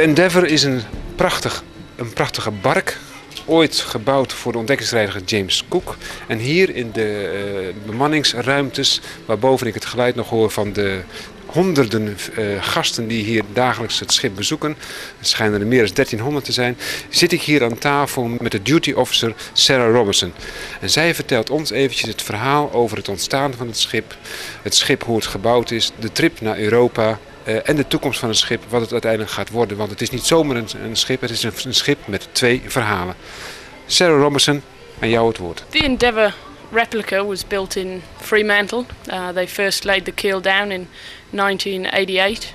De 0.00 0.06
Endeavour 0.06 0.46
is 0.46 0.62
een, 0.62 0.80
prachtig, 1.16 1.64
een 1.96 2.12
prachtige 2.12 2.50
bark. 2.50 2.98
Ooit 3.44 3.78
gebouwd 3.78 4.32
voor 4.32 4.52
de 4.52 4.58
ontdekkingsreiziger 4.58 5.22
James 5.24 5.64
Cook. 5.68 5.96
En 6.26 6.38
hier 6.38 6.74
in 6.74 6.90
de 6.92 7.30
uh, 7.74 7.86
bemanningsruimtes, 7.86 9.00
waarboven 9.26 9.66
ik 9.66 9.74
het 9.74 9.84
geluid 9.84 10.14
nog 10.14 10.28
hoor 10.28 10.50
van 10.50 10.72
de 10.72 11.00
honderden 11.46 12.16
uh, 12.38 12.62
gasten 12.62 13.08
die 13.08 13.24
hier 13.24 13.42
dagelijks 13.52 14.00
het 14.00 14.12
schip 14.12 14.34
bezoeken. 14.34 14.76
Het 15.18 15.28
schijnen 15.28 15.60
er 15.60 15.66
meer 15.66 15.84
dan 15.84 15.94
1300 15.94 16.44
te 16.44 16.52
zijn. 16.52 16.76
Zit 17.08 17.32
ik 17.32 17.42
hier 17.42 17.64
aan 17.64 17.78
tafel 17.78 18.24
met 18.40 18.52
de 18.52 18.62
duty 18.62 18.92
officer 18.92 19.34
Sarah 19.52 19.94
Robinson. 19.94 20.32
En 20.80 20.90
zij 20.90 21.14
vertelt 21.14 21.50
ons 21.50 21.70
eventjes 21.70 22.08
het 22.08 22.22
verhaal 22.22 22.72
over 22.72 22.96
het 22.96 23.08
ontstaan 23.08 23.54
van 23.54 23.66
het 23.66 23.78
schip. 23.78 24.16
Het 24.62 24.74
schip, 24.74 25.02
hoe 25.02 25.16
het 25.16 25.26
gebouwd 25.26 25.70
is, 25.70 25.92
de 25.98 26.12
trip 26.12 26.40
naar 26.40 26.58
Europa, 26.58 27.18
uh, 27.44 27.68
en 27.68 27.76
de 27.76 27.86
toekomst 27.86 28.18
van 28.18 28.28
het 28.28 28.38
schip, 28.38 28.62
wat 28.68 28.80
het 28.80 28.92
uiteindelijk 28.92 29.30
gaat 29.30 29.50
worden. 29.50 29.76
Want 29.76 29.90
het 29.90 30.00
is 30.00 30.10
niet 30.10 30.24
zomaar 30.24 30.56
een, 30.56 30.68
een 30.82 30.96
schip, 30.96 31.20
het 31.20 31.30
is 31.30 31.42
een, 31.42 31.52
een, 31.64 31.74
schip 31.74 31.98
met 32.06 32.28
twee 32.32 32.62
verhalen. 32.66 33.14
Sarah 33.86 34.20
Robinson, 34.20 34.62
aan 35.00 35.08
jou 35.08 35.28
het 35.28 35.38
woord. 35.38 35.64
The 35.68 35.78
Endeavour 35.78 36.34
replica 36.72 37.24
was 37.24 37.46
built 37.46 37.76
in 37.76 38.02
Fremantle. 38.16 38.84
Uh, 39.06 39.28
they 39.28 39.48
first 39.48 39.84
laid 39.84 40.04
the 40.04 40.12
keel 40.12 40.40
down 40.40 40.70
in 40.70 40.88
1988. 41.30 42.54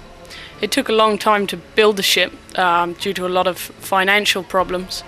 It 0.60 0.72
took 0.72 0.90
a 0.90 0.94
long 0.94 1.20
time 1.20 1.46
to 1.46 1.58
build 1.74 1.96
the 1.96 2.04
ship 2.04 2.32
um, 2.58 2.94
due 2.94 3.14
to 3.14 3.26
a 3.26 3.30
lot 3.30 3.48
of 3.48 3.58
financial 3.80 4.44
problems. 4.44 5.04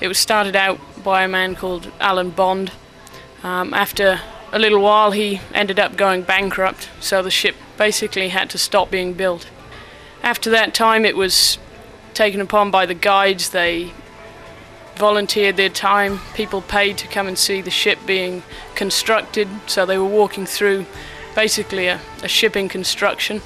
It 0.00 0.08
was 0.08 0.18
started 0.18 0.56
out 0.56 0.78
by 1.02 1.22
a 1.24 1.28
man 1.28 1.54
called 1.54 1.88
Alan 1.98 2.30
Bond. 2.30 2.70
Um, 3.42 3.74
after 3.74 4.20
a 4.52 4.58
little 4.58 4.80
while, 4.80 5.10
he 5.10 5.40
ended 5.54 5.78
up 5.78 5.96
going 5.96 6.22
bankrupt, 6.22 6.88
so 7.00 7.22
the 7.22 7.30
ship 7.30 7.54
basically 7.82 8.28
had 8.28 8.48
to 8.48 8.58
stop 8.58 8.92
being 8.92 9.12
built. 9.12 9.50
After 10.22 10.48
that 10.50 10.72
time, 10.72 11.04
it 11.04 11.16
was 11.16 11.58
taken 12.14 12.40
upon 12.40 12.70
by 12.70 12.86
the 12.86 12.94
guides. 12.94 13.50
They 13.50 13.90
volunteered 14.94 15.56
their 15.56 15.68
time. 15.68 16.20
People 16.32 16.62
paid 16.62 16.96
to 16.98 17.08
come 17.08 17.26
and 17.26 17.36
see 17.36 17.60
the 17.60 17.72
ship 17.72 17.98
being 18.06 18.44
constructed, 18.76 19.48
so 19.66 19.84
they 19.84 19.98
were 19.98 20.14
walking 20.20 20.46
through 20.46 20.86
basically 21.34 21.88
a, 21.88 21.98
a 22.22 22.28
shipping 22.28 22.68
construction, 22.68 23.42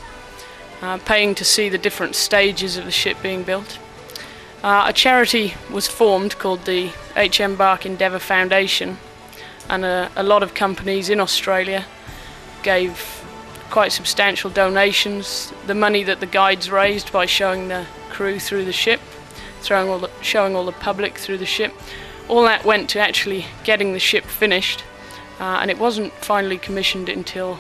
uh, 0.83 0.99
paying 0.99 1.35
to 1.35 1.45
see 1.45 1.71
the 1.71 1.79
different 1.79 2.15
stages 2.15 2.77
of 2.77 2.85
the 2.85 2.91
ship 3.03 3.17
being 3.23 3.43
built. 3.43 3.79
Uh, 4.63 4.85
a 4.87 4.93
charity 4.93 5.55
was 5.73 5.87
formed 5.89 6.37
called 6.39 6.67
the 6.67 6.91
HM 7.17 7.57
Bark 7.57 7.87
Endeavour 7.87 8.19
Foundation, 8.19 8.99
and 9.71 9.83
a, 9.83 10.11
a 10.15 10.23
lot 10.23 10.43
of 10.43 10.53
companies 10.53 11.09
in 11.09 11.21
Australia 11.21 11.87
gave 12.63 13.26
quite 13.71 13.93
substantial 13.93 14.51
donations. 14.51 15.53
The 15.67 15.75
money 15.75 16.03
that 16.05 16.21
the 16.21 16.27
guides 16.27 16.71
raised 16.71 17.13
by 17.13 17.27
showing 17.27 17.69
the 17.69 17.87
crew 18.11 18.39
through 18.39 18.65
the 18.65 18.73
ship, 18.73 19.01
throwing 19.61 19.89
all 19.89 19.99
the, 19.99 20.11
showing 20.23 20.57
all 20.57 20.65
the 20.65 20.73
public 20.73 21.19
through 21.19 21.39
the 21.39 21.47
ship, 21.47 21.73
all 22.29 22.43
that 22.43 22.65
went 22.65 22.91
to 22.91 22.99
actually 22.99 23.47
getting 23.65 23.93
the 23.93 23.99
ship 23.99 24.25
finished, 24.25 24.85
uh, 25.39 25.59
and 25.61 25.71
it 25.71 25.79
wasn't 25.79 26.13
finally 26.15 26.59
commissioned 26.59 27.09
until 27.09 27.59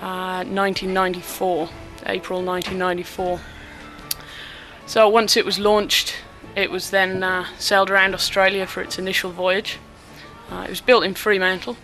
uh, 0.00 0.44
1994, 0.44 1.68
April 2.06 2.42
1994. 2.42 3.40
So 4.86 5.08
once 5.08 5.36
it 5.36 5.44
was 5.44 5.58
launched, 5.58 6.16
it 6.54 6.70
was 6.70 6.90
then 6.90 7.22
uh, 7.22 7.46
sailed 7.58 7.90
around 7.90 8.14
Australia 8.14 8.66
for 8.66 8.82
its 8.82 8.98
initial 8.98 9.30
voyage. 9.30 9.78
Uh, 10.50 10.64
it 10.64 10.70
was 10.70 10.80
built 10.80 11.04
in 11.04 11.14
Fremantle, 11.14 11.76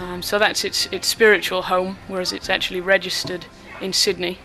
um, 0.00 0.22
so 0.22 0.38
that's 0.38 0.64
its 0.64 0.86
its 0.86 1.06
spiritual 1.06 1.62
home, 1.62 1.98
whereas 2.08 2.32
it's 2.32 2.48
actually 2.48 2.80
registered 2.80 3.44
in 3.82 3.92
Sydney. 3.92 4.38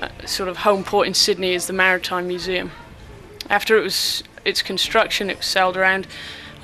Uh, 0.00 0.08
sort 0.24 0.48
of 0.48 0.58
home 0.58 0.82
port 0.82 1.06
in 1.06 1.12
Sydney 1.12 1.52
is 1.52 1.66
the 1.66 1.74
Maritime 1.74 2.26
Museum. 2.26 2.70
After 3.50 3.76
it 3.76 3.82
was 3.82 4.24
its 4.46 4.62
construction, 4.62 5.28
it 5.28 5.36
was 5.36 5.46
sailed 5.46 5.76
around 5.76 6.06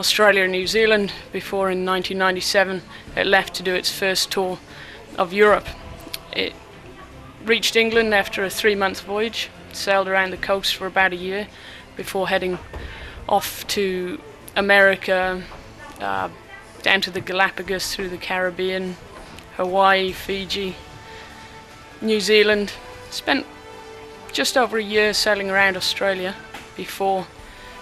Australia 0.01 0.45
and 0.45 0.53
New 0.53 0.67
Zealand 0.67 1.13
before 1.31 1.71
in 1.71 1.85
1997 1.85 2.81
it 3.17 3.27
left 3.27 3.53
to 3.57 3.63
do 3.63 3.75
its 3.75 3.93
first 3.93 4.31
tour 4.33 4.59
of 5.19 5.35
Europe. 5.35 5.67
It 6.33 6.55
reached 7.45 7.77
England 7.77 8.15
after 8.15 8.45
a 8.45 8.51
three 8.51 8.75
month 8.75 9.03
voyage, 9.03 9.51
sailed 9.75 10.09
around 10.09 10.31
the 10.31 10.39
coast 10.39 10.75
for 10.75 10.87
about 10.87 11.13
a 11.13 11.17
year 11.17 11.49
before 11.97 12.29
heading 12.29 12.59
off 13.29 13.67
to 13.67 14.19
America, 14.57 15.43
uh, 16.01 16.31
down 16.83 17.01
to 17.03 17.11
the 17.11 17.21
Galapagos, 17.21 17.95
through 17.95 18.09
the 18.09 18.17
Caribbean, 18.19 18.97
Hawaii, 19.57 20.13
Fiji, 20.13 20.77
New 22.01 22.21
Zealand. 22.21 22.73
Spent 23.11 23.47
just 24.33 24.57
over 24.57 24.79
a 24.79 24.83
year 24.83 25.13
sailing 25.13 25.51
around 25.51 25.77
Australia 25.77 26.35
before 26.77 27.27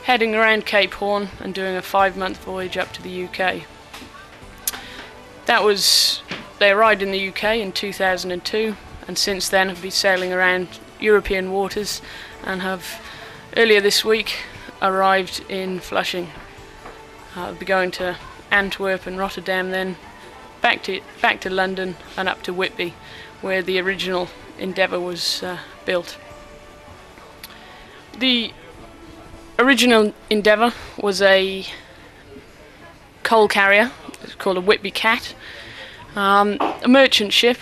heading 0.04 0.34
around 0.34 0.64
Cape 0.64 0.94
Horn 0.94 1.28
and 1.40 1.54
doing 1.54 1.76
a 1.76 1.82
five 1.82 2.16
month 2.16 2.42
voyage 2.44 2.76
up 2.76 2.92
to 2.92 3.02
the 3.02 3.24
UK. 3.24 3.64
That 5.46 5.62
was, 5.62 6.22
they 6.58 6.70
arrived 6.70 7.02
in 7.02 7.10
the 7.10 7.28
UK 7.28 7.56
in 7.56 7.72
2002 7.72 8.76
and 9.06 9.18
since 9.18 9.48
then 9.48 9.68
have 9.68 9.82
been 9.82 9.90
sailing 9.90 10.32
around 10.32 10.68
European 11.00 11.52
waters 11.52 12.00
and 12.44 12.62
have 12.62 13.00
earlier 13.56 13.80
this 13.80 14.04
week 14.04 14.36
arrived 14.80 15.44
in 15.48 15.80
Flushing. 15.80 16.28
I'll 17.34 17.54
be 17.54 17.66
going 17.66 17.90
to 17.92 18.16
Antwerp 18.50 19.06
and 19.06 19.18
Rotterdam 19.18 19.70
then, 19.70 19.96
back 20.60 20.82
to 20.84 21.00
back 21.20 21.40
to 21.42 21.50
London 21.50 21.96
and 22.16 22.28
up 22.28 22.42
to 22.42 22.52
Whitby, 22.52 22.94
where 23.40 23.62
the 23.62 23.78
original 23.78 24.28
Endeavour 24.58 24.98
was 24.98 25.42
uh, 25.42 25.58
built. 25.84 26.18
The 28.18 28.52
original 29.58 30.14
Endeavour 30.30 30.72
was 30.96 31.20
a 31.20 31.66
coal 33.22 33.48
carrier. 33.48 33.92
It's 34.22 34.34
called 34.34 34.56
a 34.56 34.60
Whitby 34.60 34.90
Cat. 34.90 35.34
Um, 36.14 36.56
a 36.82 36.88
merchant 36.88 37.32
ship. 37.32 37.58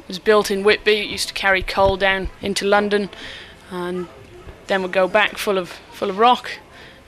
It 0.00 0.08
was 0.08 0.18
built 0.18 0.50
in 0.50 0.64
Whitby. 0.64 0.98
It 0.98 1.06
used 1.06 1.28
to 1.28 1.34
carry 1.34 1.62
coal 1.62 1.96
down 1.96 2.30
into 2.40 2.66
London, 2.66 3.08
and 3.70 4.08
then 4.66 4.82
would 4.82 4.92
go 4.92 5.06
back 5.06 5.38
full 5.38 5.58
of 5.58 5.68
full 5.92 6.10
of 6.10 6.18
rock, 6.18 6.58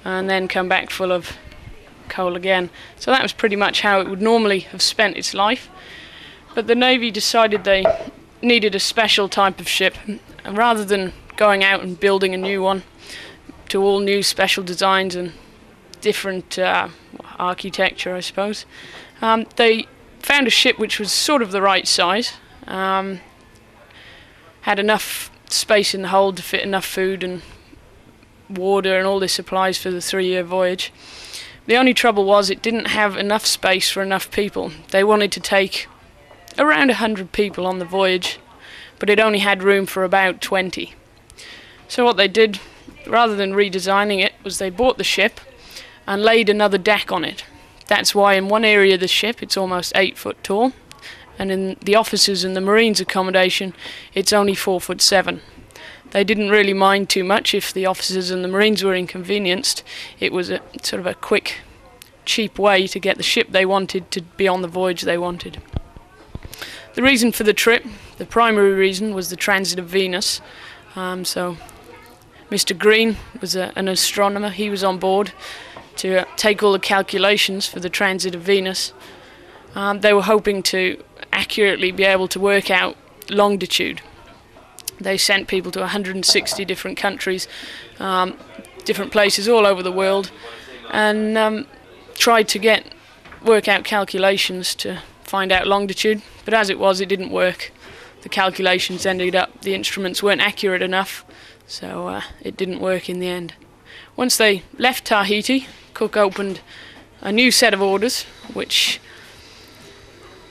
and 0.04 0.30
then 0.30 0.46
come 0.46 0.68
back 0.68 0.90
full 0.90 1.10
of 1.10 1.36
coal 2.08 2.36
again. 2.36 2.70
So 2.96 3.10
that 3.10 3.22
was 3.22 3.32
pretty 3.32 3.56
much 3.56 3.80
how 3.80 4.00
it 4.00 4.08
would 4.08 4.22
normally 4.22 4.60
have 4.60 4.82
spent 4.82 5.16
its 5.16 5.34
life. 5.34 5.68
But 6.54 6.66
the 6.66 6.74
Navy 6.74 7.10
decided 7.10 7.64
they 7.64 7.84
needed 8.40 8.74
a 8.74 8.80
special 8.80 9.28
type 9.28 9.60
of 9.60 9.68
ship, 9.68 9.96
and 10.06 10.56
rather 10.56 10.84
than 10.84 11.12
going 11.36 11.64
out 11.64 11.82
and 11.82 11.98
building 11.98 12.34
a 12.34 12.38
new 12.38 12.62
one 12.62 12.82
to 13.68 13.82
all 13.82 14.00
new 14.00 14.22
special 14.22 14.62
designs 14.62 15.16
and 15.16 15.32
different 16.00 16.58
uh, 16.58 16.88
architecture, 17.38 18.14
I 18.14 18.20
suppose, 18.20 18.66
um, 19.20 19.46
they 19.56 19.86
found 20.20 20.46
a 20.46 20.50
ship 20.50 20.78
which 20.78 20.98
was 20.98 21.10
sort 21.10 21.42
of 21.42 21.50
the 21.50 21.62
right 21.62 21.88
size, 21.88 22.34
um, 22.66 23.20
had 24.62 24.78
enough 24.78 25.30
space 25.48 25.94
in 25.94 26.02
the 26.02 26.08
hold 26.08 26.36
to 26.36 26.42
fit 26.42 26.62
enough 26.62 26.84
food 26.84 27.22
and 27.22 27.42
water 28.48 28.98
and 28.98 29.06
all 29.06 29.18
the 29.18 29.28
supplies 29.28 29.78
for 29.78 29.90
the 29.90 30.00
three 30.00 30.26
year 30.26 30.42
voyage. 30.42 30.92
The 31.66 31.76
only 31.76 31.94
trouble 31.94 32.24
was 32.24 32.50
it 32.50 32.60
didn't 32.60 32.88
have 32.88 33.16
enough 33.16 33.46
space 33.46 33.90
for 33.90 34.02
enough 34.02 34.30
people. 34.30 34.70
They 34.90 35.02
wanted 35.02 35.32
to 35.32 35.40
take 35.40 35.86
around 36.58 36.88
100 36.88 37.32
people 37.32 37.66
on 37.66 37.78
the 37.78 37.86
voyage, 37.86 38.38
but 38.98 39.08
it 39.08 39.18
only 39.18 39.38
had 39.38 39.62
room 39.62 39.86
for 39.86 40.04
about 40.04 40.42
20. 40.42 40.94
So 41.88 42.04
what 42.04 42.18
they 42.18 42.28
did, 42.28 42.60
rather 43.06 43.34
than 43.34 43.54
redesigning 43.54 44.22
it, 44.22 44.34
was 44.42 44.58
they 44.58 44.70
bought 44.70 44.98
the 44.98 45.04
ship 45.04 45.40
and 46.06 46.22
laid 46.22 46.50
another 46.50 46.78
deck 46.78 47.10
on 47.10 47.24
it. 47.24 47.44
That's 47.86 48.14
why 48.14 48.34
in 48.34 48.48
one 48.48 48.64
area 48.64 48.94
of 48.94 49.00
the 49.00 49.08
ship 49.08 49.42
it's 49.42 49.56
almost 49.56 49.92
8 49.94 50.18
foot 50.18 50.42
tall, 50.44 50.72
and 51.38 51.50
in 51.50 51.76
the 51.82 51.96
officers 51.96 52.44
and 52.44 52.54
the 52.54 52.60
Marines 52.60 53.00
accommodation 53.00 53.72
it's 54.12 54.32
only 54.32 54.54
4 54.54 54.80
foot 54.80 55.00
7 55.00 55.40
they 56.14 56.22
didn't 56.22 56.50
really 56.50 56.72
mind 56.72 57.10
too 57.10 57.24
much 57.24 57.54
if 57.54 57.72
the 57.72 57.86
officers 57.86 58.30
and 58.30 58.44
the 58.44 58.48
Marines 58.48 58.84
were 58.84 58.94
inconvenienced. 58.94 59.82
It 60.20 60.32
was 60.32 60.48
a 60.48 60.60
sort 60.80 61.00
of 61.00 61.06
a 61.06 61.14
quick, 61.14 61.56
cheap 62.24 62.56
way 62.56 62.86
to 62.86 63.00
get 63.00 63.16
the 63.16 63.24
ship 63.24 63.48
they 63.50 63.66
wanted 63.66 64.12
to 64.12 64.22
be 64.22 64.46
on 64.46 64.62
the 64.62 64.68
voyage 64.68 65.02
they 65.02 65.18
wanted. 65.18 65.60
The 66.94 67.02
reason 67.02 67.32
for 67.32 67.42
the 67.42 67.52
trip, 67.52 67.84
the 68.16 68.26
primary 68.26 68.74
reason, 68.74 69.12
was 69.12 69.28
the 69.28 69.34
transit 69.34 69.80
of 69.80 69.86
Venus. 69.86 70.40
Um, 70.94 71.24
so, 71.24 71.56
Mr. 72.48 72.78
Green 72.78 73.16
was 73.40 73.56
a, 73.56 73.72
an 73.74 73.88
astronomer. 73.88 74.50
He 74.50 74.70
was 74.70 74.84
on 74.84 75.00
board 75.00 75.32
to 75.96 76.18
uh, 76.18 76.24
take 76.36 76.62
all 76.62 76.70
the 76.70 76.78
calculations 76.78 77.66
for 77.66 77.80
the 77.80 77.90
transit 77.90 78.36
of 78.36 78.42
Venus. 78.42 78.92
Um, 79.74 79.98
they 79.98 80.12
were 80.12 80.22
hoping 80.22 80.62
to 80.62 81.02
accurately 81.32 81.90
be 81.90 82.04
able 82.04 82.28
to 82.28 82.38
work 82.38 82.70
out 82.70 82.96
longitude 83.28 84.00
they 85.04 85.16
sent 85.16 85.46
people 85.46 85.70
to 85.72 85.80
160 85.80 86.64
different 86.64 86.96
countries, 86.96 87.46
um, 88.00 88.36
different 88.84 89.12
places 89.12 89.48
all 89.48 89.66
over 89.66 89.82
the 89.82 89.92
world, 89.92 90.30
and 90.90 91.38
um, 91.38 91.66
tried 92.14 92.48
to 92.48 92.58
get 92.58 92.92
work 93.44 93.68
out 93.68 93.84
calculations 93.84 94.74
to 94.76 95.02
find 95.22 95.52
out 95.52 95.66
longitude, 95.66 96.22
but 96.44 96.54
as 96.54 96.70
it 96.70 96.78
was, 96.78 97.00
it 97.00 97.08
didn't 97.08 97.30
work. 97.30 97.72
The 98.22 98.28
calculations 98.28 99.04
ended 99.04 99.36
up 99.36 99.60
the 99.60 99.74
instruments 99.74 100.22
weren't 100.22 100.40
accurate 100.40 100.82
enough, 100.82 101.24
so 101.66 102.08
uh, 102.08 102.22
it 102.40 102.56
didn't 102.56 102.80
work 102.80 103.08
in 103.08 103.20
the 103.20 103.28
end. 103.28 103.54
Once 104.16 104.36
they 104.36 104.62
left 104.78 105.04
Tahiti, 105.04 105.66
Cook 105.92 106.16
opened 106.16 106.60
a 107.20 107.32
new 107.32 107.50
set 107.50 107.74
of 107.74 107.82
orders, 107.82 108.22
which 108.52 109.00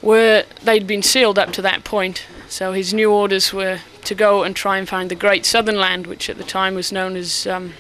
were 0.04 0.44
they'd 0.62 0.86
been 0.86 1.02
sealed 1.02 1.40
up 1.40 1.52
to 1.54 1.62
that 1.64 1.84
point. 1.84 2.26
So 2.50 2.74
his 2.74 2.94
new 2.94 3.12
orders 3.12 3.52
were 3.52 3.80
to 4.04 4.14
go 4.14 4.44
and 4.44 4.56
try 4.56 4.78
and 4.78 4.88
find 4.88 5.10
the 5.10 5.16
Great 5.16 5.46
Southern 5.46 5.78
Land, 5.78 6.06
which 6.06 6.30
at 6.30 6.38
the 6.38 6.44
time 6.44 6.76
was 6.76 6.92
known 6.92 7.16
as 7.16 7.48
um, 7.48 7.74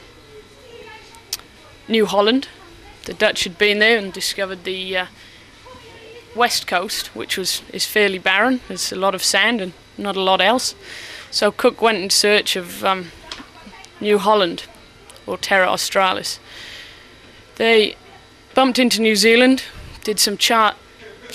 New 1.87 2.05
Holland. 2.05 2.47
The 3.05 3.13
Dutch 3.13 3.43
had 3.43 3.57
been 3.57 3.79
there 3.79 3.97
and 3.97 4.11
discovered 4.11 4.63
the 4.63 4.97
uh, 4.97 5.05
west 6.33 6.65
coast, 6.65 7.13
which 7.15 7.37
was 7.37 7.61
is 7.71 7.85
fairly 7.85 8.17
barren. 8.17 8.61
There's 8.67 8.91
a 8.91 8.95
lot 8.95 9.13
of 9.13 9.23
sand 9.23 9.61
and 9.61 9.73
not 9.97 10.15
a 10.15 10.21
lot 10.21 10.41
else. 10.41 10.73
So 11.29 11.51
Cook 11.51 11.81
went 11.81 11.97
in 11.97 12.09
search 12.09 12.55
of 12.55 12.85
um, 12.85 13.11
New 13.99 14.17
Holland, 14.17 14.63
or 15.27 15.37
Terra 15.37 15.67
Australis. 15.67 16.39
They 17.55 17.95
bumped 18.55 18.79
into 18.79 19.01
New 19.01 19.15
Zealand, 19.15 19.63
did 20.03 20.19
some 20.19 20.37
chart 20.37 20.75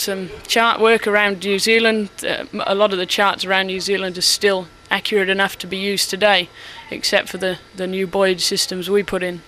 some 0.00 0.30
chart 0.46 0.80
work 0.80 1.06
around 1.06 1.44
New 1.44 1.58
Zealand. 1.58 2.10
Uh, 2.22 2.44
a 2.66 2.74
lot 2.74 2.92
of 2.92 2.98
the 2.98 3.06
charts 3.06 3.44
around 3.44 3.66
New 3.66 3.80
Zealand 3.80 4.16
are 4.18 4.22
still 4.22 4.68
accurate 4.90 5.28
enough 5.28 5.58
to 5.58 5.66
be 5.66 5.76
used 5.76 6.10
today, 6.10 6.48
except 6.90 7.28
for 7.28 7.38
the, 7.38 7.58
the 7.74 7.86
new 7.86 8.06
buoyage 8.06 8.44
systems 8.44 8.88
we 8.88 9.02
put 9.02 9.22
in. 9.22 9.42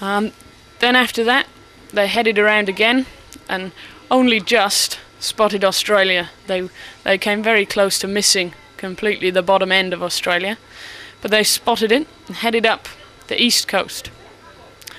Um, 0.00 0.32
then 0.80 0.96
after 0.96 1.24
that, 1.24 1.46
they 1.92 2.06
headed 2.06 2.38
around 2.38 2.68
again 2.68 3.06
and 3.48 3.72
only 4.10 4.40
just 4.40 4.98
spotted 5.20 5.64
Australia. 5.64 6.30
They 6.46 6.68
they 7.04 7.18
came 7.18 7.42
very 7.42 7.64
close 7.64 7.98
to 8.00 8.08
missing 8.08 8.54
completely 8.76 9.30
the 9.30 9.42
bottom 9.42 9.70
end 9.70 9.92
of 9.92 10.02
Australia, 10.02 10.58
but 11.20 11.30
they 11.30 11.44
spotted 11.44 11.92
it 11.92 12.06
and 12.26 12.36
headed 12.36 12.66
up 12.66 12.88
the 13.28 13.40
east 13.40 13.68
coast, 13.68 14.10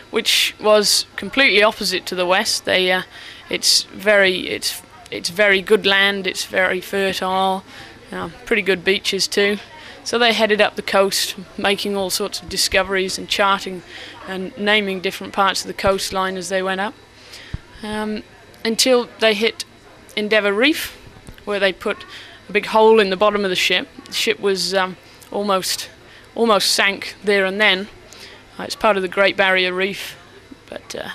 which 0.10 0.56
was 0.60 1.06
completely 1.16 1.62
opposite 1.62 2.06
to 2.06 2.16
the 2.16 2.26
west. 2.26 2.66
They 2.66 2.92
uh, 2.92 3.04
it's 3.50 3.84
very 3.84 4.48
it's 4.48 4.82
it's 5.12 5.30
very 5.30 5.62
good 5.62 5.86
land. 5.86 6.28
It's 6.28 6.46
very 6.46 6.82
fertile. 6.82 7.64
Uh, 8.12 8.30
pretty 8.46 8.62
good 8.62 8.84
beaches 8.84 9.28
too. 9.28 9.58
So 10.04 10.20
they 10.20 10.34
headed 10.34 10.60
up 10.60 10.76
the 10.76 10.82
coast, 10.82 11.36
making 11.58 11.96
all 11.96 12.10
sorts 12.10 12.42
of 12.42 12.50
discoveries 12.50 13.18
and 13.18 13.30
charting 13.30 13.84
and 14.28 14.56
naming 14.58 15.00
different 15.00 15.34
parts 15.34 15.62
of 15.62 15.68
the 15.68 15.74
coastline 15.74 16.36
as 16.36 16.50
they 16.50 16.62
went 16.62 16.82
up, 16.82 16.94
um, 17.82 18.24
until 18.66 19.08
they 19.20 19.34
hit 19.34 19.64
Endeavour 20.18 20.52
Reef, 20.52 20.92
where 21.46 21.60
they 21.60 21.72
put 21.72 22.06
a 22.50 22.52
big 22.52 22.68
hole 22.68 23.00
in 23.00 23.10
the 23.10 23.18
bottom 23.18 23.46
of 23.46 23.50
the 23.50 23.56
ship. 23.56 23.88
The 24.06 24.14
ship 24.14 24.40
was 24.40 24.74
um, 24.74 24.98
almost 25.32 25.90
almost 26.36 26.72
sank 26.72 27.16
there 27.24 27.46
and 27.46 27.62
then. 27.62 27.88
Uh, 28.60 28.64
it's 28.64 28.76
part 28.76 28.98
of 28.98 29.04
the 29.04 29.08
Great 29.08 29.38
Barrier 29.38 29.74
Reef, 29.74 30.18
but 30.70 30.96
uh, 30.96 31.10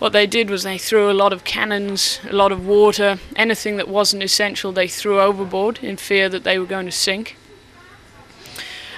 what 0.00 0.14
they 0.14 0.26
did 0.26 0.48
was 0.48 0.62
they 0.62 0.78
threw 0.78 1.10
a 1.10 1.12
lot 1.12 1.30
of 1.30 1.44
cannons, 1.44 2.20
a 2.28 2.32
lot 2.32 2.52
of 2.52 2.66
water, 2.66 3.18
anything 3.36 3.76
that 3.76 3.86
wasn't 3.86 4.22
essential 4.22 4.72
they 4.72 4.88
threw 4.88 5.20
overboard 5.20 5.78
in 5.82 5.98
fear 5.98 6.30
that 6.30 6.42
they 6.42 6.58
were 6.58 6.64
going 6.64 6.86
to 6.86 6.92
sink. 6.92 7.36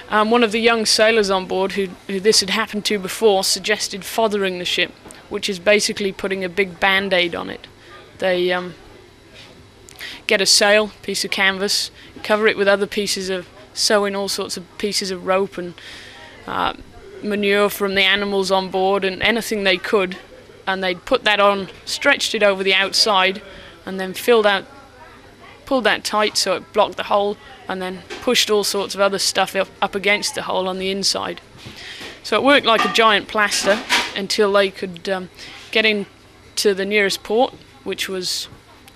Um, 0.09 0.31
one 0.31 0.43
of 0.43 0.53
the 0.53 0.61
young 0.61 0.85
sailors 0.85 1.29
on 1.29 1.45
board, 1.45 1.73
who, 1.73 1.87
who 2.07 2.21
this 2.21 2.39
had 2.39 2.51
happened 2.51 2.85
to 2.85 2.97
before, 2.97 3.43
suggested 3.43 4.05
fothering 4.05 4.59
the 4.59 4.65
ship, 4.65 4.91
which 5.27 5.49
is 5.49 5.59
basically 5.59 6.13
putting 6.13 6.45
a 6.45 6.49
big 6.49 6.79
band 6.79 7.11
aid 7.11 7.35
on 7.35 7.49
it. 7.49 7.67
They 8.19 8.53
um, 8.53 8.73
get 10.25 10.39
a 10.39 10.45
sail, 10.45 10.91
piece 11.01 11.25
of 11.25 11.31
canvas, 11.31 11.91
cover 12.23 12.47
it 12.47 12.55
with 12.55 12.69
other 12.69 12.87
pieces 12.87 13.29
of, 13.29 13.49
sew 13.73 14.05
in 14.05 14.15
all 14.15 14.29
sorts 14.29 14.55
of 14.55 14.77
pieces 14.77 15.11
of 15.11 15.25
rope 15.25 15.57
and 15.57 15.73
uh, 16.47 16.75
manure 17.21 17.67
from 17.67 17.95
the 17.95 18.03
animals 18.03 18.51
on 18.51 18.69
board 18.69 19.03
and 19.03 19.21
anything 19.21 19.65
they 19.65 19.77
could, 19.77 20.17
and 20.65 20.83
they'd 20.83 21.05
put 21.05 21.23
that 21.23 21.39
on, 21.39 21.69
stretched 21.85 22.33
it 22.35 22.43
over 22.43 22.63
the 22.63 22.73
outside, 22.73 23.41
and 23.85 23.99
then 23.99 24.13
filled 24.13 24.45
out, 24.45 24.65
pulled 25.65 25.83
that 25.83 26.03
tight 26.03 26.37
so 26.37 26.55
it 26.55 26.73
blocked 26.73 26.97
the 26.97 27.03
hole, 27.03 27.37
and 27.67 27.81
then 27.81 28.01
pushed 28.21 28.49
all 28.49 28.63
sorts 28.63 28.95
of 28.95 29.01
other 29.01 29.19
stuff 29.19 29.55
up, 29.55 29.67
up 29.81 29.95
against 29.95 30.35
the 30.35 30.43
hole 30.43 30.67
on 30.67 30.79
the 30.79 30.91
inside. 30.91 31.41
So 32.23 32.37
it 32.37 32.43
worked 32.43 32.65
like 32.65 32.85
a 32.85 32.93
giant 32.93 33.27
plaster 33.27 33.79
until 34.15 34.51
they 34.51 34.69
could 34.69 35.09
um, 35.09 35.29
get 35.71 35.85
into 35.85 36.73
the 36.73 36.85
nearest 36.85 37.23
port, 37.23 37.53
which 37.83 38.07
was 38.07 38.47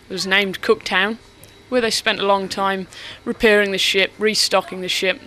was 0.09 0.25
named 0.25 0.61
Cooktown, 0.61 1.17
where 1.67 1.81
they 1.81 1.91
spent 1.91 2.21
a 2.21 2.25
long 2.25 2.47
time 2.47 2.87
repairing 3.25 3.73
the 3.73 3.77
ship, 3.77 4.13
restocking 4.17 4.79
the 4.79 4.87
ship. 4.87 5.19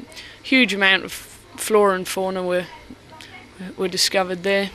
Huge 0.43 0.73
amount 0.73 1.05
of 1.05 1.13
flora 1.13 1.95
and 1.95 2.09
fauna 2.09 2.43
were 2.43 2.67
were 3.77 3.89
discovered 3.89 4.43
there. 4.43 4.71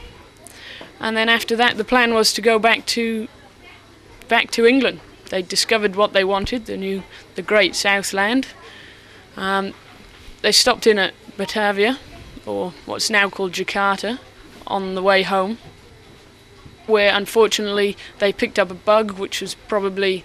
And 0.99 1.15
then 1.15 1.29
after 1.29 1.55
that, 1.55 1.77
the 1.77 1.83
plan 1.83 2.13
was 2.13 2.33
to 2.33 2.41
go 2.41 2.59
back 2.59 2.85
to 2.87 3.27
back 4.27 4.51
to 4.51 4.65
England. 4.65 4.99
They 5.29 5.41
discovered 5.41 5.95
what 5.95 6.13
they 6.13 6.23
wanted, 6.23 6.65
the 6.65 6.77
new, 6.77 7.03
the 7.35 7.41
Great 7.41 7.75
Southland. 7.75 8.47
Um, 9.35 9.73
they 10.41 10.51
stopped 10.51 10.87
in 10.87 10.97
at 10.99 11.13
Batavia, 11.37 11.99
or 12.45 12.71
what's 12.85 13.09
now 13.09 13.29
called 13.29 13.51
Jakarta, 13.53 14.19
on 14.67 14.95
the 14.95 15.01
way 15.01 15.23
home, 15.23 15.57
where 16.85 17.13
unfortunately 17.13 17.97
they 18.19 18.31
picked 18.31 18.59
up 18.59 18.71
a 18.71 18.75
bug, 18.75 19.11
which 19.11 19.41
was 19.41 19.55
probably 19.55 20.23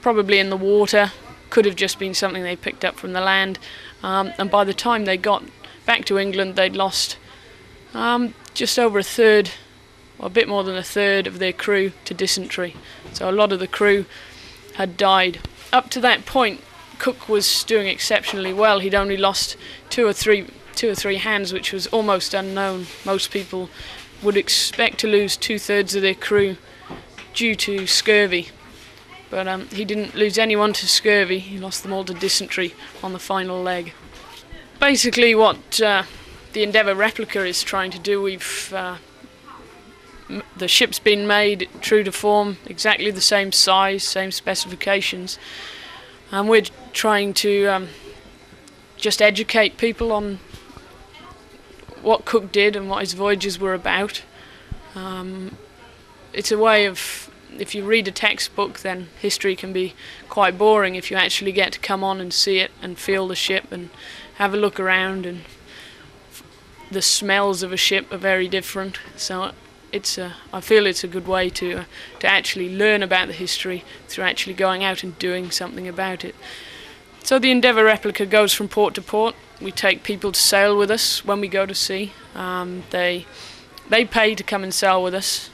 probably 0.00 0.38
in 0.38 0.50
the 0.50 0.56
water. 0.56 1.12
Could 1.50 1.64
have 1.64 1.76
just 1.76 1.98
been 1.98 2.14
something 2.14 2.42
they 2.42 2.56
picked 2.56 2.84
up 2.84 2.96
from 2.96 3.14
the 3.14 3.20
land. 3.20 3.58
Um, 4.02 4.32
and 4.38 4.50
by 4.50 4.64
the 4.64 4.74
time 4.74 5.06
they 5.06 5.16
got 5.16 5.42
back 5.86 6.04
to 6.06 6.18
England, 6.18 6.56
they'd 6.56 6.76
lost 6.76 7.16
um, 7.94 8.34
just 8.54 8.78
over 8.78 8.98
a 8.98 9.02
third, 9.02 9.50
or 10.18 10.26
a 10.26 10.30
bit 10.30 10.48
more 10.48 10.64
than 10.64 10.76
a 10.76 10.82
third 10.82 11.26
of 11.26 11.38
their 11.38 11.52
crew 11.52 11.92
to 12.04 12.14
dysentery. 12.14 12.74
So 13.12 13.28
a 13.28 13.32
lot 13.32 13.52
of 13.52 13.60
the 13.60 13.68
crew 13.68 14.06
had 14.74 14.96
died. 14.96 15.40
Up 15.72 15.90
to 15.90 16.00
that 16.00 16.26
point, 16.26 16.60
Cook 16.98 17.28
was 17.28 17.64
doing 17.64 17.86
exceptionally 17.86 18.52
well. 18.52 18.80
He'd 18.80 18.94
only 18.94 19.16
lost 19.16 19.56
two 19.90 20.06
or 20.06 20.12
three 20.12 20.46
two 20.74 20.90
or 20.90 20.94
three 20.94 21.16
hands, 21.16 21.52
which 21.52 21.72
was 21.72 21.88
almost 21.88 22.34
unknown. 22.34 22.86
Most 23.04 23.32
people 23.32 23.68
would 24.22 24.36
expect 24.36 24.98
to 24.98 25.08
lose 25.08 25.36
two 25.36 25.58
thirds 25.58 25.96
of 25.96 26.02
their 26.02 26.14
crew 26.14 26.56
due 27.34 27.56
to 27.56 27.86
scurvy. 27.86 28.48
But 29.28 29.48
um, 29.48 29.68
he 29.68 29.84
didn't 29.84 30.14
lose 30.14 30.38
anyone 30.38 30.72
to 30.74 30.86
scurvy, 30.86 31.40
he 31.40 31.58
lost 31.58 31.82
them 31.82 31.92
all 31.92 32.04
to 32.04 32.14
dysentery 32.14 32.74
on 33.02 33.12
the 33.12 33.18
final 33.18 33.60
leg. 33.60 33.92
Basically, 34.80 35.34
what 35.34 35.80
uh, 35.80 36.04
the 36.52 36.62
Endeavour 36.62 36.94
replica 36.94 37.44
is 37.44 37.62
trying 37.62 37.90
to 37.90 37.98
do, 37.98 38.22
we've. 38.22 38.72
Uh, 38.72 38.96
the 40.56 40.68
ship's 40.68 40.98
been 40.98 41.26
made 41.26 41.68
true 41.80 42.04
to 42.04 42.12
form, 42.12 42.58
exactly 42.66 43.10
the 43.10 43.20
same 43.20 43.52
size, 43.52 44.04
same 44.04 44.30
specifications, 44.30 45.38
and 46.30 46.48
we're 46.48 46.66
trying 46.92 47.32
to 47.34 47.66
um, 47.66 47.88
just 48.96 49.22
educate 49.22 49.78
people 49.78 50.12
on 50.12 50.38
what 52.02 52.24
Cook 52.24 52.52
did 52.52 52.76
and 52.76 52.88
what 52.88 53.00
his 53.00 53.14
voyages 53.14 53.58
were 53.58 53.74
about. 53.74 54.22
Um, 54.94 55.56
it's 56.32 56.52
a 56.52 56.58
way 56.58 56.86
of, 56.86 57.30
if 57.58 57.74
you 57.74 57.84
read 57.84 58.06
a 58.06 58.12
textbook, 58.12 58.80
then 58.80 59.08
history 59.20 59.56
can 59.56 59.72
be 59.72 59.94
quite 60.28 60.58
boring. 60.58 60.94
If 60.94 61.10
you 61.10 61.16
actually 61.16 61.52
get 61.52 61.72
to 61.72 61.78
come 61.78 62.04
on 62.04 62.20
and 62.20 62.32
see 62.32 62.58
it 62.58 62.70
and 62.82 62.98
feel 62.98 63.26
the 63.26 63.34
ship 63.34 63.72
and 63.72 63.90
have 64.34 64.54
a 64.54 64.56
look 64.56 64.78
around, 64.78 65.26
and 65.26 65.40
the 66.90 67.02
smells 67.02 67.62
of 67.62 67.72
a 67.72 67.76
ship 67.76 68.12
are 68.12 68.18
very 68.18 68.48
different. 68.48 68.98
So 69.16 69.52
it's 69.92 70.18
a, 70.18 70.34
I 70.52 70.60
feel 70.60 70.86
it's 70.86 71.04
a 71.04 71.08
good 71.08 71.26
way 71.26 71.50
to 71.50 71.80
uh, 71.80 71.84
to 72.20 72.26
actually 72.26 72.74
learn 72.74 73.02
about 73.02 73.28
the 73.28 73.34
history 73.34 73.84
through 74.06 74.24
actually 74.24 74.54
going 74.54 74.84
out 74.84 75.02
and 75.02 75.18
doing 75.18 75.50
something 75.50 75.88
about 75.88 76.24
it. 76.24 76.34
So 77.22 77.38
the 77.38 77.50
Endeavour 77.50 77.84
replica 77.84 78.26
goes 78.26 78.52
from 78.52 78.68
port 78.68 78.94
to 78.94 79.02
port. 79.02 79.34
We 79.60 79.72
take 79.72 80.02
people 80.02 80.32
to 80.32 80.40
sail 80.40 80.76
with 80.76 80.90
us 80.90 81.24
when 81.24 81.40
we 81.40 81.48
go 81.48 81.66
to 81.66 81.74
sea. 81.74 82.12
Um, 82.34 82.84
they 82.90 83.26
they 83.88 84.04
pay 84.04 84.34
to 84.34 84.44
come 84.44 84.62
and 84.62 84.72
sail 84.72 85.02
with 85.02 85.14
us. 85.14 85.50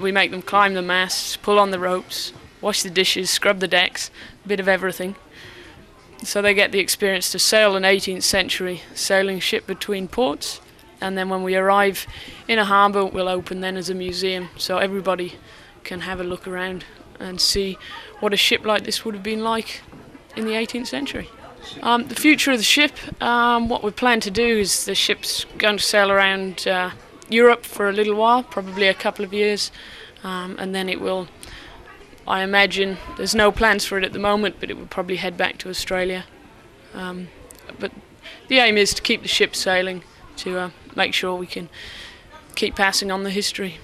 We 0.00 0.12
make 0.12 0.30
them 0.30 0.42
climb 0.42 0.74
the 0.74 0.82
masts, 0.82 1.36
pull 1.36 1.58
on 1.58 1.70
the 1.70 1.78
ropes, 1.78 2.32
wash 2.60 2.82
the 2.82 2.90
dishes, 2.90 3.30
scrub 3.30 3.60
the 3.60 3.68
decks, 3.68 4.10
a 4.44 4.48
bit 4.48 4.60
of 4.60 4.68
everything. 4.68 5.16
So 6.24 6.42
they 6.42 6.54
get 6.54 6.72
the 6.72 6.80
experience 6.80 7.30
to 7.32 7.38
sail 7.38 7.76
an 7.76 7.84
18th 7.84 8.24
century 8.24 8.82
sailing 8.94 9.40
ship 9.40 9.66
between 9.66 10.08
ports. 10.08 10.60
And 11.00 11.16
then 11.16 11.28
when 11.28 11.42
we 11.42 11.54
arrive 11.56 12.06
in 12.48 12.58
a 12.58 12.64
harbour, 12.64 13.04
we'll 13.04 13.28
open 13.28 13.60
then 13.60 13.76
as 13.76 13.88
a 13.88 13.94
museum, 13.94 14.48
so 14.56 14.78
everybody 14.78 15.34
can 15.84 16.00
have 16.00 16.20
a 16.20 16.24
look 16.24 16.46
around 16.46 16.84
and 17.20 17.40
see 17.40 17.78
what 18.20 18.32
a 18.32 18.36
ship 18.36 18.64
like 18.64 18.84
this 18.84 19.04
would 19.04 19.14
have 19.14 19.22
been 19.22 19.42
like 19.42 19.80
in 20.36 20.44
the 20.44 20.52
18th 20.52 20.86
century. 20.86 21.28
Um, 21.82 22.08
the 22.08 22.14
future 22.14 22.52
of 22.52 22.58
the 22.58 22.64
ship, 22.64 22.92
um, 23.22 23.68
what 23.68 23.82
we 23.84 23.90
plan 23.90 24.20
to 24.20 24.30
do 24.30 24.58
is 24.58 24.84
the 24.84 24.94
ship's 24.94 25.44
going 25.58 25.76
to 25.76 25.82
sail 25.82 26.10
around 26.10 26.66
uh, 26.66 26.90
Europe 27.28 27.64
for 27.64 27.88
a 27.88 27.92
little 27.92 28.14
while, 28.14 28.42
probably 28.42 28.86
a 28.86 28.94
couple 28.94 29.24
of 29.24 29.32
years, 29.32 29.70
um, 30.24 30.56
and 30.58 30.74
then 30.74 30.88
it 30.88 31.00
will. 31.00 31.28
I 32.26 32.42
imagine 32.42 32.98
there's 33.16 33.34
no 33.34 33.50
plans 33.50 33.84
for 33.84 33.96
it 33.98 34.04
at 34.04 34.12
the 34.12 34.18
moment, 34.18 34.56
but 34.60 34.70
it 34.70 34.76
will 34.76 34.86
probably 34.86 35.16
head 35.16 35.36
back 35.36 35.58
to 35.58 35.70
Australia. 35.70 36.24
Um, 36.94 37.28
but 37.78 37.90
the 38.48 38.58
aim 38.58 38.76
is 38.76 38.92
to 38.94 39.02
keep 39.02 39.22
the 39.22 39.28
ship 39.28 39.56
sailing, 39.56 40.02
to 40.38 40.58
uh, 40.58 40.70
make 40.98 41.14
sure 41.14 41.34
we 41.34 41.46
can 41.46 41.70
keep 42.54 42.76
passing 42.76 43.10
on 43.10 43.22
the 43.22 43.30
history. 43.30 43.78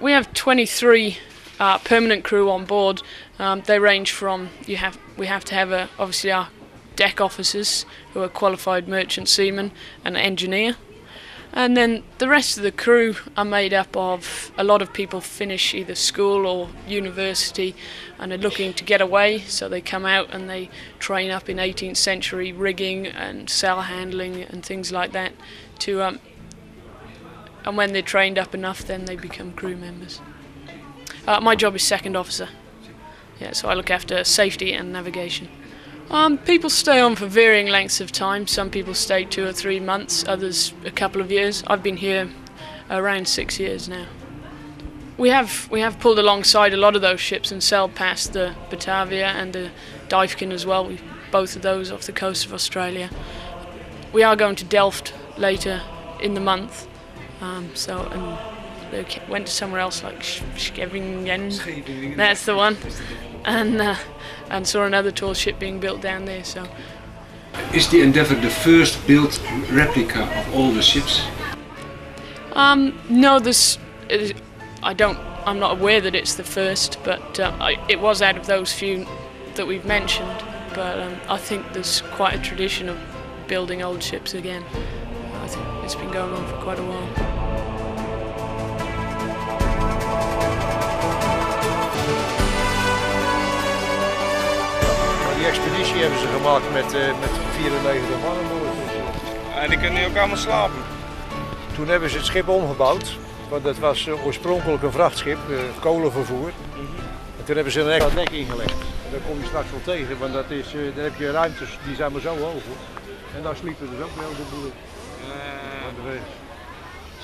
We 0.00 0.12
have 0.12 0.32
23 0.34 1.18
uh, 1.58 1.78
permanent 1.78 2.22
crew 2.22 2.50
on 2.50 2.66
board. 2.66 3.02
Um, 3.38 3.62
they 3.62 3.78
range 3.80 4.12
from 4.12 4.50
you 4.66 4.76
have 4.76 4.98
we 5.16 5.26
have 5.26 5.44
to 5.46 5.54
have 5.54 5.72
a, 5.72 5.88
obviously 5.98 6.30
our 6.30 6.48
deck 6.96 7.20
officers 7.20 7.86
who 8.12 8.22
are 8.22 8.28
qualified 8.28 8.86
merchant 8.86 9.28
seamen, 9.28 9.72
an 10.04 10.16
engineer, 10.16 10.76
and 11.56 11.76
then 11.76 12.02
the 12.18 12.28
rest 12.28 12.56
of 12.56 12.64
the 12.64 12.72
crew 12.72 13.14
are 13.36 13.44
made 13.44 13.72
up 13.72 13.96
of 13.96 14.50
a 14.58 14.64
lot 14.64 14.82
of 14.82 14.92
people 14.92 15.20
finish 15.20 15.72
either 15.72 15.94
school 15.94 16.46
or 16.46 16.68
university 16.88 17.76
and 18.18 18.32
are 18.32 18.38
looking 18.38 18.72
to 18.74 18.82
get 18.84 19.00
away, 19.00 19.38
so 19.38 19.68
they 19.68 19.80
come 19.80 20.04
out 20.04 20.34
and 20.34 20.50
they 20.50 20.68
train 20.98 21.30
up 21.30 21.48
in 21.48 21.58
18th 21.58 21.96
century 21.96 22.52
rigging 22.52 23.06
and 23.06 23.48
sail 23.48 23.82
handling 23.82 24.42
and 24.42 24.66
things 24.66 24.90
like 24.90 25.12
that. 25.12 25.32
To 25.80 26.02
um, 26.02 26.18
and 27.64 27.76
when 27.76 27.92
they're 27.92 28.02
trained 28.02 28.38
up 28.38 28.54
enough, 28.54 28.82
then 28.86 29.04
they 29.04 29.16
become 29.16 29.52
crew 29.52 29.76
members. 29.76 30.20
Uh, 31.26 31.40
my 31.40 31.54
job 31.54 31.74
is 31.74 31.82
second 31.82 32.16
officer. 32.16 32.48
Yeah, 33.40 33.52
so 33.52 33.68
I 33.68 33.74
look 33.74 33.90
after 33.90 34.22
safety 34.24 34.72
and 34.72 34.92
navigation. 34.92 35.48
Um, 36.10 36.36
people 36.38 36.68
stay 36.68 37.00
on 37.00 37.16
for 37.16 37.26
varying 37.26 37.66
lengths 37.66 38.00
of 38.00 38.12
time. 38.12 38.46
Some 38.46 38.70
people 38.70 38.94
stay 38.94 39.24
two 39.24 39.46
or 39.46 39.52
three 39.52 39.80
months, 39.80 40.24
others 40.28 40.74
a 40.84 40.90
couple 40.90 41.20
of 41.20 41.30
years. 41.32 41.64
I've 41.66 41.82
been 41.82 41.96
here 41.96 42.30
around 42.90 43.26
six 43.26 43.58
years 43.58 43.88
now. 43.88 44.06
We 45.16 45.30
have 45.30 45.68
we 45.70 45.80
have 45.80 46.00
pulled 46.00 46.18
alongside 46.18 46.74
a 46.74 46.76
lot 46.76 46.96
of 46.96 47.02
those 47.02 47.20
ships 47.20 47.52
and 47.52 47.62
sailed 47.62 47.94
past 47.94 48.32
the 48.32 48.54
Batavia 48.68 49.28
and 49.28 49.52
the 49.52 49.70
Dyfkin 50.08 50.52
as 50.52 50.66
well. 50.66 50.86
We 50.86 51.00
both 51.30 51.56
of 51.56 51.62
those 51.62 51.90
off 51.90 52.02
the 52.02 52.12
coast 52.12 52.44
of 52.44 52.52
Australia. 52.52 53.10
We 54.12 54.22
are 54.22 54.36
going 54.36 54.56
to 54.56 54.64
Delft 54.64 55.14
later 55.36 55.82
in 56.20 56.34
the 56.34 56.40
month. 56.40 56.86
Um, 57.44 57.68
so 57.74 57.98
and 58.10 58.38
they 58.90 59.04
went 59.28 59.46
to 59.46 59.52
somewhere 59.52 59.80
else 59.80 60.02
like 60.02 60.22
Scheveningen. 60.56 62.16
That's 62.16 62.46
the 62.46 62.56
one. 62.56 62.76
And 63.44 63.80
uh, 63.80 63.96
and 64.50 64.66
saw 64.66 64.84
another 64.84 65.10
tall 65.10 65.34
ship 65.34 65.58
being 65.58 65.78
built 65.78 66.00
down 66.00 66.24
there. 66.24 66.44
So. 66.44 66.66
Is 67.72 67.88
the 67.88 68.00
Endeavour 68.00 68.34
the 68.34 68.50
first 68.50 69.06
built 69.06 69.40
replica 69.70 70.22
of 70.22 70.54
all 70.54 70.72
the 70.72 70.82
ships? 70.82 71.22
Um, 72.52 72.98
no, 73.10 73.38
this. 73.38 73.78
I 74.82 74.94
don't. 74.94 75.18
I'm 75.44 75.58
not 75.58 75.78
aware 75.78 76.00
that 76.00 76.14
it's 76.14 76.34
the 76.36 76.44
first, 76.44 76.98
but 77.04 77.38
uh, 77.38 77.54
I, 77.60 77.84
it 77.88 78.00
was 78.00 78.22
out 78.22 78.38
of 78.38 78.46
those 78.46 78.72
few 78.72 79.06
that 79.56 79.66
we've 79.66 79.84
mentioned. 79.84 80.42
But 80.74 80.98
um, 80.98 81.16
I 81.28 81.36
think 81.36 81.74
there's 81.74 82.00
quite 82.00 82.34
a 82.34 82.42
tradition 82.42 82.88
of 82.88 82.98
building 83.46 83.82
old 83.82 84.02
ships 84.02 84.32
again. 84.32 84.64
I 85.42 85.46
think 85.46 85.66
it's 85.84 85.94
been 85.94 86.10
going 86.10 86.32
on 86.32 86.46
for 86.46 86.56
quite 86.62 86.78
a 86.78 86.82
while. 86.82 87.33
Die 95.44 95.52
expeditie 95.52 96.00
hebben 96.00 96.18
ze 96.18 96.26
gemaakt 96.26 96.72
met, 96.72 96.94
uh, 96.94 97.20
met 97.20 97.30
94 97.56 98.20
man 98.20 98.36
aan 98.36 98.48
boord. 98.48 98.76
En 99.62 99.68
die 99.68 99.78
kunnen 99.78 100.00
nu 100.00 100.06
ook 100.06 100.16
allemaal 100.16 100.36
slapen. 100.36 100.82
Toen 101.74 101.88
hebben 101.88 102.10
ze 102.10 102.16
het 102.16 102.26
schip 102.26 102.48
omgebouwd. 102.48 103.18
Want 103.48 103.64
dat 103.64 103.78
was 103.78 104.06
uh, 104.06 104.26
oorspronkelijk 104.26 104.82
een 104.82 104.92
vrachtschip, 104.92 105.38
uh, 105.50 105.58
kolenvervoer. 105.80 106.48
En 107.38 107.44
toen 107.44 107.54
hebben 107.54 107.72
ze 107.72 107.80
een 107.80 107.90
extra 107.90 108.14
dek 108.14 108.30
ingelegd. 108.30 108.78
En 109.04 109.10
dat 109.10 109.20
kom 109.28 109.38
je 109.40 109.46
straks 109.46 109.70
wel 109.70 109.94
tegen, 109.94 110.18
want 110.18 110.32
dat 110.32 110.50
is, 110.50 110.66
dan 110.94 111.04
heb 111.04 111.16
je 111.18 111.30
ruimtes 111.30 111.78
die 111.86 111.96
zijn 111.96 112.12
maar 112.12 112.20
zo 112.20 112.36
hoog. 112.38 112.64
En 113.36 113.42
daar 113.42 113.56
sliepen 113.56 113.90
dus 113.90 114.04
ook 114.04 114.16
wel 114.20 114.30
de 114.30 114.46
boel. 114.50 114.70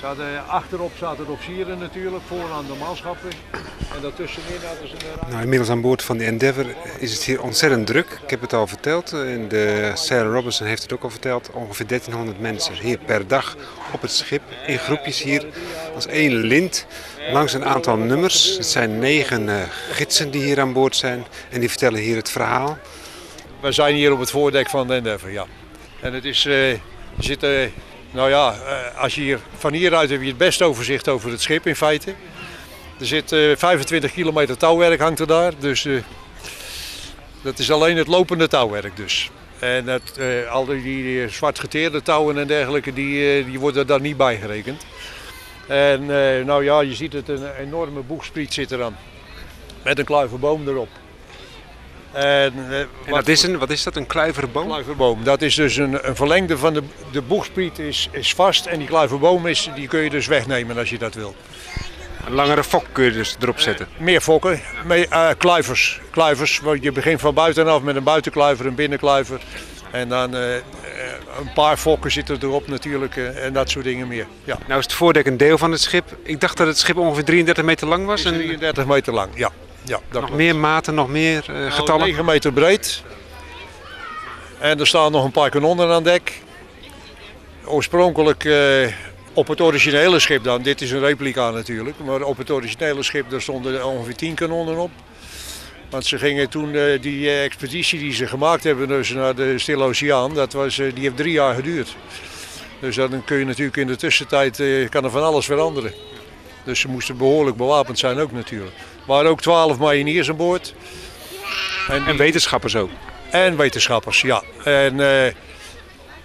Zaten, 0.01 0.47
achterop 0.47 0.91
zaten 0.97 1.25
de 1.25 1.31
officieren 1.31 1.77
natuurlijk, 1.77 2.23
vooraan 2.27 2.65
de 2.65 2.73
manschappen. 2.79 3.29
En 3.95 4.01
daartussenin 4.01 4.59
hadden 4.65 4.87
ze 4.87 4.95
een 4.95 5.29
Nou, 5.29 5.41
inmiddels 5.41 5.69
aan 5.69 5.81
boord 5.81 6.03
van 6.03 6.17
de 6.17 6.25
Endeavour 6.25 6.75
is 6.99 7.13
het 7.13 7.23
hier 7.23 7.41
ontzettend 7.41 7.87
druk. 7.87 8.19
Ik 8.23 8.29
heb 8.29 8.41
het 8.41 8.53
al 8.53 8.67
verteld. 8.67 9.13
En 9.13 9.47
de 9.47 9.91
Sarah 9.93 10.33
Robinson 10.33 10.67
heeft 10.67 10.81
het 10.81 10.93
ook 10.93 11.03
al 11.03 11.09
verteld. 11.09 11.51
Ongeveer 11.51 11.87
1300 11.87 12.39
mensen 12.39 12.73
hier 12.73 12.97
per 13.05 13.27
dag 13.27 13.55
op 13.93 14.01
het 14.01 14.11
schip. 14.11 14.41
In 14.67 14.77
groepjes 14.77 15.21
hier 15.21 15.45
als 15.95 16.07
één 16.07 16.33
lint. 16.33 16.85
Langs 17.31 17.53
een 17.53 17.65
aantal 17.65 17.97
nummers. 17.97 18.57
Het 18.57 18.65
zijn 18.65 18.99
negen 18.99 19.47
uh, 19.47 19.55
gidsen 19.91 20.31
die 20.31 20.43
hier 20.43 20.59
aan 20.59 20.73
boord 20.73 20.95
zijn. 20.95 21.25
En 21.49 21.59
die 21.59 21.69
vertellen 21.69 21.99
hier 21.99 22.15
het 22.15 22.29
verhaal. 22.29 22.77
We 23.59 23.71
zijn 23.71 23.95
hier 23.95 24.11
op 24.11 24.19
het 24.19 24.31
voordek 24.31 24.69
van 24.69 24.87
de 24.87 24.93
Endeavour, 24.93 25.33
ja. 25.33 25.45
En 26.01 26.13
het 26.13 26.25
is... 26.25 26.45
Uh, 26.45 26.71
er 27.17 27.23
zitten 27.23 27.71
nou 28.11 28.29
ja, 28.29 28.53
eh, 28.53 29.01
als 29.01 29.15
je 29.15 29.21
hier, 29.21 29.39
van 29.57 29.73
hieruit 29.73 30.09
heb 30.09 30.21
je 30.21 30.27
het 30.27 30.37
beste 30.37 30.63
overzicht 30.63 31.07
over 31.07 31.31
het 31.31 31.41
schip 31.41 31.67
in 31.67 31.75
feite. 31.75 32.13
Er 32.99 33.05
zit 33.05 33.29
25 33.29 34.09
eh, 34.09 34.15
kilometer 34.15 34.57
touwwerk 34.57 34.99
hangt 34.99 35.19
er 35.19 35.27
daar. 35.27 35.53
Dus 35.59 35.85
uh, 35.85 36.01
dat 37.41 37.59
is 37.59 37.71
alleen 37.71 37.97
het 37.97 38.07
lopende 38.07 38.47
touwwerk 38.47 38.95
dus. 38.95 39.29
En 39.59 39.87
het, 39.87 40.19
al 40.49 40.65
die, 40.65 41.29
zwart 41.29 41.59
geteerde 41.59 42.01
touwen 42.01 42.37
en 42.37 42.47
dergelijke, 42.47 42.93
die, 42.93 43.45
die 43.45 43.59
worden 43.59 43.87
daar 43.87 44.01
niet 44.01 44.17
bij 44.17 44.37
gerekend. 44.37 44.85
En 45.67 46.05
nou 46.45 46.63
ja, 46.63 46.81
je 46.81 46.95
ziet 46.95 47.13
het, 47.13 47.27
een 47.27 47.55
enorme 47.55 48.01
boegspriet 48.01 48.53
zit 48.53 48.71
eraan. 48.71 48.97
Met 49.83 49.99
een 49.99 50.05
kluivenboom 50.05 50.67
erop. 50.67 50.89
En, 52.11 52.53
uh, 52.69 52.79
en 52.79 52.87
dat 53.07 53.27
is 53.27 53.43
een, 53.43 53.57
wat 53.57 53.69
is 53.69 53.83
dat, 53.83 53.95
een 53.95 54.07
kluiverboom? 54.07 54.67
kluiverboom. 54.67 55.23
Dat 55.23 55.41
is 55.41 55.55
dus 55.55 55.75
een, 55.75 56.07
een 56.07 56.15
verlengde 56.15 56.57
van 56.57 56.73
de, 56.73 56.83
de 57.11 57.21
boegspriet 57.21 57.79
is, 57.79 58.09
is 58.11 58.33
vast 58.33 58.65
en 58.65 58.79
die 58.79 58.87
kluiverboom 58.87 59.47
is, 59.47 59.69
die 59.75 59.87
kun 59.87 59.99
je 59.99 60.09
dus 60.09 60.27
wegnemen 60.27 60.77
als 60.77 60.89
je 60.89 60.97
dat 60.97 61.13
wil. 61.13 61.35
Een 62.25 62.33
langere 62.33 62.63
fok 62.63 62.85
kun 62.91 63.03
je 63.03 63.11
dus 63.11 63.35
erop 63.39 63.59
zetten? 63.59 63.87
Uh, 63.93 63.99
meer 64.01 64.21
fokken, 64.21 64.61
uh, 64.89 65.29
kluivers. 65.37 65.99
kluivers. 66.09 66.61
Je 66.81 66.91
begint 66.91 67.19
van 67.19 67.33
buitenaf 67.33 67.81
met 67.81 67.95
een 67.95 68.03
buitenkluiver, 68.03 68.65
een 68.65 68.75
binnenkluiver. 68.75 69.41
En 69.91 70.09
dan 70.09 70.33
een 70.33 71.53
paar 71.53 71.77
fokken 71.77 72.11
zitten 72.11 72.37
erop 72.41 72.67
natuurlijk 72.67 73.15
en 73.15 73.53
dat 73.53 73.69
soort 73.69 73.85
dingen 73.85 74.07
meer. 74.07 74.27
Ja. 74.43 74.57
Nou 74.67 74.79
is 74.79 74.85
het 74.85 74.93
voordek 74.93 75.25
een 75.25 75.37
deel 75.37 75.57
van 75.57 75.71
het 75.71 75.81
schip. 75.81 76.17
Ik 76.23 76.41
dacht 76.41 76.57
dat 76.57 76.67
het 76.67 76.77
schip 76.77 76.97
ongeveer 76.97 77.23
33 77.23 77.63
meter 77.63 77.87
lang 77.87 78.05
was. 78.05 78.21
33 78.21 78.85
meter 78.85 79.13
lang, 79.13 79.29
ja. 79.35 79.51
Ja, 79.83 79.99
nog 80.11 80.31
meer 80.31 80.55
maten, 80.55 80.93
nog 80.93 81.07
meer 81.07 81.45
uh, 81.49 81.71
getallen? 81.71 82.05
9 82.05 82.25
meter 82.25 82.53
breed. 82.53 83.03
En 84.59 84.79
er 84.79 84.87
staan 84.87 85.11
nog 85.11 85.23
een 85.23 85.31
paar 85.31 85.49
kanonnen 85.49 85.89
aan 85.89 86.03
dek. 86.03 86.41
Oorspronkelijk 87.65 88.43
uh, 88.43 88.87
op 89.33 89.47
het 89.47 89.61
originele 89.61 90.19
schip 90.19 90.43
dan, 90.43 90.61
dit 90.61 90.81
is 90.81 90.91
een 90.91 90.99
replica 90.99 91.49
natuurlijk, 91.49 91.97
maar 92.05 92.21
op 92.21 92.37
het 92.37 92.51
originele 92.51 93.03
schip 93.03 93.29
daar 93.29 93.41
stonden 93.41 93.85
ongeveer 93.85 94.15
10 94.15 94.33
kanonnen 94.33 94.77
op. 94.77 94.91
Want 95.89 96.05
ze 96.05 96.17
gingen 96.17 96.49
toen 96.49 96.73
uh, 96.73 97.01
die 97.01 97.31
expeditie 97.31 97.99
die 97.99 98.13
ze 98.13 98.27
gemaakt 98.27 98.63
hebben 98.63 98.87
dus 98.87 99.09
naar 99.09 99.35
de 99.35 99.59
Stille 99.59 99.83
Oceaan, 99.83 100.33
dat 100.33 100.53
was, 100.53 100.75
die 100.75 100.91
heeft 100.93 101.17
drie 101.17 101.33
jaar 101.33 101.55
geduurd. 101.55 101.95
Dus 102.79 102.95
dan 102.95 103.23
kun 103.25 103.37
je 103.37 103.45
natuurlijk 103.45 103.77
in 103.77 103.87
de 103.87 103.95
tussentijd 103.95 104.63
kan 104.89 105.03
er 105.03 105.11
van 105.11 105.23
alles 105.23 105.45
veranderen. 105.45 105.93
Dus 106.63 106.79
ze 106.79 106.87
moesten 106.87 107.17
behoorlijk 107.17 107.57
bewapend 107.57 107.99
zijn 107.99 108.19
ook 108.19 108.31
natuurlijk. 108.31 108.75
Waren 109.11 109.29
ook 109.29 109.41
twaalf 109.41 109.77
mariniers 109.77 110.29
aan 110.29 110.35
boord. 110.35 110.73
En, 111.87 112.05
en, 112.05 112.17
wetenschappers 112.17 112.75
ook? 112.75 112.89
En 113.29 113.57
wetenschappers, 113.57 114.21
ja. 114.21 114.43
En 114.63 114.95
uh, 114.95 115.07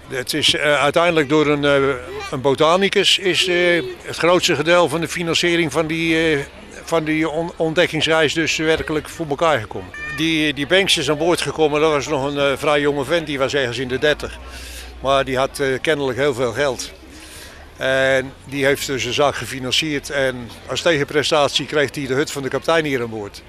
het 0.08 0.32
is 0.32 0.54
uh, 0.54 0.60
uiteindelijk 0.80 1.28
door 1.28 1.46
een, 1.46 1.62
uh, 1.62 1.94
een 2.30 2.40
botanicus 2.40 3.18
is 3.18 3.46
het 4.02 4.16
grootste 4.16 4.54
gedeelte 4.54 4.88
van 4.88 5.00
de 5.00 5.08
financiering 5.08 5.72
van 5.72 5.86
die, 5.86 6.38
van 6.84 7.04
die 7.04 7.28
on 7.28 7.52
ontdekkingsreis 7.56 8.34
dus 8.34 8.56
werkelijk 8.56 9.08
voor 9.08 9.26
elkaar 9.28 9.60
gekomen. 9.60 9.90
Die, 10.16 10.54
die 10.54 10.66
Banks 10.66 10.96
is 10.96 11.10
aan 11.10 11.18
boord 11.18 11.40
gekomen, 11.40 11.80
dat 11.80 11.92
was 11.92 12.06
nog 12.06 12.34
een 12.34 12.58
vrij 12.58 12.80
jonge 12.80 13.04
vent, 13.04 13.26
die 13.26 13.38
was 13.38 13.54
ergens 13.54 13.78
in 13.78 13.88
de 13.88 13.98
30. 13.98 14.38
Maar 15.00 15.24
die 15.24 15.36
had 15.36 15.62
kennelijk 15.80 16.18
heel 16.18 16.34
veel 16.34 16.52
geld. 16.52 16.92
En 17.76 18.32
die 18.44 18.64
heeft 18.64 18.86
dus 18.86 19.04
een 19.04 19.12
zaak 19.12 19.34
gefinancierd 19.34 20.10
en 20.10 20.48
als 20.66 20.82
tegenprestatie 20.82 21.66
kreeg 21.66 21.94
hij 21.94 22.06
de 22.06 22.14
hut 22.14 22.32
van 22.32 22.42
de 22.42 22.48
kapitein 22.48 22.84
hier 22.84 23.02
aan 23.02 23.10
boord. 23.10 23.42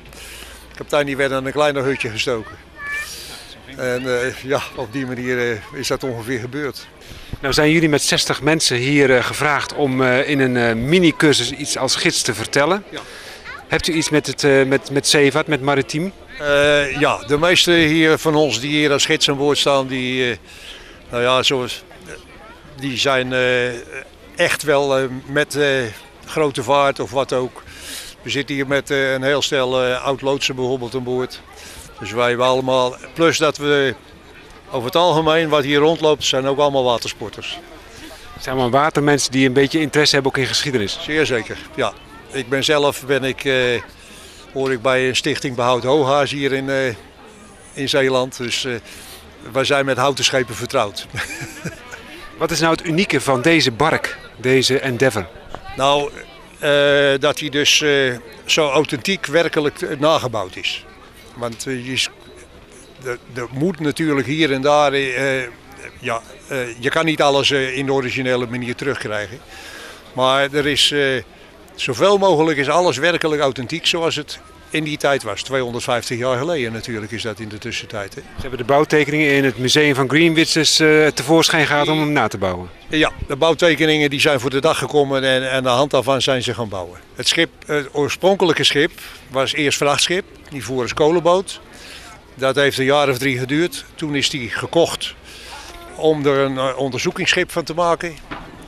De 0.69 0.75
kapitein 0.75 1.05
die 1.05 1.17
werd 1.17 1.31
aan 1.31 1.45
een 1.45 1.51
kleiner 1.51 1.83
hutje 1.83 2.09
gestoken. 2.09 2.55
En 3.77 4.03
uh, 4.03 4.43
ja, 4.43 4.61
op 4.75 4.93
die 4.93 5.05
manier 5.05 5.51
uh, 5.51 5.57
is 5.73 5.87
dat 5.87 6.03
ongeveer 6.03 6.39
gebeurd. 6.39 6.87
Nou 7.41 7.53
zijn 7.53 7.71
jullie 7.71 7.89
met 7.89 8.01
60 8.01 8.41
mensen 8.41 8.77
hier 8.77 9.09
uh, 9.09 9.23
gevraagd 9.23 9.73
om 9.73 10.03
in 10.03 10.39
een 10.39 10.89
mini-cursus 10.89 11.51
iets 11.51 11.77
als 11.77 11.95
gids 11.95 12.21
te 12.21 12.33
vertellen. 12.33 12.83
Ja. 12.89 12.99
Hebt 13.67 13.87
u 13.87 13.93
iets 13.93 14.09
met, 14.09 14.27
het, 14.27 14.67
met, 14.67 14.91
met 14.91 15.07
zeevaart, 15.07 15.47
met 15.47 15.61
maritiem? 15.61 16.13
ja, 16.99 17.23
de 17.27 17.37
meeste 17.37 17.71
hier 17.71 18.17
van 18.17 18.35
ons 18.35 18.59
die 18.59 18.69
hier 18.69 18.91
als 18.91 19.05
gids 19.05 19.29
aan 19.29 19.37
boord 19.37 19.57
staan, 19.57 19.87
die, 19.87 20.37
nou 21.09 21.23
ja, 21.23 21.43
zoals, 21.43 21.83
die 22.79 22.97
zijn 22.97 23.33
echt 24.37 24.63
wel 24.63 24.97
eh, 24.97 25.03
met 25.25 25.55
eh, 25.55 25.67
grote 26.25 26.63
vaart 26.63 26.99
of 26.99 27.11
wat 27.11 27.33
ook. 27.33 27.63
We 28.21 28.29
zitten 28.29 28.55
hier 28.55 28.67
met 28.67 28.91
eh, 28.91 29.13
een 29.13 29.23
heel 29.23 29.41
stel 29.41 29.81
oud-loodsen 29.81 30.55
bijvoorbeeld 30.55 30.95
aan 30.95 31.03
boord. 31.03 31.41
Dus 31.99 32.11
wij 32.11 32.27
hebben 32.27 32.45
allemaal, 32.45 32.95
plus 33.13 33.37
dat 33.37 33.57
we 33.57 33.95
over 34.71 34.85
het 34.85 34.95
algemeen 34.95 35.49
wat 35.49 35.63
hier 35.63 35.79
rondloopt, 35.79 36.23
zijn 36.23 36.47
ook 36.47 36.59
allemaal 36.59 36.83
watersporters. 36.83 37.59
Het 38.33 38.43
zijn 38.43 38.57
allemaal 38.57 38.81
watermensen 38.81 39.31
die 39.31 39.47
een 39.47 39.53
beetje 39.53 39.79
interesse 39.79 40.13
hebben 40.15 40.31
ook 40.31 40.37
in 40.37 40.47
geschiedenis. 40.47 40.99
Zeer 41.01 41.25
zeker, 41.25 41.57
ja. 41.75 41.93
Ik 42.31 42.49
ben 42.49 42.63
zelf, 42.63 43.05
ben 43.05 43.23
ik, 43.23 43.45
eh, 43.45 43.81
hoor 44.53 44.71
ik 44.71 44.81
bij 44.81 45.07
een 45.07 45.15
stichting 45.15 45.55
Behoud 45.55 45.83
Hooghaas 45.83 46.31
hier 46.31 46.53
in, 46.53 46.69
eh, 46.69 46.87
in 47.73 47.89
Zeeland. 47.89 48.37
Dus 48.37 48.65
eh, 48.65 48.73
wij 49.51 49.63
zijn 49.63 49.85
met 49.85 49.97
houten 49.97 50.23
schepen 50.23 50.55
vertrouwd. 50.55 51.07
Wat 52.37 52.51
is 52.51 52.59
nou 52.59 52.71
het 52.71 52.85
unieke 52.85 53.21
van 53.21 53.41
deze 53.41 53.71
bark, 53.71 54.17
deze 54.37 54.79
Endeavour? 54.79 55.27
Nou, 55.75 56.11
eh, 56.59 57.19
dat 57.19 57.39
hij 57.39 57.49
dus 57.49 57.81
eh, 57.81 58.15
zo 58.45 58.69
authentiek 58.69 59.25
werkelijk 59.25 59.81
eh, 59.81 59.99
nagebouwd 59.99 60.55
is. 60.55 60.85
Want 61.35 61.63
je, 61.63 62.07
er- 63.33 63.47
moet 63.51 63.79
natuurlijk 63.79 64.27
hier 64.27 64.53
en 64.53 64.61
daar, 64.61 64.95
ja, 65.99 66.21
je 66.79 66.89
kan 66.89 67.05
niet 67.05 67.21
alles 67.21 67.51
in 67.51 67.85
de 67.85 67.93
originele 67.93 68.47
manier 68.47 68.75
terugkrijgen. 68.75 69.39
Maar 70.13 70.53
er 70.53 70.67
is, 70.67 70.93
zoveel 71.75 72.17
mogelijk 72.17 72.57
is 72.57 72.69
alles 72.69 72.97
werkelijk 72.97 73.41
authentiek 73.41 73.85
zoals 73.85 74.15
het 74.15 74.39
in 74.69 74.83
die 74.83 74.97
tijd 74.97 75.23
was. 75.23 75.41
250 75.41 76.17
jaar 76.17 76.37
geleden 76.37 76.71
natuurlijk 76.71 77.11
is 77.11 77.21
dat 77.21 77.39
in 77.39 77.49
de 77.49 77.57
tussentijd. 77.57 78.15
Hè. 78.15 78.21
Ze 78.21 78.41
hebben 78.41 78.59
de 78.59 78.65
bouwtekeningen 78.65 79.31
in 79.31 79.43
het 79.43 79.57
museum 79.57 79.95
van 79.95 80.09
Greenwich 80.09 80.51
dus, 80.51 80.79
eh, 80.79 81.07
tevoorschijn 81.07 81.67
gehaald 81.67 81.87
om 81.87 81.99
hem 81.99 82.11
na 82.11 82.27
te 82.27 82.37
bouwen. 82.37 82.69
Ja, 82.87 83.11
de 83.27 83.35
bouwtekeningen 83.35 84.09
die 84.09 84.19
zijn 84.19 84.39
voor 84.39 84.49
de 84.49 84.61
dag 84.61 84.77
gekomen 84.77 85.23
en, 85.23 85.43
en 85.43 85.51
aan 85.51 85.63
de 85.63 85.69
hand 85.69 85.91
daarvan 85.91 86.21
zijn 86.21 86.43
ze 86.43 86.53
gaan 86.53 86.69
bouwen. 86.69 86.99
Het, 87.15 87.27
schip, 87.27 87.49
het 87.65 87.89
oorspronkelijke 87.91 88.63
schip 88.63 88.91
was 89.29 89.53
eerst 89.53 89.77
vrachtschip, 89.77 90.25
die 90.49 90.63
voer 90.63 90.81
als 90.81 90.93
kolenboot. 90.93 91.61
Dat 92.35 92.55
heeft 92.55 92.77
een 92.77 92.85
jaar 92.85 93.09
of 93.09 93.17
drie 93.17 93.37
geduurd. 93.39 93.85
Toen 93.95 94.15
is 94.15 94.29
die 94.29 94.49
gekocht 94.49 95.15
om 95.95 96.25
er 96.25 96.37
een 96.37 96.57
eh, 96.57 96.77
onderzoekingsschip 96.77 97.51
van 97.51 97.63
te 97.63 97.73
maken. 97.73 98.15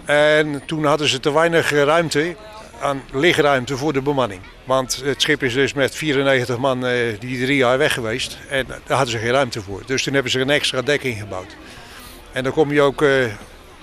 En 0.05 0.61
toen 0.65 0.85
hadden 0.85 1.07
ze 1.07 1.19
te 1.19 1.33
weinig 1.33 1.71
ruimte 1.71 2.35
aan 2.81 3.03
lichtruimte 3.11 3.77
voor 3.77 3.93
de 3.93 4.01
bemanning. 4.01 4.41
Want 4.63 5.01
het 5.03 5.21
schip 5.21 5.43
is 5.43 5.53
dus 5.53 5.73
met 5.73 5.95
94 5.95 6.57
man 6.57 6.85
eh, 6.85 6.93
die 7.19 7.43
drie 7.43 7.57
jaar 7.57 7.77
weg 7.77 7.93
geweest. 7.93 8.37
En 8.49 8.65
daar 8.67 8.97
hadden 8.97 9.09
ze 9.09 9.17
geen 9.17 9.31
ruimte 9.31 9.61
voor. 9.61 9.81
Dus 9.85 10.03
toen 10.03 10.13
hebben 10.13 10.31
ze 10.31 10.39
een 10.39 10.49
extra 10.49 10.81
dekking 10.81 11.17
gebouwd. 11.19 11.55
En 12.31 12.43
dan 12.43 12.53
kom 12.53 12.73
je 12.73 12.81
ook, 12.81 13.01
eh, 13.01 13.09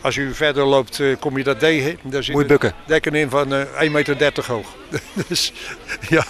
als 0.00 0.16
u 0.16 0.34
verder 0.34 0.64
loopt, 0.64 1.00
eh, 1.00 1.06
kom 1.20 1.38
je 1.38 1.44
dat 1.44 1.58
tegen. 1.58 1.90
Daar 1.90 2.00
Moet 2.02 2.12
je 2.12 2.22
zitten 2.22 2.46
bukken. 2.46 2.72
dekken 2.86 3.14
in 3.14 3.30
van 3.30 3.54
eh 3.54 3.60
1,30 3.82 3.92
meter 3.92 4.44
hoog. 4.46 4.66
dus 5.28 5.52
ja, 6.08 6.24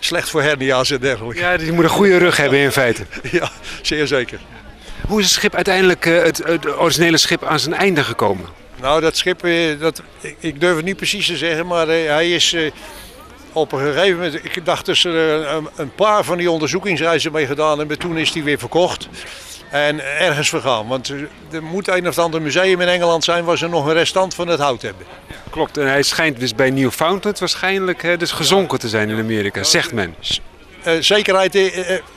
slecht 0.00 0.30
voor 0.30 0.42
hernia's 0.42 0.90
en 0.90 1.00
dergelijke. 1.00 1.40
Ja, 1.40 1.56
die 1.56 1.72
moet 1.72 1.84
een 1.84 1.90
goede 1.90 2.16
rug 2.16 2.36
hebben 2.36 2.58
in 2.58 2.72
feite. 2.72 3.02
Ja, 3.30 3.50
zeer 3.82 4.06
zeker. 4.06 4.40
Hoe 5.06 5.18
is 5.20 5.24
het 5.26 5.34
schip 5.34 5.54
uiteindelijk, 5.54 6.04
het, 6.04 6.42
het 6.44 6.78
originele 6.78 7.16
schip, 7.16 7.44
aan 7.44 7.60
zijn 7.60 7.74
einde 7.74 8.04
gekomen? 8.04 8.46
Nou, 8.82 9.00
dat 9.00 9.16
schip, 9.16 9.44
eh, 9.44 9.80
dat, 9.80 10.02
ik, 10.20 10.36
ik 10.38 10.60
durf 10.60 10.76
het 10.76 10.84
niet 10.84 10.96
precies 10.96 11.26
te 11.26 11.36
zeggen, 11.36 11.66
maar 11.66 11.88
eh, 11.88 12.06
hij 12.06 12.30
is 12.30 12.52
eh, 12.52 12.70
op 13.52 13.72
een 13.72 13.78
gegeven 13.78 14.16
moment, 14.16 14.44
ik 14.44 14.64
dacht 14.64 14.86
dat 14.86 14.96
ze 14.96 15.08
er 15.08 15.62
een, 15.76 15.94
paar 15.94 16.24
van 16.24 16.38
die 16.38 16.50
onderzoekingsreizen 16.50 17.32
mee 17.32 17.46
gedaan 17.46 17.78
hebben. 17.78 17.98
Toen 17.98 18.18
is 18.18 18.32
die 18.32 18.42
weer 18.42 18.58
verkocht 18.58 19.08
en 19.70 20.18
ergens 20.18 20.48
vergaan. 20.48 20.88
Want 20.88 21.08
er 21.52 21.62
moet 21.62 21.88
een 21.88 22.08
of 22.08 22.18
ander 22.18 22.42
museum 22.42 22.80
in 22.80 22.88
Engeland 22.88 23.24
zijn 23.24 23.44
waar 23.44 23.58
ze 23.58 23.68
nog 23.68 23.86
een 23.86 23.92
restant 23.92 24.34
van 24.34 24.48
het 24.48 24.60
hout 24.60 24.82
hebben. 24.82 25.06
Klopt, 25.50 25.76
en 25.76 25.86
hij 25.86 26.02
schijnt 26.02 26.40
dus 26.40 26.54
bij 26.54 26.70
Newfoundland 26.70 27.38
waarschijnlijk 27.38 28.18
dus 28.18 28.30
gezonken 28.30 28.78
te 28.78 28.88
zijn 28.88 29.08
in 29.08 29.18
Amerika, 29.18 29.62
zegt 29.62 29.92
men. 29.92 30.14
Zekerheid 31.00 31.58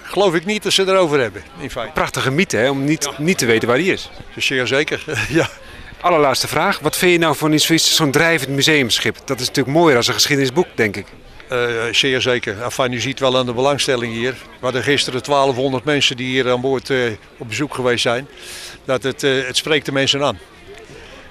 geloof 0.03 0.33
ik 0.33 0.45
niet 0.45 0.63
dat 0.63 0.73
ze 0.73 0.81
erover 0.87 1.19
hebben, 1.19 1.43
in 1.59 1.71
feite. 1.71 1.93
Prachtige 1.93 2.31
mythe, 2.31 2.57
hè, 2.57 2.69
om 2.69 2.83
niet, 2.83 3.09
niet 3.17 3.37
te 3.37 3.45
weten 3.45 3.67
waar 3.67 3.77
hij 3.77 3.85
is. 3.85 4.09
Zeer 4.37 4.67
zeker, 4.67 5.03
ja. 5.29 5.49
Allerlaatste 6.05 6.47
vraag, 6.47 6.79
wat 6.79 6.95
vind 6.95 7.11
je 7.11 7.17
nou 7.17 7.35
van 7.35 7.59
zo'n 7.59 8.11
drijvend 8.11 8.49
museumschip? 8.49 9.17
Dat 9.25 9.39
is 9.39 9.47
natuurlijk 9.47 9.77
mooier 9.77 9.97
als 9.97 10.07
een 10.07 10.13
geschiedenisboek, 10.13 10.65
denk 10.75 10.95
ik. 10.95 11.05
Eh, 11.49 11.59
zeer 11.91 12.21
zeker. 12.21 12.61
Enfin, 12.61 12.93
u 12.93 12.99
ziet 12.99 13.19
wel 13.19 13.37
aan 13.37 13.45
de 13.45 13.53
belangstelling 13.53 14.13
hier. 14.13 14.31
We 14.31 14.37
hadden 14.59 14.83
gisteren 14.83 15.23
1200 15.23 15.83
mensen 15.83 16.17
die 16.17 16.27
hier 16.27 16.51
aan 16.51 16.61
boord 16.61 16.89
eh, 16.89 16.97
op 17.37 17.47
bezoek 17.47 17.73
geweest 17.73 18.01
zijn. 18.01 18.27
Dat 18.85 19.03
het, 19.03 19.23
eh, 19.23 19.45
het 19.45 19.57
spreekt 19.57 19.85
de 19.85 19.91
mensen 19.91 20.23
aan. 20.23 20.39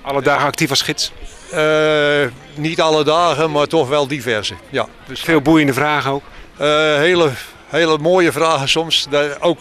Alle 0.03 0.23
dagen 0.23 0.47
actief 0.47 0.71
als 0.71 0.83
gids. 0.83 1.13
Eh, 1.51 2.25
niet 2.55 2.81
alle 2.81 3.05
dagen, 3.05 3.51
maar 3.51 3.67
toch 3.67 3.89
wel 3.89 4.07
diverse. 4.07 4.55
Ja. 4.71 4.89
Dus, 5.07 5.21
Veel 5.21 5.41
boeiende 5.41 5.73
vragen 5.73 6.11
ook. 6.11 6.25
eh, 6.57 6.67
hele, 6.97 7.31
hele 7.67 7.99
mooie 7.99 8.33
vragen 8.33 8.69
soms. 8.69 9.07
Daar 9.11 9.37
ook, 9.41 9.59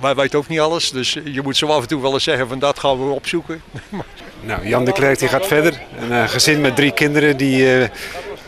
wij 0.00 0.14
weten 0.14 0.38
ook 0.38 0.48
niet 0.48 0.60
alles, 0.60 0.90
dus 0.90 1.12
je 1.24 1.42
moet 1.42 1.56
zo 1.56 1.66
af 1.66 1.82
en 1.82 1.88
toe 1.88 2.02
wel 2.02 2.12
eens 2.12 2.24
zeggen 2.24 2.48
van 2.48 2.58
dat 2.58 2.78
gaan 2.78 3.06
we 3.06 3.12
opzoeken. 3.14 3.62
Nou, 4.40 4.68
Jan 4.68 4.84
de 4.84 4.92
Klerk 4.92 5.20
gaat 5.20 5.46
verder. 5.46 5.80
Een 6.00 6.12
eh, 6.12 6.28
gezin 6.28 6.60
met 6.60 6.76
drie 6.76 6.92
kinderen 6.92 7.36
die 7.36 7.80
eh, 7.80 7.88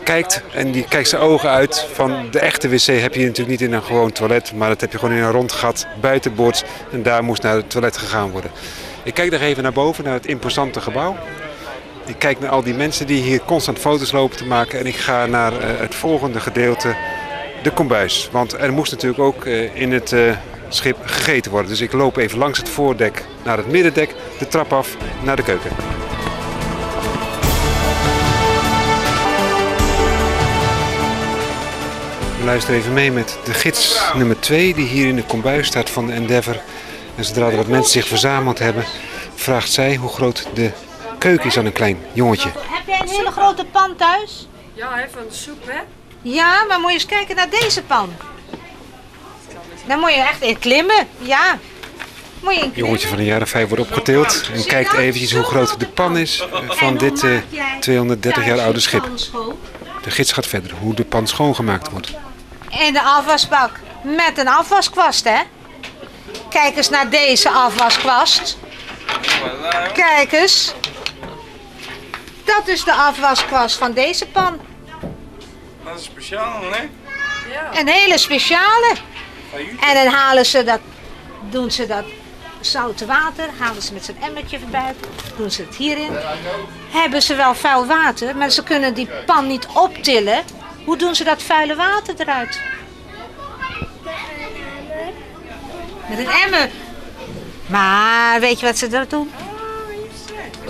kijkt 0.03 0.41
en 0.53 0.71
die 0.71 0.85
kijkt 0.89 1.09
zijn 1.09 1.21
ogen 1.21 1.49
uit. 1.49 1.87
Van 1.93 2.27
de 2.31 2.39
echte 2.39 2.69
wc 2.69 2.85
heb 2.85 3.13
je 3.13 3.25
natuurlijk 3.25 3.49
niet 3.49 3.61
in 3.61 3.73
een 3.73 3.83
gewoon 3.83 4.11
toilet, 4.11 4.53
maar 4.53 4.69
dat 4.69 4.81
heb 4.81 4.91
je 4.91 4.97
gewoon 4.97 5.15
in 5.15 5.23
een 5.23 5.31
rond 5.31 5.51
gat 5.51 5.87
buitenboords. 6.01 6.63
En 6.91 7.03
daar 7.03 7.23
moest 7.23 7.41
naar 7.41 7.55
het 7.55 7.69
toilet 7.69 7.97
gegaan 7.97 8.31
worden. 8.31 8.51
Ik 9.03 9.13
kijk 9.13 9.31
nog 9.31 9.41
even 9.41 9.63
naar 9.63 9.71
boven, 9.71 10.03
naar 10.03 10.13
het 10.13 10.25
imposante 10.25 10.81
gebouw. 10.81 11.17
Ik 12.05 12.15
kijk 12.17 12.39
naar 12.39 12.49
al 12.49 12.63
die 12.63 12.73
mensen 12.73 13.07
die 13.07 13.21
hier 13.21 13.41
constant 13.45 13.79
foto's 13.79 14.11
lopen 14.11 14.37
te 14.37 14.45
maken. 14.45 14.79
En 14.79 14.85
ik 14.85 14.95
ga 14.95 15.25
naar 15.25 15.53
eh, 15.53 15.79
het 15.79 15.95
volgende 15.95 16.39
gedeelte, 16.39 16.95
de 17.63 17.71
kombuis. 17.71 18.29
Want 18.31 18.53
er 18.53 18.73
moest 18.73 18.91
natuurlijk 18.91 19.21
ook 19.21 19.45
in 19.73 19.91
het 19.91 20.13
schip 20.73 20.97
gegeten 21.05 21.51
worden. 21.51 21.69
Dus 21.69 21.81
ik 21.81 21.91
loop 21.91 22.17
even 22.17 22.37
langs 22.37 22.57
het 22.57 22.69
voordek 22.69 23.23
naar 23.43 23.57
het 23.57 23.67
middendek, 23.67 24.15
de 24.39 24.47
trap 24.47 24.73
af 24.73 24.95
naar 25.23 25.35
de 25.35 25.43
keuken. 25.43 25.69
We 32.39 32.47
luisteren 32.47 32.79
even 32.79 32.93
mee 32.93 33.11
met 33.11 33.37
de 33.43 33.53
gids 33.53 34.11
nummer 34.13 34.39
2 34.39 34.73
die 34.73 34.87
hier 34.87 35.07
in 35.07 35.15
de 35.15 35.23
kombuis 35.23 35.67
staat 35.67 35.89
van 35.89 36.05
de 36.05 36.13
Endeavour. 36.13 36.61
En 37.15 37.25
zodra 37.25 37.49
er 37.49 37.55
wat 37.55 37.67
mensen 37.67 37.91
zich 37.91 38.07
verzameld 38.07 38.59
hebben, 38.59 38.83
vraagt 39.35 39.71
zij 39.71 39.95
hoe 39.95 40.09
groot 40.09 40.47
de 40.53 40.71
keuken 41.17 41.45
is 41.45 41.57
aan 41.57 41.65
een 41.65 41.71
klein 41.71 41.97
jongetje. 42.13 42.49
Heb 42.49 42.87
jij 42.87 42.99
een 43.01 43.07
hele 43.07 43.31
grote 43.31 43.65
pan 43.65 43.95
thuis? 43.95 44.47
Ja, 44.73 45.03
even 45.03 45.21
een 45.21 45.33
soep, 45.33 45.67
hè? 45.67 45.79
Ja, 46.21 46.65
maar 46.67 46.79
moet 46.79 46.89
je 46.89 46.93
eens 46.93 47.05
kijken 47.05 47.35
naar 47.35 47.49
deze 47.49 47.83
pan. 47.83 48.09
Dan 49.87 49.99
moet 49.99 50.13
je 50.13 50.21
echt 50.21 50.41
in 50.41 50.59
klimmen. 50.59 51.07
Ja. 51.17 51.59
Moet 52.39 52.55
je 52.55 52.61
in 52.61 52.71
klimmen. 52.71 52.85
Jongetje 52.85 53.07
van 53.07 53.17
een 53.17 53.25
jaar 53.25 53.41
of 53.41 53.49
vijf 53.49 53.67
wordt 53.67 53.83
opgetild 53.83 54.49
en 54.53 54.65
kijkt 54.65 54.93
eventjes 54.93 55.33
hoe 55.33 55.43
groot 55.43 55.79
de 55.79 55.87
pan 55.87 56.17
is 56.17 56.47
eh, 56.51 56.69
van 56.69 56.97
dit 56.97 57.23
eh, 57.23 57.31
230 57.79 58.45
jaar 58.45 58.59
oude 58.59 58.79
schip. 58.79 59.09
De 60.03 60.11
gids 60.11 60.31
gaat 60.31 60.47
verder 60.47 60.71
hoe 60.79 60.93
de 60.93 61.05
pan 61.05 61.27
schoongemaakt 61.27 61.89
wordt. 61.89 62.11
In 62.69 62.93
de 62.93 63.01
afwasbak. 63.01 63.79
Met 64.03 64.37
een 64.37 64.47
afwaskwast, 64.47 65.23
hè? 65.23 65.39
Kijk 66.49 66.77
eens 66.77 66.89
naar 66.89 67.09
deze 67.09 67.49
afwaskwast. 67.49 68.57
Kijk 69.93 70.31
eens. 70.31 70.73
Dat 72.43 72.67
is 72.67 72.83
de 72.83 72.93
afwaskwast 72.93 73.77
van 73.77 73.93
deze 73.93 74.27
pan. 74.27 74.59
Dat 75.83 75.99
is 75.99 76.03
speciaal, 76.03 76.61
nee? 76.61 76.89
Een 77.73 77.87
hele 77.87 78.17
speciale. 78.17 78.95
En 79.59 79.93
dan 79.93 80.13
halen 80.13 80.45
ze 80.45 80.63
dat, 80.63 80.79
doen 81.49 81.71
ze 81.71 81.87
dat 81.87 82.03
zoute 82.59 83.05
water, 83.05 83.49
halen 83.59 83.81
ze 83.81 83.93
met 83.93 84.05
zo'n 84.05 84.21
emmertje 84.21 84.59
voorbij, 84.59 84.93
doen 85.37 85.51
ze 85.51 85.61
het 85.61 85.75
hierin. 85.75 86.11
Hebben 86.89 87.21
ze 87.21 87.35
wel 87.35 87.55
vuil 87.55 87.85
water, 87.85 88.35
maar 88.35 88.49
ze 88.49 88.63
kunnen 88.63 88.93
die 88.93 89.09
pan 89.25 89.47
niet 89.47 89.67
optillen. 89.73 90.43
Hoe 90.85 90.97
doen 90.97 91.15
ze 91.15 91.23
dat 91.23 91.41
vuile 91.41 91.75
water 91.75 92.15
eruit? 92.17 92.61
Met 96.09 96.17
een 96.17 96.31
emmer. 96.45 96.69
Maar 97.65 98.39
weet 98.39 98.59
je 98.59 98.65
wat 98.65 98.77
ze 98.77 98.87
dat 98.87 99.09
doen? 99.09 99.31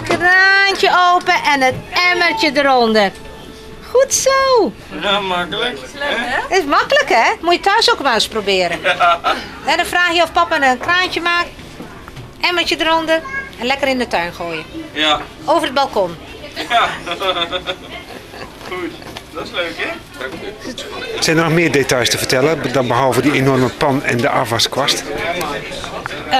Kraantje 0.03 1.13
open 1.13 1.33
en 1.43 1.61
het 1.61 1.75
emmertje 2.11 2.51
eronder. 2.53 3.11
Goed 3.91 4.13
zo. 4.13 4.71
Ja, 5.01 5.19
makkelijk. 5.19 5.79
Het 6.49 6.59
is 6.59 6.65
makkelijk, 6.65 7.09
hè? 7.09 7.31
Moet 7.41 7.53
je 7.53 7.59
thuis 7.59 7.91
ook 7.91 8.01
maar 8.01 8.13
eens 8.13 8.27
proberen. 8.27 8.83
En 9.65 9.77
dan 9.77 9.85
vraag 9.85 10.13
je 10.13 10.21
of 10.21 10.31
papa 10.31 10.61
een 10.71 10.77
kraantje 10.77 11.21
maakt. 11.21 11.49
Emmertje 12.41 12.75
eronder. 12.79 13.21
En 13.59 13.65
lekker 13.65 13.87
in 13.87 13.97
de 13.97 14.07
tuin 14.07 14.33
gooien. 14.33 14.65
Ja. 14.91 15.21
Over 15.45 15.63
het 15.63 15.73
balkon. 15.73 16.15
Ja. 16.69 16.87
Goed. 18.69 18.91
Dat 19.33 19.43
is 19.45 19.51
leuk, 19.51 19.73
hè? 19.77 19.89
Zijn 21.19 21.37
er 21.37 21.43
nog 21.43 21.53
meer 21.53 21.71
details 21.71 22.09
te 22.09 22.17
vertellen 22.17 22.73
dan 22.73 22.87
behalve 22.87 23.21
die 23.21 23.31
enorme 23.31 23.69
pan 23.69 24.03
en 24.03 24.17
de 24.17 24.29
afwaskwast? 24.29 25.03
Eh, 26.29 26.37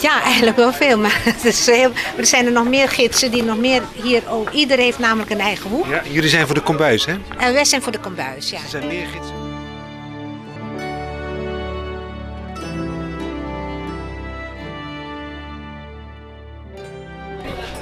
ja, 0.00 0.22
eigenlijk 0.22 0.56
wel 0.56 0.72
veel. 0.72 0.98
Maar 0.98 1.20
het 1.34 1.44
is 1.44 1.66
heel, 1.66 1.92
er 2.16 2.26
zijn 2.26 2.46
er 2.46 2.52
nog 2.52 2.68
meer 2.68 2.88
gidsen 2.88 3.30
die 3.30 3.42
nog 3.42 3.58
meer 3.58 3.82
hier... 4.02 4.22
Oh, 4.28 4.54
ieder 4.54 4.78
heeft 4.78 4.98
namelijk 4.98 5.30
een 5.30 5.40
eigen 5.40 5.70
hoek. 5.70 5.86
Ja, 5.86 6.02
jullie 6.10 6.30
zijn 6.30 6.46
voor 6.46 6.54
de 6.54 6.60
kombuis, 6.60 7.06
hè? 7.06 7.14
En 7.38 7.52
wij 7.52 7.64
zijn 7.64 7.82
voor 7.82 7.92
de 7.92 7.98
kombuis, 7.98 8.50
ja. 8.50 8.58
Er 8.58 8.68
zijn 8.68 8.86
meer 8.86 9.06
gidsen. 9.06 9.49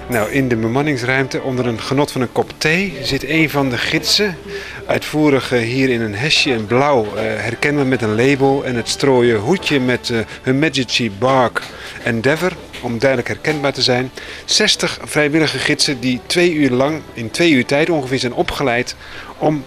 Nou, 0.09 0.31
in 0.31 0.49
de 0.49 0.57
bemanningsruimte, 0.57 1.43
onder 1.43 1.67
een 1.67 1.81
genot 1.81 2.13
van 2.13 2.21
een 2.21 2.33
kop 2.33 2.53
thee, 2.59 2.99
zit 3.03 3.25
een 3.25 3.51
van 3.51 3.71
de 3.71 3.79
gidsen. 3.79 4.37
Uitvoerig 4.87 5.53
eh, 5.53 5.61
hier 5.61 5.89
in 5.89 6.01
een 6.01 6.15
hesje 6.15 6.51
in 6.51 6.67
blauw, 6.67 7.05
eh, 7.05 7.23
herkenbaar 7.23 7.87
met 7.87 8.03
een 8.03 8.15
label 8.15 8.65
en 8.65 8.75
het 8.75 8.89
strooien 8.89 9.39
hoedje 9.39 9.81
met 9.81 10.11
eh, 10.11 10.19
Her 10.43 10.55
Majesty 10.55 11.11
Bark 11.19 11.63
Endeavour, 12.03 12.53
om 12.83 12.99
duidelijk 12.99 13.29
herkenbaar 13.29 13.73
te 13.73 13.83
zijn. 13.83 14.11
60 14.45 14.99
vrijwillige 15.05 15.59
gidsen 15.59 16.01
die 16.01 16.21
twee 16.27 16.53
uur 16.53 16.71
lang, 16.71 17.01
in 17.13 17.31
twee 17.31 17.51
uur 17.51 17.67
tijd 17.67 17.91
ongeveer, 17.91 18.19
zijn 18.19 18.35
opgeleid 18.35 18.97
om 19.39 19.65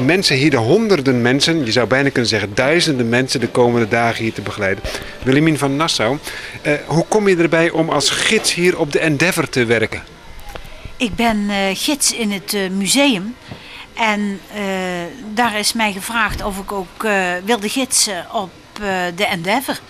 de 0.00 0.06
mensen 0.06 0.36
hier, 0.36 0.50
de 0.50 0.56
honderden 0.56 1.22
mensen, 1.22 1.64
je 1.64 1.72
zou 1.72 1.86
bijna 1.86 2.08
kunnen 2.08 2.30
zeggen 2.30 2.54
duizenden 2.54 3.08
mensen 3.08 3.40
de 3.40 3.48
komende 3.48 3.88
dagen 3.88 4.22
hier 4.22 4.32
te 4.32 4.42
begeleiden. 4.42 4.84
Willemien 5.22 5.58
van 5.58 5.76
Nassau, 5.76 6.18
eh, 6.62 6.72
hoe 6.86 7.04
kom 7.08 7.28
je 7.28 7.36
erbij 7.36 7.70
om 7.70 7.90
als 7.90 8.10
gids 8.10 8.54
hier 8.54 8.78
op 8.78 8.92
de 8.92 8.98
Endeavour 8.98 9.48
te 9.48 9.64
werken? 9.64 10.02
Ik 10.96 11.14
ben 11.14 11.50
eh, 11.50 11.56
gids 11.72 12.12
in 12.12 12.30
het 12.30 12.54
eh, 12.54 12.70
museum. 12.70 13.34
En 13.94 14.40
daar 15.34 15.58
is 15.58 15.72
mij 15.72 15.92
gevraagd 15.92 16.44
of 16.44 16.58
ik 16.58 16.72
ook 16.72 17.08
wilde 17.44 17.68
gidsen 17.68 18.26
op 18.32 18.50
de 19.14 19.26
Endeavour. 19.26 19.80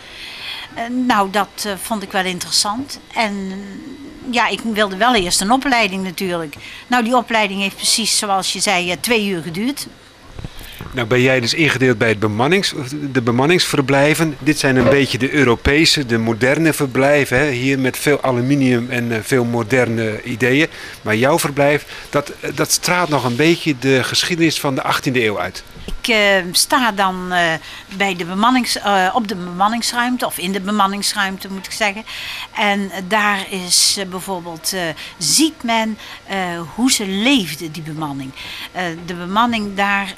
Nou, 1.06 1.30
dat 1.30 1.68
vond 1.82 2.02
ik 2.02 2.12
wel 2.12 2.24
interessant. 2.24 3.00
En 3.14 3.62
ja, 4.30 4.48
ik 4.48 4.60
wilde 4.60 4.96
wel 4.96 5.14
eerst 5.14 5.40
een 5.40 5.50
opleiding 5.50 6.02
natuurlijk. 6.04 6.54
Nou, 6.86 7.04
die 7.04 7.16
opleiding 7.16 7.60
heeft 7.60 7.76
precies 7.76 8.18
zoals 8.18 8.52
je 8.52 8.60
zei 8.60 8.90
eh, 8.90 8.96
twee 9.00 9.26
uur 9.26 9.42
geduurd. 9.42 9.86
Nou 10.92 11.06
ben 11.06 11.20
jij 11.20 11.40
dus 11.40 11.54
ingedeeld 11.54 11.98
bij 11.98 12.08
het 12.08 12.18
bemannings, 12.18 12.74
de 13.12 13.22
bemanningsverblijven. 13.22 14.36
Dit 14.38 14.58
zijn 14.58 14.76
een 14.76 14.88
beetje 14.88 15.18
de 15.18 15.32
Europese, 15.32 16.06
de 16.06 16.18
moderne 16.18 16.72
verblijven. 16.72 17.38
Hè? 17.38 17.50
Hier 17.50 17.78
met 17.78 17.98
veel 17.98 18.22
aluminium 18.22 18.90
en 18.90 19.12
eh, 19.12 19.18
veel 19.22 19.44
moderne 19.44 20.22
ideeën. 20.22 20.68
Maar 21.02 21.16
jouw 21.16 21.38
verblijf, 21.38 21.86
dat, 22.10 22.32
dat 22.54 22.70
straalt 22.70 23.08
nog 23.08 23.24
een 23.24 23.36
beetje 23.36 23.74
de 23.78 24.04
geschiedenis 24.04 24.60
van 24.60 24.74
de 24.74 24.82
18e 24.82 25.12
eeuw 25.14 25.40
uit. 25.40 25.62
Ik 26.02 26.08
eh, 26.08 26.36
sta 26.52 26.92
dan 26.92 27.32
eh, 27.32 27.52
bij 27.96 28.16
de 28.16 28.24
bemannings, 28.24 28.78
eh, 28.78 29.10
op 29.14 29.28
de 29.28 29.34
bemanningsruimte, 29.34 30.26
of 30.26 30.38
in 30.38 30.52
de 30.52 30.60
bemanningsruimte 30.60 31.48
moet 31.50 31.66
ik 31.66 31.72
zeggen. 31.72 32.04
En 32.54 32.90
daar 33.08 33.46
is 33.50 33.96
eh, 33.98 34.06
bijvoorbeeld, 34.06 34.72
eh, 34.72 34.82
ziet 35.18 35.62
men 35.62 35.98
eh, 36.26 36.36
hoe 36.74 36.92
ze 36.92 37.06
leefde, 37.06 37.70
die 37.70 37.82
bemanning. 37.82 38.32
Eh, 38.72 38.84
de 39.06 39.14
bemanning 39.14 39.74
daar 39.74 40.14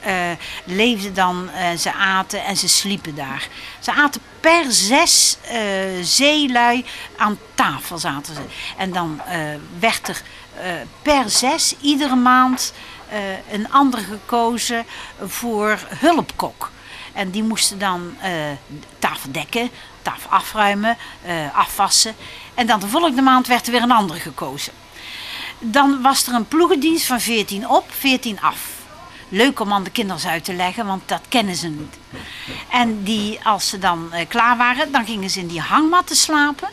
eh, 0.67 0.75
leefde 0.75 1.13
dan, 1.13 1.51
eh, 1.51 1.77
ze 1.79 1.93
aten 1.93 2.45
en 2.45 2.57
ze 2.57 2.69
sliepen 2.69 3.15
daar. 3.15 3.49
Ze 3.81 3.93
aten 3.93 4.21
per 4.41 4.65
zes 4.73 5.37
eh, 5.43 5.61
zeelui 6.03 6.85
aan 7.17 7.39
tafel 7.55 7.99
zaten 7.99 8.35
ze. 8.35 8.41
En 8.77 8.93
dan 8.93 9.21
eh, 9.27 9.39
werd 9.79 10.09
er 10.09 10.23
per 11.03 11.31
zes 11.31 11.75
iedere 11.81 12.15
maand 12.15 12.73
een 13.51 13.73
ander 13.73 14.01
gekozen 14.01 14.85
voor 15.27 15.79
hulpkok. 15.89 16.71
En 17.13 17.31
die 17.31 17.43
moesten 17.43 17.79
dan 17.79 18.17
de 18.21 18.57
tafel 18.99 19.33
dekken, 19.33 19.71
tafel 20.03 20.31
afruimen, 20.31 20.97
afwassen. 21.55 22.15
En 22.55 22.67
dan 22.67 22.81
de 22.81 22.89
volgende 22.89 23.23
maand 23.23 23.47
werd 23.47 23.67
er 23.67 23.73
weer 23.73 23.83
een 23.83 23.91
andere 23.91 24.21
gekozen. 24.21 24.73
Dan 25.59 26.03
was 26.03 26.27
er 26.27 26.35
een 26.35 26.49
ploegendienst 26.49 27.07
van 27.07 27.21
14 27.21 27.69
op, 27.69 27.85
14 27.99 28.41
af. 28.41 28.72
Leuk 29.33 29.61
om 29.61 29.73
aan 29.73 29.83
de 29.83 29.91
kinderen 29.91 30.31
uit 30.31 30.45
te 30.45 30.55
leggen, 30.55 30.87
want 30.87 31.09
dat 31.09 31.21
kennen 31.29 31.57
ze 31.57 31.69
niet. 31.69 31.97
En 32.71 33.03
die, 33.03 33.41
als 33.45 33.69
ze 33.69 33.79
dan 33.79 34.13
eh, 34.13 34.29
klaar 34.29 34.57
waren, 34.57 34.93
dan 34.93 35.07
gingen 35.07 35.31
ze 35.31 35.41
in 35.41 35.47
die 35.47 35.61
hangmatten 35.61 36.17
slapen. 36.17 36.69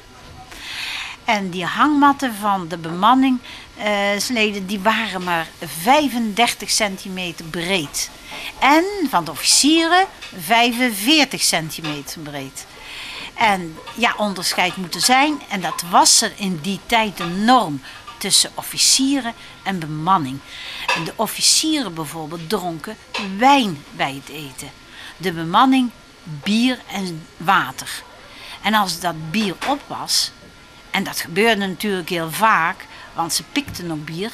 En 1.26 1.50
die 1.50 1.66
hangmatten 1.66 2.36
van 2.36 2.68
de 2.68 2.78
bemanning, 2.78 3.40
eh, 3.78 4.30
leden, 4.30 4.66
die 4.66 4.80
waren 4.80 5.24
maar 5.24 5.48
35 5.82 6.70
centimeter 6.70 7.46
breed. 7.46 8.10
En 8.60 8.84
van 9.10 9.24
de 9.24 9.32
officieren 9.32 10.06
45 10.44 11.42
centimeter 11.42 12.22
breed. 12.22 12.66
En 13.34 13.78
ja, 13.96 14.14
onderscheid 14.18 14.76
moet 14.76 14.96
er 14.96 15.02
zijn. 15.02 15.42
En 15.50 15.62
dat 15.62 15.84
was 15.90 16.22
er 16.22 16.32
in 16.36 16.60
die 16.62 16.80
tijd 16.86 17.20
een 17.20 17.46
norm 17.46 17.82
tussen 18.20 18.52
officieren 18.54 19.34
en 19.64 19.80
bemanning. 19.80 20.40
De 21.06 21.14
officieren 21.16 21.94
bijvoorbeeld 21.94 22.50
dronken 22.50 22.98
wijn 23.38 23.84
bij 23.92 24.14
het 24.14 24.30
eten. 24.36 24.72
De 25.18 25.32
bemanning 25.32 25.92
bier 26.24 26.80
en 26.92 27.28
water. 27.38 28.04
En 28.62 28.74
als 28.74 29.00
dat 29.00 29.32
bier 29.32 29.56
op 29.68 29.82
was, 29.88 30.32
en 30.92 31.04
dat 31.04 31.20
gebeurde 31.20 31.66
natuurlijk 31.66 32.10
heel 32.10 32.32
vaak, 32.32 32.86
want 33.14 33.34
ze 33.34 33.44
pikten 33.44 33.92
ook 33.92 34.06
bier, 34.06 34.32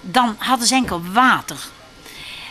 dan 0.00 0.36
hadden 0.38 0.66
ze 0.66 0.74
enkel 0.74 1.02
water. 1.12 1.56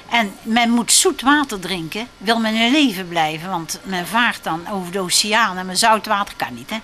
En 0.09 0.33
men 0.41 0.69
moet 0.69 0.91
zoet 0.91 1.21
water 1.21 1.59
drinken, 1.59 2.07
wil 2.17 2.39
men 2.39 2.55
in 2.55 2.71
leven 2.71 3.07
blijven, 3.07 3.49
want 3.49 3.79
men 3.83 4.07
vaart 4.07 4.43
dan 4.43 4.67
over 4.67 4.91
de 4.91 4.99
oceaan 4.99 5.57
en 5.57 5.65
mijn 5.65 5.77
zout 5.77 6.05
water 6.05 6.35
kan 6.35 6.53
niet. 6.53 6.69
Hè? 6.69 6.77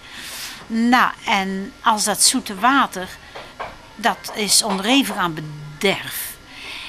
Nou, 0.68 1.12
en 1.26 1.74
als 1.82 2.04
dat 2.04 2.24
zoete 2.24 2.56
water, 2.56 3.08
dat 3.98 4.32
is 4.36 4.64
onderhevig 4.64 5.16
aan 5.16 5.34
bederf. 5.34 6.36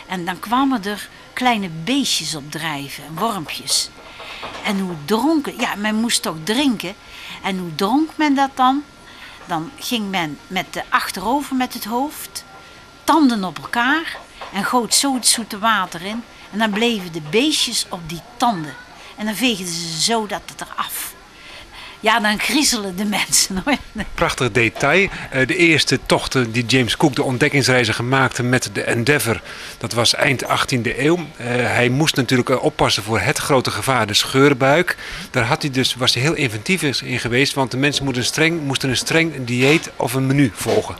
En 0.06 0.24
dan 0.24 0.38
kwamen 0.40 0.84
er 0.84 1.08
kleine 1.32 1.68
beestjes 1.68 2.34
op 2.34 2.50
drijven, 2.50 3.04
wormpjes. 3.14 3.90
En 4.64 4.78
hoe 4.78 4.96
dronken, 5.04 5.60
ja, 5.60 5.74
men 5.74 5.94
moest 5.94 6.22
toch 6.22 6.36
drinken. 6.44 6.94
En 7.42 7.58
hoe 7.58 7.74
dronk 7.74 8.10
men 8.16 8.34
dat 8.34 8.50
dan? 8.54 8.84
Dan 9.46 9.70
ging 9.78 10.10
men 10.10 10.38
met 10.46 10.72
de 10.72 10.82
achterover 10.88 11.56
met 11.56 11.74
het 11.74 11.84
hoofd, 11.84 12.44
tanden 13.04 13.44
op 13.44 13.58
elkaar 13.58 14.16
en 14.52 14.64
goot 14.64 14.94
zo 14.94 15.14
het 15.14 15.26
zoete 15.26 15.58
water 15.58 16.02
in. 16.02 16.24
En 16.50 16.58
dan 16.58 16.70
bleven 16.70 17.12
de 17.12 17.22
beestjes 17.30 17.86
op 17.88 18.08
die 18.08 18.22
tanden. 18.36 18.74
En 19.16 19.24
dan 19.24 19.34
veegden 19.34 19.66
ze 19.66 20.00
zo 20.00 20.26
dat 20.26 20.42
het 20.46 20.60
eraf. 20.60 21.14
Ja, 22.00 22.20
dan 22.20 22.38
griezelen 22.40 22.96
de 22.96 23.04
mensen 23.04 23.56
hoor. 23.64 23.76
Prachtig 24.14 24.50
detail. 24.52 25.08
Eh, 25.30 25.46
De 25.46 25.56
eerste 25.56 25.98
tochten 26.06 26.52
die 26.52 26.66
James 26.66 26.96
Cook, 26.96 27.14
de 27.14 27.22
ontdekkingsreiziger, 27.22 27.94
gemaakte 27.94 28.42
met 28.42 28.70
de 28.72 28.82
Endeavour, 28.82 29.42
dat 29.78 29.92
was 29.92 30.14
eind 30.14 30.44
18e 30.44 30.98
eeuw. 30.98 31.18
Eh, 31.36 31.46
hij 31.46 31.88
moest 31.88 32.16
natuurlijk 32.16 32.48
eh, 32.48 32.64
oppassen 32.64 33.02
voor 33.02 33.20
het 33.20 33.38
grote 33.38 33.70
gevaar, 33.70 34.06
de 34.06 34.14
scheurbuik. 34.14 34.96
Daar 35.30 35.44
had 35.44 35.62
hij 35.62 35.70
dus, 35.70 35.94
was 35.94 36.14
hij 36.14 36.22
heel 36.22 36.34
inventief 36.34 36.82
in 37.02 37.18
geweest, 37.18 37.54
want 37.54 37.70
de 37.70 37.76
mensen 37.76 38.04
moesten 38.04 38.22
een 38.22 38.28
streng, 38.28 38.62
moesten 38.62 38.88
een 38.88 38.96
streng 38.96 39.44
dieet 39.44 39.90
of 39.96 40.14
een 40.14 40.26
menu 40.26 40.50
volgen. 40.54 40.96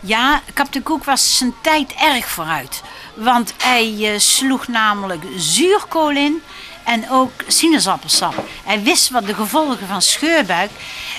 Ja, 0.00 0.42
kapitein 0.54 0.84
Cook 0.84 1.04
was 1.04 1.36
zijn 1.36 1.54
tijd 1.62 1.92
erg 1.92 2.26
vooruit. 2.28 2.82
Want 3.14 3.54
hij 3.58 4.14
sloeg 4.18 4.68
namelijk 4.68 5.22
zuurkool 5.36 6.10
in 6.10 6.42
en 6.84 7.10
ook 7.10 7.32
sinaasappelsap. 7.46 8.44
Hij 8.64 8.82
wist 8.82 9.10
wat 9.10 9.26
de 9.26 9.34
gevolgen 9.34 9.86
van 9.86 10.02
scheurbuik. 10.02 10.70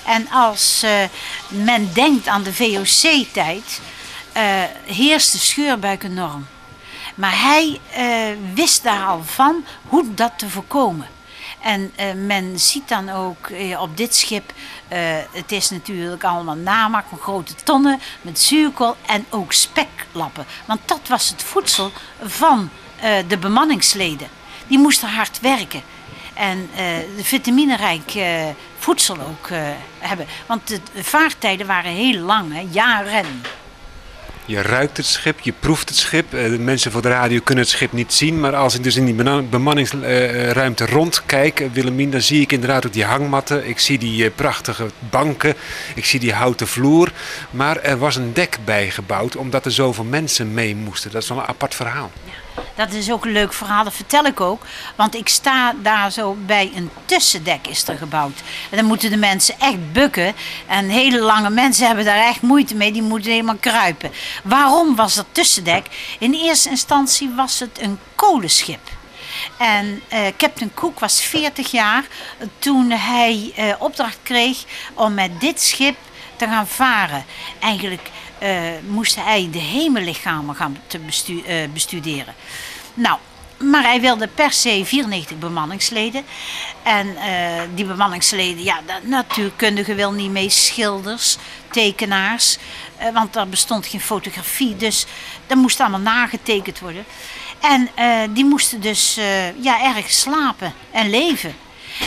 En 0.06 0.30
als 0.30 0.84
eh, 0.84 0.92
men 1.48 1.94
denkt 1.94 2.28
aan 2.28 2.44
de 2.44 2.54
VOC-tijd, 2.54 3.82
eh 4.32 4.44
heerst 4.86 5.32
de 5.32 5.38
scheurbuik 5.38 6.04
enorm. 6.04 6.48
Maar 7.16 7.42
hij 7.42 7.80
eh, 7.92 8.38
wist 8.54 8.84
daar 8.84 9.06
al 9.06 9.24
van 9.24 9.66
hoe 9.88 10.14
dat 10.14 10.32
te 10.36 10.50
voorkomen. 10.50 11.08
En 11.62 11.92
men 12.26 12.60
ziet 12.60 12.88
dan 12.88 13.10
ook 13.10 13.52
op 13.80 13.98
dit 13.98 14.16
schip, 14.16 14.54
het 15.32 15.52
is 15.52 15.70
natuurlijk 15.70 16.24
allemaal 16.24 16.56
namaak 16.56 17.06
van 17.10 17.18
grote 17.18 17.56
tonnen 17.64 18.00
met 18.22 18.40
zuurkool 18.40 18.96
en 19.06 19.26
ook 19.30 19.54
speklappen. 19.54 20.46
Want 20.66 20.80
dat 20.86 21.00
was 21.08 21.30
het 21.30 21.44
voedsel 21.44 21.92
van 22.22 22.70
de 23.28 23.38
bemanningsleden. 23.38 24.28
Die 24.68 24.80
moesten 24.80 25.10
hard 25.10 25.40
werken. 25.40 25.82
En 26.34 26.70
eh, 26.76 26.84
de 27.18 27.24
vitaminerijk 27.24 28.16
eh, 28.16 28.44
voedsel 28.78 29.16
ook 29.20 29.48
eh, 29.50 29.60
hebben. 30.00 30.26
Want 30.46 30.68
de 30.68 30.80
vaartijden 31.04 31.68
waren 31.68 31.92
heel 31.92 32.20
lang, 32.20 32.54
hè, 32.54 32.66
jaren. 32.72 33.26
Je 34.48 34.62
ruikt 34.62 34.98
het 34.98 35.06
schip, 35.06 35.40
je 35.40 35.54
proeft 35.60 35.90
het 35.90 35.98
schip. 35.98 36.34
Eh, 36.34 36.50
De 36.50 36.60
mensen 36.60 36.92
voor 36.92 37.02
de 37.02 37.10
radio 37.10 37.40
kunnen 37.44 37.64
het 37.64 37.74
schip 37.74 37.92
niet 37.92 38.14
zien. 38.14 38.40
Maar 38.40 38.56
als 38.56 38.76
ik 38.76 38.84
dus 38.84 38.96
in 38.96 39.06
die 39.06 39.44
bemanningsruimte 39.44 40.86
rondkijk, 40.86 41.60
eh, 41.60 41.68
Willemien, 41.72 42.12
dan 42.12 42.22
zie 42.22 42.42
ik 42.42 42.52
inderdaad 42.52 42.86
ook 42.86 42.94
die 42.94 43.06
hangmatten. 43.06 43.68
Ik 43.68 43.80
zie 43.80 43.98
die 43.98 44.26
eh, 44.26 44.32
prachtige 44.36 44.86
banken. 45.10 45.54
Ik 45.96 46.06
zie 46.06 46.20
die 46.20 46.34
houten 46.34 46.68
vloer. 46.68 47.12
Maar 47.52 47.78
er 47.78 47.98
was 47.98 48.16
een 48.16 48.34
dek 48.34 48.58
bijgebouwd 48.66 49.36
omdat 49.36 49.66
er 49.66 49.72
zoveel 49.72 50.04
mensen 50.04 50.54
mee 50.54 50.76
moesten. 50.76 51.12
Dat 51.12 51.24
is 51.24 51.30
wel 51.30 51.38
een 51.38 51.46
apart 51.48 51.76
verhaal. 51.76 52.12
Dat 52.76 52.94
is 52.94 53.12
ook 53.12 53.26
een 53.26 53.32
leuk 53.32 53.54
verhaal, 53.54 53.84
dat 53.84 53.94
vertel 53.94 54.26
ik 54.26 54.42
ook. 54.42 54.62
Want 54.96 55.16
ik 55.16 55.30
sta 55.30 55.74
daar 55.82 56.12
zo 56.12 56.38
bij 56.46 56.72
een 56.76 56.90
tussendek 57.06 57.68
is 57.68 57.88
er 57.88 57.98
gebouwd. 57.98 58.42
En 58.70 58.78
dan 58.78 58.86
moeten 58.86 59.10
de 59.10 59.18
mensen 59.18 59.60
echt 59.60 59.92
bukken. 59.92 60.34
En 60.68 60.90
hele 60.90 61.20
lange 61.20 61.50
mensen 61.50 61.88
hebben 61.88 62.06
daar 62.06 62.28
echt 62.28 62.42
moeite 62.42 62.76
mee. 62.76 62.92
Die 62.92 63.02
moeten 63.02 63.32
helemaal 63.32 63.58
kruipen. 63.60 64.12
Waarom 64.44 64.96
was 64.96 65.14
dat 65.14 65.26
tussendek? 65.32 65.86
In 66.20 66.34
eerste 66.34 66.70
instantie 66.70 67.30
was 67.36 67.60
het 67.60 67.82
een 67.82 68.00
kolenschip. 68.16 68.80
En 69.58 70.02
eh, 70.08 70.20
Captain 70.38 70.72
Cook 70.74 71.00
was 71.00 71.22
40 71.22 71.72
jaar 71.72 72.04
toen 72.60 72.92
hij 72.92 73.54
eh, 73.56 73.74
opdracht 73.80 74.18
kreeg 74.24 74.64
om 74.94 75.14
met 75.14 75.42
dit 75.42 75.62
schip 75.62 75.96
te 76.36 76.48
gaan 76.48 76.68
varen. 76.68 77.26
Eigenlijk 77.60 78.10
moest 78.88 79.16
hij 79.16 79.50
de 79.52 79.60
hemellichamen 79.60 80.56
gaan 80.56 80.78
te 80.88 81.00
eh, 81.46 81.70
bestuderen. 81.74 82.34
Nou, 82.94 83.18
maar 83.58 83.84
hij 83.84 84.02
wilde 84.02 84.28
per 84.28 84.52
se 84.52 84.82
94 84.86 85.38
bemanningsleden. 85.38 86.24
En 86.84 87.16
eh, 87.18 87.62
die 87.76 87.86
bemanningsleden, 87.86 88.64
ja, 88.64 88.80
natuurkundigen 89.04 89.96
wil 89.96 90.12
niet 90.12 90.32
mee, 90.32 90.50
schilders, 90.50 91.38
tekenaars. 91.72 92.58
eh, 92.98 93.14
want 93.14 93.36
er 93.36 93.50
bestond 93.50 93.86
geen 93.86 94.02
fotografie, 94.02 94.76
dus 94.76 95.06
dat 95.48 95.58
moest 95.58 95.80
allemaal 95.80 96.00
nagetekend 96.00 96.80
worden. 96.80 97.06
En 97.62 97.90
eh, 97.96 98.22
die 98.30 98.46
moesten 98.46 98.82
dus 98.82 99.18
eh, 99.18 99.64
ja, 99.64 99.96
erg 99.96 100.12
slapen 100.12 100.74
en 100.92 101.10
leven. 101.10 101.56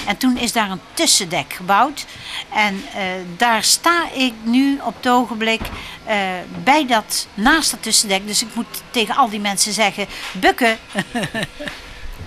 En 0.06 0.16
toen 0.16 0.38
is 0.38 0.52
daar 0.52 0.70
een 0.70 0.80
tussendek 0.94 1.52
gebouwd. 1.52 2.06
En 2.54 2.84
eh, 2.94 3.02
daar 3.36 3.64
sta 3.64 4.12
ik 4.12 4.32
nu 4.42 4.78
op 4.84 4.96
het 4.96 5.08
ogenblik 5.08 5.60
eh, 6.04 6.16
bij 6.64 6.86
dat, 6.86 7.26
naast 7.34 7.70
dat 7.70 7.82
tussendek. 7.82 8.26
Dus 8.26 8.42
ik 8.42 8.54
moet 8.54 8.82
tegen 8.90 9.16
al 9.16 9.28
die 9.28 9.40
mensen 9.40 9.72
zeggen, 9.72 10.06
bukken. 10.32 10.78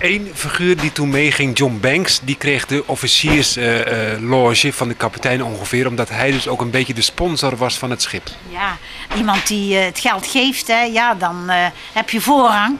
Eén 0.01 0.31
figuur 0.33 0.77
die 0.77 0.91
toen 0.91 1.09
meeging, 1.09 1.57
John 1.57 1.77
Banks, 1.81 2.19
die 2.23 2.35
kreeg 2.35 2.65
de 2.65 2.83
officiersloge 2.85 4.73
van 4.73 4.87
de 4.87 4.93
kapitein 4.93 5.43
ongeveer. 5.43 5.87
Omdat 5.87 6.09
hij 6.09 6.31
dus 6.31 6.47
ook 6.47 6.61
een 6.61 6.69
beetje 6.69 6.93
de 6.93 7.01
sponsor 7.01 7.57
was 7.57 7.77
van 7.77 7.89
het 7.89 8.01
schip. 8.01 8.29
Ja, 8.49 8.77
iemand 9.17 9.47
die 9.47 9.77
eh, 9.77 9.85
het 9.85 9.99
geld 9.99 10.27
geeft, 10.27 10.67
hè, 10.67 10.81
ja, 10.81 11.13
dan 11.13 11.49
eh, 11.49 11.65
heb 11.93 12.09
je 12.09 12.21
voorrang. 12.21 12.77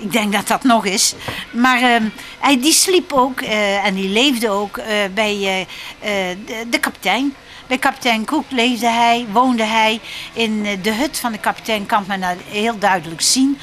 Ik 0.00 0.12
denk 0.12 0.32
dat 0.32 0.48
dat 0.48 0.64
nog 0.64 0.84
is. 0.84 1.14
Maar 1.50 1.82
ehm, 1.82 2.08
hij 2.38 2.60
die 2.60 2.72
sliep 2.72 3.12
ook 3.12 3.40
eh, 3.40 3.84
en 3.84 3.94
die 3.94 4.08
leefde 4.08 4.50
ook 4.50 4.76
eh, 4.76 4.94
bij 5.14 5.66
eh, 6.00 6.36
de, 6.46 6.66
de 6.70 6.78
kapitein. 6.78 7.34
Bij 7.66 7.78
kapitein 7.78 8.24
Cook 8.24 8.44
leefde 8.48 8.88
hij, 8.88 9.26
woonde 9.32 9.64
hij. 9.64 10.00
In 10.32 10.62
de 10.82 10.92
hut 10.92 11.18
van 11.18 11.32
de 11.32 11.38
kapitein 11.38 11.86
kan 11.86 12.04
men 12.06 12.20
dat 12.20 12.36
heel 12.48 12.78
duidelijk 12.78 13.20
zien. 13.20 13.58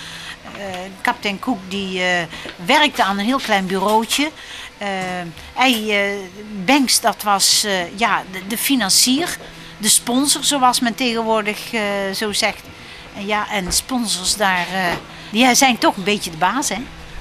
Kapitein 1.01 1.39
Cook 1.39 1.57
die 1.67 2.01
werkte 2.65 3.03
aan 3.03 3.19
een 3.19 3.25
heel 3.25 3.39
klein 3.39 3.65
bureautje. 3.65 4.31
Hij, 5.53 6.07
Banks, 6.65 7.01
dat 7.01 7.23
was 7.23 7.65
ja, 7.95 8.23
de, 8.47 8.57
financier, 8.57 9.37
de 9.77 9.89
sponsor, 9.89 10.43
zoals 10.43 10.79
men 10.79 10.95
tegenwoordig 10.95 11.59
zo 12.13 12.33
zegt. 12.33 12.63
Ja, 13.17 13.49
en 13.51 13.71
sponsors 13.73 14.35
daar, 14.35 14.67
die 15.29 15.55
zijn 15.55 15.77
toch 15.77 15.97
een 15.97 16.03
beetje 16.03 16.31
de 16.31 16.37
baas, 16.37 16.69
hè? 16.69 16.75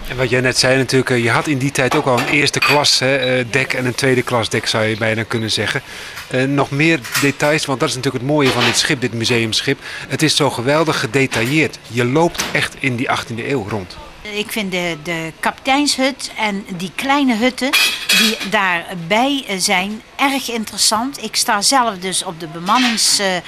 En 0.09 0.16
wat 0.16 0.31
jij 0.31 0.40
net 0.40 0.59
zei 0.59 0.77
natuurlijk, 0.77 1.11
eh, 1.11 1.23
je 1.23 1.31
had 1.31 1.47
in 1.47 1.59
die 1.59 1.71
tijd 1.71 1.95
ook 1.95 2.07
al 2.07 2.19
een 2.19 2.29
eerste 2.29 2.59
klas 2.59 3.01
eh, 3.01 3.45
dek 3.51 3.73
en 3.73 3.87
een 3.87 3.95
tweede 3.95 4.23
klas 4.23 4.49
dek 4.49 4.66
zou 4.66 4.85
je 4.85 4.97
bijna 4.97 5.23
kunnen 5.23 5.51
zeggen. 5.51 5.83
Eh, 6.31 6.42
nog 6.42 6.71
meer 6.71 7.01
details, 7.21 7.64
want 7.64 7.81
dat 7.81 7.88
is 7.88 7.95
natuurlijk 7.95 8.25
het 8.25 8.33
mooie 8.33 8.51
van 8.51 8.64
dit 8.64 8.77
schip, 8.77 9.01
dit 9.01 9.12
museumschip. 9.12 9.79
Het 10.09 10.23
is 10.23 10.37
zo 10.37 10.51
geweldig 10.51 11.01
gedetailleerd. 11.01 11.79
Je 11.88 12.05
loopt 12.05 12.45
echt 12.53 12.75
in 12.79 12.97
die 12.97 13.09
18e 13.11 13.49
eeuw 13.49 13.66
rond. 13.69 13.97
Ik 14.37 14.53
vind 14.53 14.70
de, 14.70 14.96
de 15.03 15.33
kapiteinshut 15.40 16.31
en 16.37 16.66
die 16.77 16.92
kleine 16.94 17.35
hutten 17.35 17.70
die 18.18 18.51
daarbij 18.51 19.44
eh, 19.49 19.57
zijn 19.59 20.03
erg 20.16 20.51
interessant. 20.51 21.22
Ik 21.22 21.37
sta 21.37 21.62
zelf 21.62 21.99
dus 21.99 22.25
op 22.25 22.40
de 22.40 22.46
bemannings, 22.46 23.18
eh, 23.18 23.37
eh, 23.37 23.42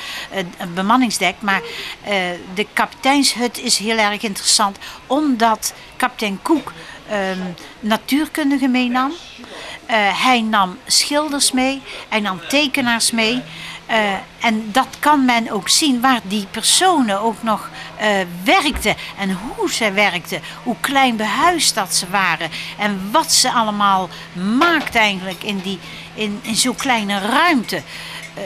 bemanningsdek, 0.74 1.34
maar 1.40 1.62
de 2.54 2.66
kapiteinshut 2.72 3.58
is 3.58 3.78
heel 3.78 3.98
erg 3.98 4.22
interessant 4.22 4.78
omdat 5.06 5.74
kapitein 5.96 6.42
Koek 6.42 6.72
ehm, 7.08 7.38
natuurkundige 7.80 8.68
meenam. 8.68 9.12
Hij 10.14 10.40
nam 10.40 10.78
schilders 10.86 11.52
mee, 11.52 11.82
hij 12.08 12.20
nam 12.20 12.40
tekenaars 12.48 13.10
mee. 13.10 13.42
Eh, 13.88 14.12
en 14.40 14.72
dat 14.72 14.88
kan 14.98 15.24
men 15.24 15.50
ook 15.50 15.68
zien 15.68 16.00
waar 16.00 16.20
die 16.22 16.46
personen 16.50 17.20
ook 17.20 17.42
nog 17.42 17.70
eh, 17.96 18.08
werkten 18.44 18.96
en 19.18 19.38
hoe 19.56 19.72
ze 19.72 19.92
werkten, 19.92 20.42
hoe 20.62 20.76
klein 20.80 21.16
behuisd 21.16 21.74
dat 21.74 21.94
ze 21.94 22.10
waren 22.10 22.50
en 22.78 23.08
wat 23.12 23.32
ze 23.32 23.52
allemaal 23.52 24.08
maakten 24.58 25.00
eigenlijk 25.00 25.42
in, 25.42 25.58
die, 25.58 25.78
in, 26.14 26.38
in 26.42 26.54
zo'n 26.54 26.74
kleine 26.74 27.18
ruimte. 27.18 27.76
Eh, 27.76 28.42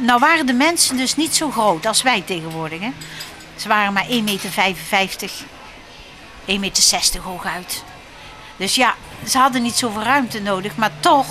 nou 0.00 0.20
waren 0.20 0.46
de 0.46 0.52
mensen 0.52 0.96
dus 0.96 1.16
niet 1.16 1.36
zo 1.36 1.50
groot 1.50 1.86
als 1.86 2.02
wij 2.02 2.20
tegenwoordig. 2.20 2.80
Hè? 2.80 2.90
Ze 3.56 3.68
waren 3.68 3.92
maar 3.92 4.06
1,55 4.06 4.10
meter, 4.24 5.30
1,60 6.46 6.58
meter 6.58 7.20
hooguit. 7.22 7.84
Dus 8.56 8.74
ja, 8.74 8.94
ze 9.28 9.38
hadden 9.38 9.62
niet 9.62 9.76
zoveel 9.76 10.02
ruimte 10.02 10.40
nodig, 10.40 10.76
maar 10.76 10.92
toch 11.00 11.26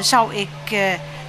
zou 0.00 0.34
ik, 0.34 0.48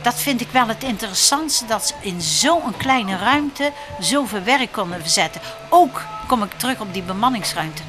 dat 0.01 0.21
vind 0.21 0.41
ik 0.41 0.49
wel 0.51 0.67
het 0.67 0.83
interessantste, 0.83 1.65
dat 1.65 1.87
ze 1.87 1.93
in 2.01 2.21
zo'n 2.21 2.77
kleine 2.77 3.17
ruimte 3.17 3.71
zoveel 3.99 4.43
werk 4.43 4.71
konden 4.71 5.01
verzetten. 5.01 5.41
Ook 5.69 6.01
kom 6.27 6.43
ik 6.43 6.51
terug 6.57 6.79
op 6.79 6.93
die 6.93 7.03
bemanningsruimte. 7.03 7.81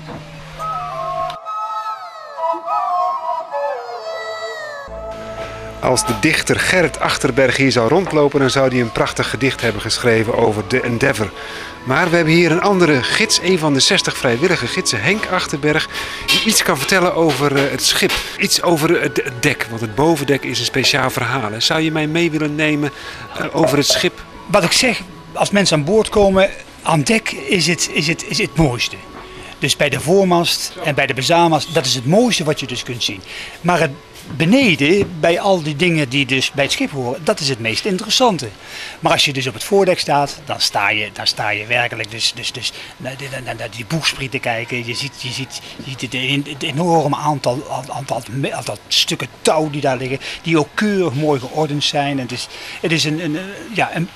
Als 5.83 6.07
de 6.07 6.19
dichter 6.21 6.61
Gerrit 6.61 7.01
Achterberg 7.01 7.57
hier 7.57 7.73
zou 7.73 7.89
rondlopen, 7.89 8.41
dan 8.41 8.51
zou 8.51 8.69
hij 8.69 8.81
een 8.81 8.93
prachtig 8.93 9.31
gedicht 9.31 9.61
hebben 9.61 9.83
geschreven 9.83 10.35
over 10.35 10.63
de 10.69 10.81
Endeavour. 10.81 11.31
Maar 11.85 12.11
we 12.11 12.17
hebben 12.17 12.35
hier 12.35 12.51
een 12.51 12.61
andere 12.61 13.03
gids, 13.03 13.41
een 13.43 13.59
van 13.59 13.73
de 13.73 13.81
60 13.81 14.17
vrijwillige 14.17 14.67
gidsen, 14.67 15.03
Henk 15.03 15.27
Achterberg, 15.27 15.89
die 16.27 16.45
iets 16.45 16.63
kan 16.63 16.79
vertellen 16.79 17.15
over 17.15 17.57
eh, 17.57 17.71
het 17.71 17.83
schip. 17.83 18.13
Iets 18.39 18.63
over 18.63 19.03
het 19.03 19.21
het 19.25 19.43
dek, 19.43 19.67
want 19.69 19.81
het 19.81 19.95
bovendek 19.95 20.45
is 20.45 20.59
een 20.59 20.65
speciaal 20.65 21.11
verhaal. 21.11 21.51
Zou 21.59 21.81
je 21.81 21.93
mij 21.93 22.07
mee 22.07 22.31
willen 22.31 22.55
nemen 22.55 22.91
eh, 23.39 23.47
over 23.53 23.77
het 23.77 23.87
schip? 23.87 24.23
Wat 24.47 24.65
ik 24.65 24.73
zeg, 24.73 25.01
als 25.33 25.51
mensen 25.51 25.77
aan 25.77 25.85
boord 25.85 26.09
komen, 26.09 26.51
aan 26.83 27.03
dek 27.03 27.31
is 27.31 27.67
het, 27.67 27.91
is 27.93 28.07
het, 28.07 28.25
is 28.29 28.39
het 28.39 28.57
mooiste. 28.57 28.97
Dus 29.59 29.77
bij 29.77 29.89
de 29.89 30.01
voormast 30.01 30.73
en 30.85 30.95
bij 30.95 31.07
de 31.07 31.15
bezaalmast, 31.15 31.75
dat 31.75 31.87
is 31.87 31.95
het 31.95 32.07
mooiste 32.07 32.45
wat 32.45 32.61
je 32.61 32.67
dus 32.67 32.83
kunt 32.83 33.03
zien. 33.03 33.23
Maar 33.61 33.81
het 33.81 33.91
beneden, 34.37 35.21
bij 35.21 35.41
al 35.41 35.63
die 35.63 35.77
dingen 35.77 36.09
die 36.09 36.27
dus 36.27 36.51
bij 36.53 36.65
het 36.65 36.73
schip 36.73 36.91
horen, 36.91 37.25
dat 37.25 37.41
is 37.41 37.49
het 37.49 37.59
meest 37.59 37.85
interessante. 37.85 38.49
Maar 39.01 39.13
als 39.13 39.25
je 39.25 39.33
dus 39.33 39.47
op 39.47 39.55
het 39.55 39.65
voordek 39.65 39.99
staat, 39.99 40.41
dan 40.45 40.61
sta 40.61 40.91
je, 40.91 41.11
dan 41.13 41.27
sta 41.27 41.51
je 41.51 41.67
werkelijk 41.67 42.11
dus, 42.11 42.33
dus, 42.35 42.53
dus 42.53 42.73
naar, 42.97 43.17
die- 43.17 43.29
die 43.71 43.85
boegsprieten 43.87 44.41
kijken. 44.41 44.87
Je 44.87 44.95
ziet, 44.95 45.13
je 45.23 45.29
ziet, 45.31 45.61
je 45.77 45.91
ziet 45.91 46.01
het, 46.01 46.15
en- 46.15 46.47
het 46.53 46.63
enorme 46.63 47.17
aantal, 47.17 47.63
aantal, 47.91 48.23
aantal 48.53 48.77
stukken 48.89 49.29
touw 49.43 49.71
die 49.71 49.81
daar 49.81 49.97
liggen, 49.97 50.19
die 50.43 50.59
ook 50.59 50.69
keurig 50.75 51.15
mooi 51.15 51.41
geordend 51.41 51.85
zijn. 51.85 52.11
En 52.19 52.23
het 52.23 52.33
is, 52.33 52.49
het 52.81 52.93
is 52.93 53.05
een, 53.05 53.25
een, 53.25 53.39
ja, 53.75 53.95
een, 53.97 54.09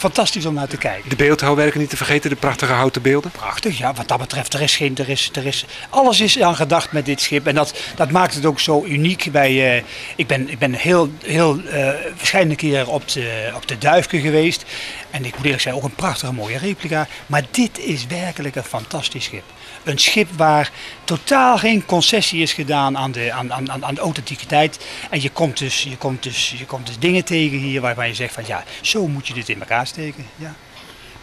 fantastisch 0.00 0.46
om 0.46 0.54
naar 0.54 0.68
te 0.68 0.76
kijken. 0.76 1.08
De 1.08 1.16
beeldhouwwerken 1.16 1.80
niet 1.80 1.90
te 1.90 1.96
vergeten, 1.96 2.30
de 2.30 2.36
prachtige 2.36 2.72
houten 2.72 3.02
beelden. 3.02 3.30
Prachtig, 3.30 3.78
ja. 3.78 3.92
Wat 3.92 4.08
dat 4.08 4.18
betreft, 4.18 4.54
er 4.54 4.60
is 4.60 4.76
geen, 4.76 4.96
er 4.96 5.08
is, 5.08 5.30
er 5.32 5.46
is, 5.46 5.64
alles 5.90 6.20
is 6.20 6.40
aan 6.40 6.56
gedacht 6.56 6.92
met 6.92 7.06
dit 7.06 7.20
schip. 7.20 7.46
En 7.46 7.54
dat, 7.54 7.74
dat 7.96 8.10
maakt 8.10 8.34
het 8.34 8.46
ook 8.46 8.60
zo 8.60 8.84
uniek. 8.84 9.28
Bij, 9.32 9.76
eh, 9.76 9.82
ik 10.16 10.26
ben, 10.26 10.50
ik 10.50 10.58
ben 10.58 10.72
heel, 10.72 11.10
heel 11.22 11.60
eh 11.60 11.88
verschillende 12.16 12.56
keren 12.56 12.86
op 12.86 13.08
de, 13.08 13.52
op 13.54 13.68
de 13.68 13.78
Duifke 13.78 14.20
geweest. 14.20 14.64
En 15.10 15.24
ik 15.24 15.36
moet 15.36 15.44
eerlijk 15.44 15.62
zeggen, 15.62 15.82
ook 15.82 15.88
een 15.88 15.94
prachtige 15.94 16.32
mooie 16.32 16.58
replica. 16.58 17.06
Maar 17.26 17.42
dit 17.50 17.78
is 17.78 18.06
werkelijk 18.06 18.56
een 18.56 18.62
fantastisch 18.62 19.24
schip. 19.24 19.44
Een 19.84 19.98
schip 19.98 20.28
waar 20.36 20.70
totaal 21.04 21.58
geen 21.58 21.84
concessie 21.84 22.42
is 22.42 22.52
gedaan 22.52 22.98
aan 22.98 23.12
de, 23.12 23.32
aan, 23.32 23.52
aan 23.52 23.84
aan 23.84 23.94
de 23.94 24.00
authenticiteit. 24.00 24.86
En 25.10 25.22
je 25.22 25.30
komt, 25.30 25.58
dus, 25.58 25.82
je, 25.82 25.96
komt 25.96 26.22
dus, 26.22 26.54
je 26.58 26.66
komt 26.66 26.86
dus 26.86 26.98
dingen 26.98 27.24
tegen 27.24 27.58
hier 27.58 27.80
waarvan 27.80 28.08
je 28.08 28.14
zegt 28.14 28.34
van 28.34 28.44
ja, 28.46 28.64
zo 28.80 29.06
moet 29.06 29.26
je 29.26 29.34
dit 29.34 29.48
in 29.48 29.60
elkaar 29.60 29.86
steken. 29.90 30.26
Ja. 30.36 30.54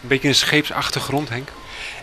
Een 0.01 0.08
beetje 0.08 0.27
een 0.27 0.36
scheepsachtergrond, 0.36 1.30
Henk. 1.30 1.49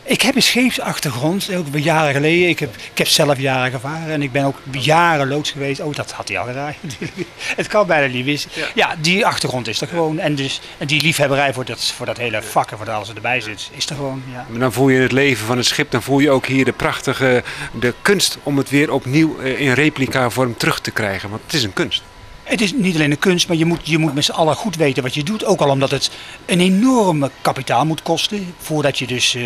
Ik 0.07 0.22
heb 0.22 0.37
een 0.37 0.42
scheepsachtergrond, 0.42 1.55
ook 1.55 1.66
jaren 1.72 2.14
geleden. 2.14 2.48
Ik 2.48 2.59
heb, 2.59 2.74
ik 2.74 2.98
heb 2.98 3.07
zelf 3.07 3.38
jaren 3.38 3.72
gevaren 3.72 4.12
en 4.12 4.22
ik 4.22 4.33
ben 4.33 4.44
ook 4.44 4.59
jaren 4.70 5.29
loods 5.29 5.50
geweest. 5.50 5.81
Oh, 5.81 5.94
dat 5.94 6.12
had 6.12 6.29
hij 6.29 6.38
al 6.38 6.46
gedaan. 6.46 6.74
Het 7.57 7.66
kan 7.66 7.87
bijna 7.87 8.14
niet 8.14 8.24
wissen. 8.24 8.50
Ja. 8.74 8.96
die 9.00 9.27
achtergrond 9.27 9.68
is 9.68 9.81
er 9.81 9.88
gewoon. 9.88 10.18
En, 10.18 10.35
dus, 10.35 10.61
en 10.79 10.87
die 10.87 11.03
liefhebberij 11.03 11.53
voor 11.53 11.64
dat, 11.64 11.85
voor 11.96 12.07
dat 12.07 12.16
hele 12.16 12.42
vak 12.42 12.70
en 12.70 12.77
voor 12.77 12.87
dat 12.87 12.94
alles 12.94 13.14
erbij 13.14 13.40
zit, 13.40 13.70
is 13.72 13.88
er 13.88 13.96
gewoon. 13.96 14.22
Ja. 14.33 14.46
Maar 14.48 14.61
dan 14.61 14.72
voel 14.72 14.88
je 14.88 15.00
het 15.00 15.12
leven 15.12 15.46
van 15.46 15.57
het 15.57 15.66
schip, 15.66 15.90
dan 15.90 16.03
voel 16.03 16.18
je 16.18 16.31
ook 16.31 16.46
hier 16.46 16.64
de 16.64 16.72
prachtige 16.72 17.42
de 17.81 17.94
kunst 18.03 18.38
om 18.42 18.57
het 18.57 18.70
weer 18.70 18.92
opnieuw 18.92 19.40
eh, 19.40 19.61
in 19.61 19.72
replica 19.72 20.31
vorm 20.31 20.57
terug 20.57 20.81
te 20.81 20.90
krijgen. 20.90 21.31
Want 21.31 21.42
het 21.44 21.55
is 21.55 21.62
een 21.62 21.72
kunst. 21.72 22.03
Het 22.44 22.61
is 22.61 22.72
niet 22.72 22.94
alleen 22.94 23.11
een 23.11 23.18
kunst, 23.18 23.48
maar 23.48 23.57
je 23.57 23.64
moet, 23.64 23.80
je 23.83 23.98
moet 23.98 24.14
met 24.14 24.24
z'n 24.24 24.33
allen 24.33 24.57
goed 24.57 24.76
weten 24.76 25.02
wat 25.02 25.14
je 25.14 25.22
doet. 25.22 25.44
Ook 25.44 25.61
al 25.61 25.70
omdat 25.70 25.90
het 25.90 26.11
een 26.46 26.61
enorme 26.61 27.30
kapitaal 27.40 27.87
moet 27.87 28.02
kosten 28.02 28.54
voordat 28.59 28.98
je 28.98 29.07
dus 29.07 29.35
eh, 29.35 29.42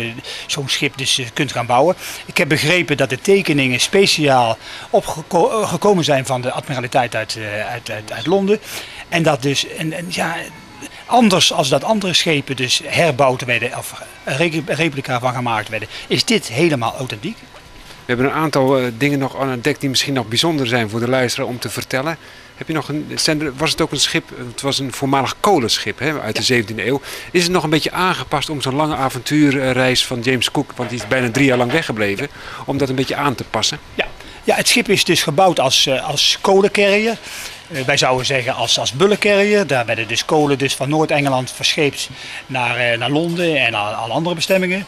zo'n 0.47 0.69
schip 0.69 0.97
dus, 0.97 1.17
eh, 1.17 1.25
kunt 1.33 1.51
gaan 1.51 1.65
bouwen. 1.65 1.95
Ik 2.25 2.37
heb 2.37 2.47
begrepen 2.47 2.97
dat 2.97 3.09
de 3.09 3.19
tekeningen 3.21 3.79
speciaal 3.79 4.57
opgekomen 4.89 6.03
zijn 6.03 6.25
van 6.25 6.41
de 6.41 6.51
admiraliteit 6.51 7.15
uit, 7.15 7.35
eh, 7.35 7.71
uit, 7.71 7.91
uit, 8.11 8.25
Londen. 8.25 8.59
En 9.09 9.23
dat 9.23 9.41
dus, 9.41 9.67
en, 9.67 9.93
en 9.93 10.05
ja, 10.09 10.35
anders 11.05 11.53
als 11.53 11.69
dat 11.69 11.83
andere 11.83 12.13
schepen 12.13 12.55
dus 12.55 12.81
herbouwd 12.85 13.45
werden 13.45 13.77
of 13.77 14.01
re- 14.23 14.63
replica 14.65 15.19
van 15.19 15.33
gemaakt 15.33 15.69
werden, 15.69 15.89
is 16.07 16.25
dit 16.25 16.47
helemaal 16.47 16.95
authentiek. 16.97 17.37
We 18.05 18.15
hebben 18.15 18.25
een 18.25 18.41
aantal 18.41 18.77
eh, 18.77 18.91
dingen 18.97 19.19
nog 19.19 19.37
aan 19.37 19.49
het 19.49 19.63
dek 19.63 19.79
die 19.79 19.89
misschien 19.89 20.13
nog 20.13 20.27
bijzonder 20.27 20.67
zijn 20.67 20.89
voor 20.89 20.99
de 20.99 21.09
luisteraar 21.09 21.47
om 21.47 21.59
te 21.59 21.69
vertellen. 21.69 22.17
Heb 22.59 22.67
je 22.67 22.73
nog 22.73 22.89
een, 22.89 23.53
was 23.57 23.71
het 23.71 23.81
ook 23.81 23.91
een 23.91 23.99
schip, 23.99 24.29
het 24.47 24.61
was 24.61 24.79
een 24.79 24.93
voormalig 24.93 25.35
kolenschip 25.39 25.99
hè, 25.99 26.19
uit 26.19 26.47
de 26.47 26.63
17e 26.63 26.75
eeuw. 26.75 27.01
Is 27.31 27.43
het 27.43 27.51
nog 27.51 27.63
een 27.63 27.69
beetje 27.69 27.91
aangepast 27.91 28.49
om 28.49 28.61
zo'n 28.61 28.75
lange 28.75 28.95
avontuurreis 28.95 30.05
van 30.05 30.19
James 30.19 30.51
Cook, 30.51 30.71
want 30.75 30.89
die 30.89 30.99
is 30.99 31.07
bijna 31.07 31.31
drie 31.31 31.45
jaar 31.45 31.57
lang 31.57 31.71
weggebleven, 31.71 32.27
om 32.65 32.77
dat 32.77 32.89
een 32.89 32.95
beetje 32.95 33.15
aan 33.15 33.35
te 33.35 33.43
passen? 33.43 33.79
Ja, 33.95 34.07
ja 34.43 34.55
het 34.55 34.67
schip 34.67 34.89
is 34.89 35.03
dus 35.03 35.23
gebouwd 35.23 35.59
als, 35.59 35.85
eh, 35.85 36.07
als 36.07 36.37
kolencarrier. 36.41 37.17
Eh, 37.71 37.81
wij 37.81 37.97
zouden 37.97 38.25
zeggen 38.25 38.55
als, 38.55 38.79
als 38.79 38.91
bullencarrier. 38.91 39.67
Daar 39.67 39.85
werden 39.85 40.07
dus 40.07 40.25
kolen 40.25 40.57
dus 40.57 40.75
van 40.75 40.89
Noord-Engeland 40.89 41.51
verscheept 41.51 42.09
naar, 42.45 42.75
eh, 42.75 42.97
naar 42.97 43.09
Londen 43.09 43.57
en 43.57 43.71
naar 43.71 43.93
andere 43.93 44.35
bestemmingen. 44.35 44.85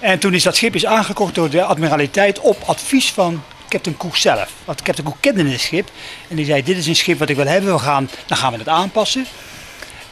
En 0.00 0.18
toen 0.18 0.34
is 0.34 0.42
dat 0.42 0.56
schip 0.56 0.74
is 0.74 0.86
aangekocht 0.86 1.34
door 1.34 1.50
de 1.50 1.62
admiraliteit 1.62 2.38
op 2.38 2.62
advies 2.66 3.12
van 3.12 3.42
Captain 3.68 3.96
Cook 3.96 4.16
zelf. 4.16 4.52
Want 4.64 4.82
Captain 4.82 5.06
Cook 5.06 5.20
kende 5.20 5.50
het 5.50 5.60
schip 5.60 5.90
en 6.28 6.36
die 6.36 6.44
zei 6.44 6.62
dit 6.62 6.76
is 6.76 6.86
een 6.86 6.96
schip 6.96 7.18
wat 7.18 7.28
ik 7.28 7.36
wil 7.36 7.46
hebben, 7.46 7.72
we 7.72 7.78
gaan, 7.78 8.10
dan 8.26 8.38
gaan 8.38 8.52
we 8.52 8.58
het 8.58 8.68
aanpassen. 8.68 9.26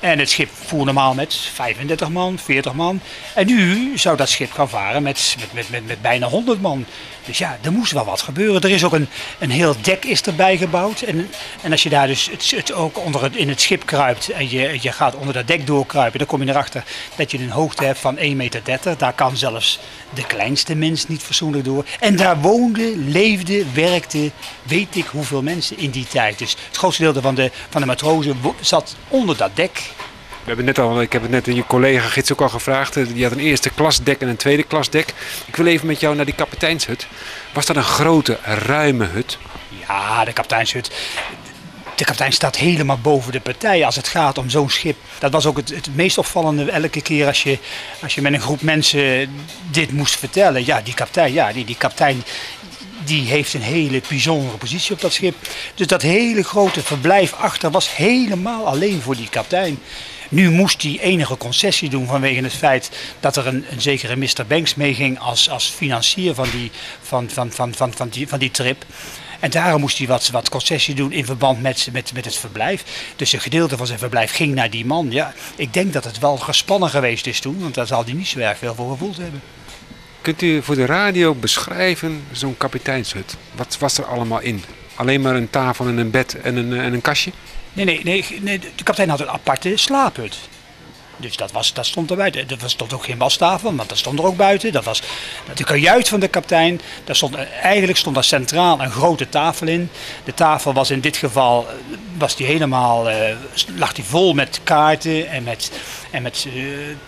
En 0.01 0.19
het 0.19 0.31
schip 0.31 0.51
voer 0.65 0.85
normaal 0.85 1.15
met 1.15 1.35
35 1.35 2.09
man, 2.09 2.39
40 2.39 2.73
man. 2.73 3.01
En 3.35 3.47
nu 3.47 3.99
zou 3.99 4.17
dat 4.17 4.29
schip 4.29 4.53
gaan 4.53 4.69
varen 4.69 5.03
met, 5.03 5.37
met, 5.39 5.53
met, 5.53 5.71
met, 5.71 5.87
met 5.87 6.03
bijna 6.03 6.27
100 6.27 6.61
man. 6.61 6.87
Dus 7.27 7.39
ja, 7.39 7.59
er 7.63 7.73
moest 7.73 7.93
wel 7.93 8.05
wat 8.05 8.23
gebeuren. 8.23 8.61
Er 8.61 8.71
is 8.71 8.85
ook 8.85 8.93
een, 8.93 9.09
een 9.39 9.51
heel 9.51 9.75
dek 9.81 10.05
is 10.05 10.23
erbij 10.23 10.57
gebouwd. 10.57 11.01
En, 11.01 11.31
en 11.63 11.73
als 11.73 11.83
je 11.83 11.89
daar 11.89 12.07
dus 12.07 12.31
het, 12.31 12.51
het 12.51 12.73
ook 12.73 12.99
onder 12.99 13.23
het, 13.23 13.37
in 13.37 13.49
het 13.49 13.61
schip 13.61 13.87
kruipt 13.87 14.29
en 14.29 14.51
je, 14.51 14.79
je 14.81 14.93
gaat 14.93 15.15
onder 15.15 15.35
dat 15.35 15.47
dek 15.47 15.67
doorkruipen, 15.67 16.19
dan 16.19 16.29
kom 16.29 16.43
je 16.43 16.49
erachter 16.49 16.85
dat 17.17 17.31
je 17.31 17.39
een 17.39 17.51
hoogte 17.51 17.85
hebt 17.85 17.99
van 17.99 18.17
1,30 18.17 18.23
meter. 18.23 18.63
Daar 18.99 19.13
kan 19.13 19.37
zelfs 19.37 19.79
de 20.15 20.27
kleinste 20.27 20.75
mens 20.75 21.09
niet 21.09 21.23
fatsoenlijk 21.23 21.65
door. 21.65 21.85
En 22.01 22.17
daar 22.17 22.41
woonden, 22.41 23.09
leefden, 23.09 23.75
werkten, 23.75 24.33
weet 24.63 24.97
ik 24.97 25.07
hoeveel 25.07 25.43
mensen 25.43 25.79
in 25.79 25.91
die 25.91 26.07
tijd. 26.07 26.39
Dus 26.39 26.57
het 26.67 26.77
grootste 26.77 27.03
deel 27.03 27.23
van 27.23 27.35
de, 27.35 27.51
van 27.71 27.81
de 27.81 27.87
matrozen 27.87 28.37
zat 28.61 28.97
onder 29.09 29.37
dat 29.37 29.51
dek. 29.55 29.83
We 30.47 30.53
hebben 30.53 30.65
net 30.65 30.79
al, 30.79 31.01
ik 31.01 31.13
heb 31.13 31.23
het 31.23 31.31
net 31.31 31.49
aan 31.49 31.55
je 31.55 31.67
collega 31.67 32.09
gids 32.09 32.33
ook 32.33 32.41
al 32.41 32.49
gevraagd. 32.49 32.97
eh, 32.97 33.07
Die 33.13 33.23
had 33.23 33.33
een 33.33 33.39
eerste 33.39 33.71
klasdek 33.71 34.21
en 34.21 34.29
een 34.29 34.37
tweede 34.37 34.63
klasdek. 34.63 35.15
Ik 35.47 35.57
wil 35.57 35.67
even 35.67 35.87
met 35.87 36.01
jou 36.01 36.17
naar 36.17 36.25
die 36.25 36.35
kapiteinshut. 36.35 37.07
Was 37.53 37.67
dat 37.67 37.77
een 37.77 37.83
grote, 37.83 38.39
ruime 38.43 39.05
hut? 39.05 39.39
Ja, 39.89 40.25
de 40.25 40.33
kapiteinshut. 40.33 40.91
De 41.97 42.05
kapitein 42.05 42.33
staat 42.33 42.57
helemaal 42.57 42.99
boven 42.99 43.33
de 43.33 43.41
partij 43.41 43.85
als 43.85 43.97
het 43.97 44.09
gaat 44.09 44.39
om 44.39 44.51
zo'n 44.51 44.71
schip. 44.71 44.97
Dat 45.19 45.33
was 45.33 45.47
ook 45.47 45.57
het, 45.57 45.69
het 45.69 45.89
meest 45.95 46.19
opvallende 46.19 46.71
elke 46.71 47.03
keer 47.03 47.27
als 47.27 47.43
je, 47.43 47.59
als 48.03 48.15
je 48.15 48.23
met 48.23 48.33
een 48.33 48.41
groep 48.41 48.63
mensen 48.63 49.31
dit 49.71 49.93
moest 49.93 50.17
vertellen. 50.17 50.65
Ja, 50.65 50.81
die 50.81 50.95
kapitein, 50.95 51.33
ja, 51.33 51.53
die, 51.53 51.65
die 51.65 51.77
kapitein 51.77 52.25
die 53.05 53.27
heeft 53.29 53.55
een 53.55 53.63
hele 53.63 54.03
bijzondere 54.09 54.57
positie 54.57 54.95
op 54.95 55.01
dat 55.01 55.13
schip. 55.13 55.35
Dus 55.75 55.87
dat 55.87 56.03
hele 56.03 56.43
grote 56.43 56.83
verblijf 56.83 57.33
achter 57.33 57.71
was 57.71 57.97
helemaal 57.97 58.67
alleen 58.67 59.01
voor 59.03 59.17
die 59.17 59.29
kapitein. 59.29 59.79
Nu 60.29 60.51
moest 60.51 60.83
hij 60.83 60.99
enige 61.01 61.37
concessie 61.37 61.91
doen 61.91 62.07
vanwege 62.07 62.43
het 62.43 62.53
feit 62.53 62.91
dat 63.21 63.37
er 63.37 63.47
een, 63.47 63.65
zekere 63.77 64.17
Mr. 64.17 64.47
Banks 64.49 64.75
meeging 64.75 65.19
als, 65.19 65.51
als 65.51 65.67
financier 65.67 66.35
van 66.35 66.49
die, 66.51 66.71
van, 67.03 67.31
van, 67.31 67.53
van, 67.53 67.75
van, 67.75 67.93
van, 67.93 68.09
die, 68.09 68.29
van 68.29 68.39
die 68.39 68.51
trip. 68.51 68.85
En 69.41 69.51
daarom 69.51 69.81
moest 69.81 69.99
hij 69.99 70.07
wat, 70.07 70.29
wat 70.31 70.49
concessie 70.49 70.95
doen 70.95 71.13
in 71.13 71.25
verband 71.25 71.63
met, 71.63 71.89
met, 71.93 72.13
met 72.15 72.25
het 72.25 72.37
verblijf. 72.37 73.13
Dus 73.17 73.33
een 73.33 73.41
gedeelte 73.41 73.77
van 73.77 73.87
zijn 73.87 73.99
verblijf 73.99 74.33
ging 74.33 74.55
naar 74.55 74.71
die 74.71 74.87
man. 74.87 75.11
Ja, 75.11 75.35
ik 75.57 75.73
denk 75.73 75.93
dat 75.93 76.05
het 76.05 76.19
wel 76.19 76.37
gespannen 76.37 76.91
geweest 76.91 77.27
is 77.27 77.41
toen, 77.41 77.59
want 77.61 77.75
daar 77.75 77.87
zal 77.87 78.05
hij 78.05 78.13
niet 78.13 78.27
zo 78.27 78.39
erg 78.39 78.59
veel 78.59 78.75
voor 78.75 78.91
gevoeld 78.91 79.17
hebben. 79.17 79.43
Kunt 80.21 80.43
u 80.43 80.63
voor 80.63 80.75
de 80.75 80.87
radio 80.87 81.35
beschrijven 81.35 82.25
zo'n 82.33 82.57
kapiteinshut? 82.57 83.37
Wat 83.55 83.77
was 83.79 83.99
er 83.99 84.05
allemaal 84.05 84.41
in? 84.41 84.65
Alleen 84.95 85.21
maar 85.21 85.35
een 85.35 85.51
tafel 85.51 85.87
en 85.87 85.97
een 85.97 86.11
bed 86.11 86.41
en 86.41 86.57
een, 86.57 86.73
en 86.73 86.93
een 86.93 87.01
kastje? 87.01 87.33
Nee, 87.77 88.03
nee, 88.03 88.25
nee, 88.41 88.59
de 88.59 88.85
kapitein 88.85 89.09
had 89.09 89.21
een 89.21 89.31
aparte 89.31 89.77
slaaphut. 89.77 90.37
Dus 91.17 91.37
dat, 91.37 91.53
was, 91.53 91.73
dat 91.73 91.87
stond 91.87 92.11
er 92.11 92.17
buiten. 92.17 92.49
Er 92.49 92.71
stond 92.71 92.93
ook 92.93 93.05
geen 93.05 93.19
wastafel, 93.19 93.75
want 93.75 93.89
dat 93.89 93.99
stond 93.99 94.19
er 94.19 94.25
ook 94.25 94.37
buiten. 94.37 94.73
Dat 94.73 94.85
was 94.85 95.03
de 95.55 95.65
kajuit 95.65 96.09
van 96.09 96.21
de 96.21 96.29
kapitein. 96.29 96.81
Daar 97.05 97.17
stond, 97.17 97.35
eigenlijk 97.63 97.99
stond 97.99 98.15
daar 98.15 98.25
centraal 98.25 98.81
een 98.81 98.91
grote 98.91 99.29
tafel 99.29 99.67
in. 99.67 99.91
De 100.25 100.35
tafel 100.35 100.73
was 100.73 100.91
in 100.91 101.01
dit 101.01 101.17
geval 101.17 101.69
eh, 101.69 101.75
was 102.19 102.37
die 102.37 102.47
helemaal, 102.47 103.11
eh, 103.11 103.37
lag 103.77 103.93
die 103.93 104.05
vol 104.05 104.35
met 104.35 104.61
kaarten 104.65 105.29
en 105.29 105.43
met, 105.43 105.71
en 106.11 106.23
met 106.23 106.47
eh, 106.55 106.63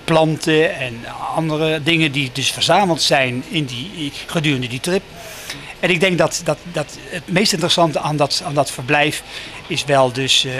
planten 0.04 0.74
en 0.74 1.04
andere 1.34 1.82
dingen 1.82 2.12
die 2.12 2.30
dus 2.32 2.50
verzameld 2.50 3.02
zijn 3.02 3.44
in 3.48 3.64
die, 3.64 4.12
gedurende 4.26 4.68
die 4.68 4.80
trip. 4.80 5.02
En 5.80 5.90
ik 5.90 6.00
denk 6.00 6.18
dat, 6.18 6.40
dat, 6.44 6.58
dat 6.72 6.96
het 7.08 7.28
meest 7.30 7.52
interessante 7.52 7.98
aan 7.98 8.16
dat, 8.16 8.42
aan 8.44 8.54
dat 8.54 8.70
verblijf 8.70 9.22
is 9.66 9.84
wel 9.84 10.12
dus 10.12 10.44
eh, 10.44 10.52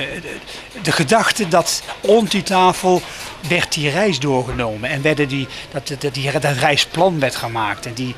de, 0.82 0.92
gedachte 0.92 1.48
dat 1.48 1.82
rond 2.02 2.30
die 2.30 2.42
tafel 2.42 3.02
werd 3.48 3.72
die 3.72 3.90
reis 3.90 4.18
doorgenomen. 4.18 4.90
En 4.90 5.02
werden 5.02 5.28
die, 5.28 5.46
dat, 5.70 5.92
dat, 5.98 6.14
die, 6.14 6.32
dat 6.32 6.56
reisplan 6.56 7.20
werd 7.20 7.36
gemaakt. 7.36 7.86
En 7.86 7.94
die, 7.94 8.14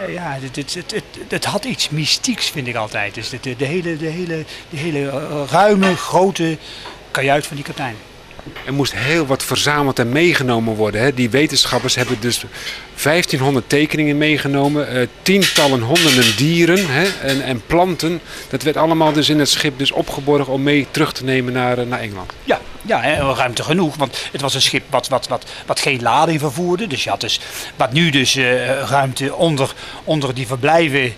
eh, 0.00 0.12
ja, 0.12 0.38
het, 0.40 0.56
het, 0.56 0.74
het, 0.74 0.90
het, 0.90 1.04
het 1.28 1.44
had 1.44 1.64
iets 1.64 1.88
mystieks 1.88 2.50
vind 2.50 2.66
ik 2.66 2.74
altijd. 2.74 3.14
Dus 3.14 3.28
de, 3.28 3.38
de, 3.40 3.56
de 3.56 3.64
hele, 3.64 3.96
de 3.96 4.06
hele, 4.06 4.44
de 4.70 4.76
hele 4.76 5.08
eh, 5.10 5.42
ruime, 5.50 5.96
grote 5.96 6.58
kajuit 7.10 7.46
van 7.46 7.56
die 7.56 7.64
kapitein. 7.64 7.96
Er 8.66 8.74
moest 8.74 8.94
heel 8.94 9.26
wat 9.26 9.42
verzameld 9.42 9.98
en 9.98 10.08
meegenomen 10.08 10.74
worden. 10.74 11.00
Hè. 11.00 11.14
Die 11.14 11.30
wetenschappers 11.30 11.94
hebben 11.94 12.20
dus 12.20 12.44
1500 13.02 13.68
tekeningen 13.68 14.18
meegenomen, 14.18 14.88
eh, 14.88 15.06
tientallen 15.22 15.80
honderden 15.80 16.36
dieren 16.36 16.86
hè, 16.88 17.08
en, 17.22 17.42
en 17.42 17.62
planten. 17.66 18.20
Dat 18.48 18.62
werd 18.62 18.76
allemaal 18.76 19.12
dus 19.12 19.28
in 19.28 19.38
het 19.38 19.48
schip 19.48 19.78
dus 19.78 19.92
opgeborgen 19.92 20.52
om 20.52 20.62
mee 20.62 20.86
terug 20.90 21.12
te 21.12 21.24
nemen 21.24 21.52
naar, 21.52 21.78
eh, 21.78 21.86
naar 21.86 22.00
Engeland. 22.00 22.32
Ja, 22.44 22.60
ja 22.82 23.00
hè, 23.00 23.34
ruimte 23.34 23.62
genoeg, 23.62 23.96
want 23.96 24.28
het 24.32 24.40
was 24.40 24.54
een 24.54 24.62
schip 24.62 24.84
wat, 24.90 25.08
wat, 25.08 25.28
wat, 25.28 25.44
wat 25.66 25.80
geen 25.80 26.02
lading 26.02 26.40
vervoerde. 26.40 26.86
Dus 26.86 27.04
je 27.04 27.10
had 27.10 27.20
dus, 27.20 27.40
wat 27.76 27.92
nu 27.92 28.10
dus 28.10 28.36
eh, 28.36 28.66
ruimte 28.80 29.34
onder, 29.34 29.72
onder 30.04 30.34
die 30.34 30.46
verblijven, 30.46 31.14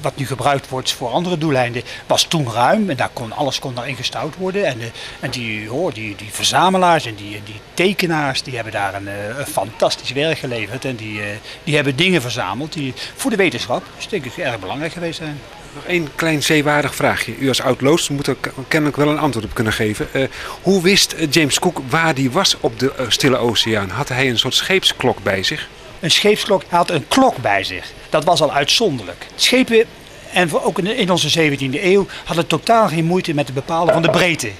wat 0.00 0.16
nu 0.16 0.26
gebruikt 0.26 0.68
wordt 0.68 0.92
voor 0.92 1.08
andere 1.08 1.38
doeleinden, 1.38 1.82
was 2.06 2.24
toen 2.24 2.52
ruim. 2.52 2.90
En 2.90 2.96
daar 2.96 3.10
kon, 3.12 3.32
alles 3.32 3.58
kon 3.58 3.74
daarin 3.74 3.96
gestouwd 3.96 4.36
worden. 4.36 4.64
En, 4.64 4.78
en 5.20 5.30
die, 5.30 5.68
hoor, 5.68 5.92
die, 5.92 6.16
die 6.16 6.28
verzamelaars 6.30 7.06
en 7.06 7.14
die, 7.14 7.40
die 7.44 7.60
tekenaars, 7.74 8.42
die 8.42 8.54
hebben 8.54 8.72
daar 8.72 8.94
een, 8.94 9.08
een 9.38 9.46
fantastisch 9.46 10.12
werk 10.12 10.38
geleverd. 10.38 10.77
En 10.84 10.96
die, 10.96 11.20
eh, 11.20 11.26
die 11.64 11.74
hebben 11.74 11.96
dingen 11.96 12.20
verzameld 12.22 12.72
die 12.72 12.92
voor 13.16 13.30
de 13.30 13.36
wetenschap, 13.36 13.82
dus 13.96 14.08
denk 14.08 14.24
ik, 14.24 14.36
erg 14.36 14.58
belangrijk 14.58 14.92
geweest 14.92 15.18
zijn. 15.18 15.40
Nog 15.74 15.84
één 15.84 16.08
klein 16.14 16.42
zeewaardig 16.42 16.94
vraagje. 16.94 17.36
U 17.38 17.48
als 17.48 17.60
oud-loods 17.62 18.08
moet 18.08 18.26
er 18.26 18.36
kennelijk 18.68 18.96
wel 18.98 19.08
een 19.08 19.18
antwoord 19.18 19.46
op 19.46 19.54
kunnen 19.54 19.72
geven. 19.72 20.08
Eh, 20.12 20.22
hoe 20.62 20.82
wist 20.82 21.12
eh, 21.12 21.26
James 21.30 21.58
Cook 21.58 21.80
waar 21.88 22.14
hij 22.14 22.30
was 22.30 22.56
op 22.60 22.78
de 22.78 22.92
Stille 23.08 23.36
Oceaan? 23.36 23.90
Had 23.90 24.08
hij 24.08 24.28
een 24.28 24.38
soort 24.38 24.54
scheepsklok 24.54 25.22
bij 25.22 25.42
zich? 25.42 25.68
Een 26.00 26.10
scheepsklok 26.10 26.62
hij 26.68 26.78
had 26.78 26.90
een 26.90 27.08
klok 27.08 27.36
bij 27.36 27.64
zich. 27.64 27.92
Dat 28.10 28.24
was 28.24 28.40
al 28.40 28.52
uitzonderlijk. 28.52 29.26
Schepen, 29.34 29.84
en 30.32 30.52
ook 30.62 30.78
in- 30.78 30.96
in 30.96 31.10
onze 31.10 31.28
17e 31.28 31.84
eeuw, 31.84 32.06
hadden 32.24 32.46
totaal 32.46 32.88
geen 32.88 33.04
moeite 33.04 33.34
met 33.34 33.46
het 33.46 33.54
bepalen 33.54 33.92
van 33.92 34.02
de 34.02 34.10
breedte. 34.10 34.50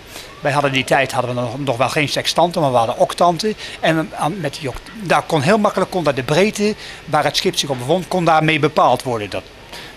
Wij 0.40 0.52
hadden 0.52 0.72
die 0.72 0.84
tijd 0.84 1.12
hadden 1.12 1.34
we 1.34 1.40
nog, 1.40 1.58
nog 1.58 1.76
wel 1.76 1.88
geen 1.88 2.08
sextanten, 2.08 2.60
maar 2.60 2.70
we 2.70 2.76
hadden 2.76 2.98
octanten. 2.98 3.54
En 3.80 4.10
met 4.40 4.60
daar 5.02 5.22
kon 5.22 5.40
heel 5.40 5.58
makkelijk 5.58 5.90
kon 5.90 6.04
de 6.04 6.22
breedte 6.22 6.74
waar 7.04 7.24
het 7.24 7.36
schip 7.36 7.56
zich 7.56 7.68
op 7.68 7.78
bevond, 7.78 8.08
kon 8.08 8.24
daarmee 8.24 8.58
bepaald 8.58 9.02
worden. 9.02 9.30
Dat 9.30 9.42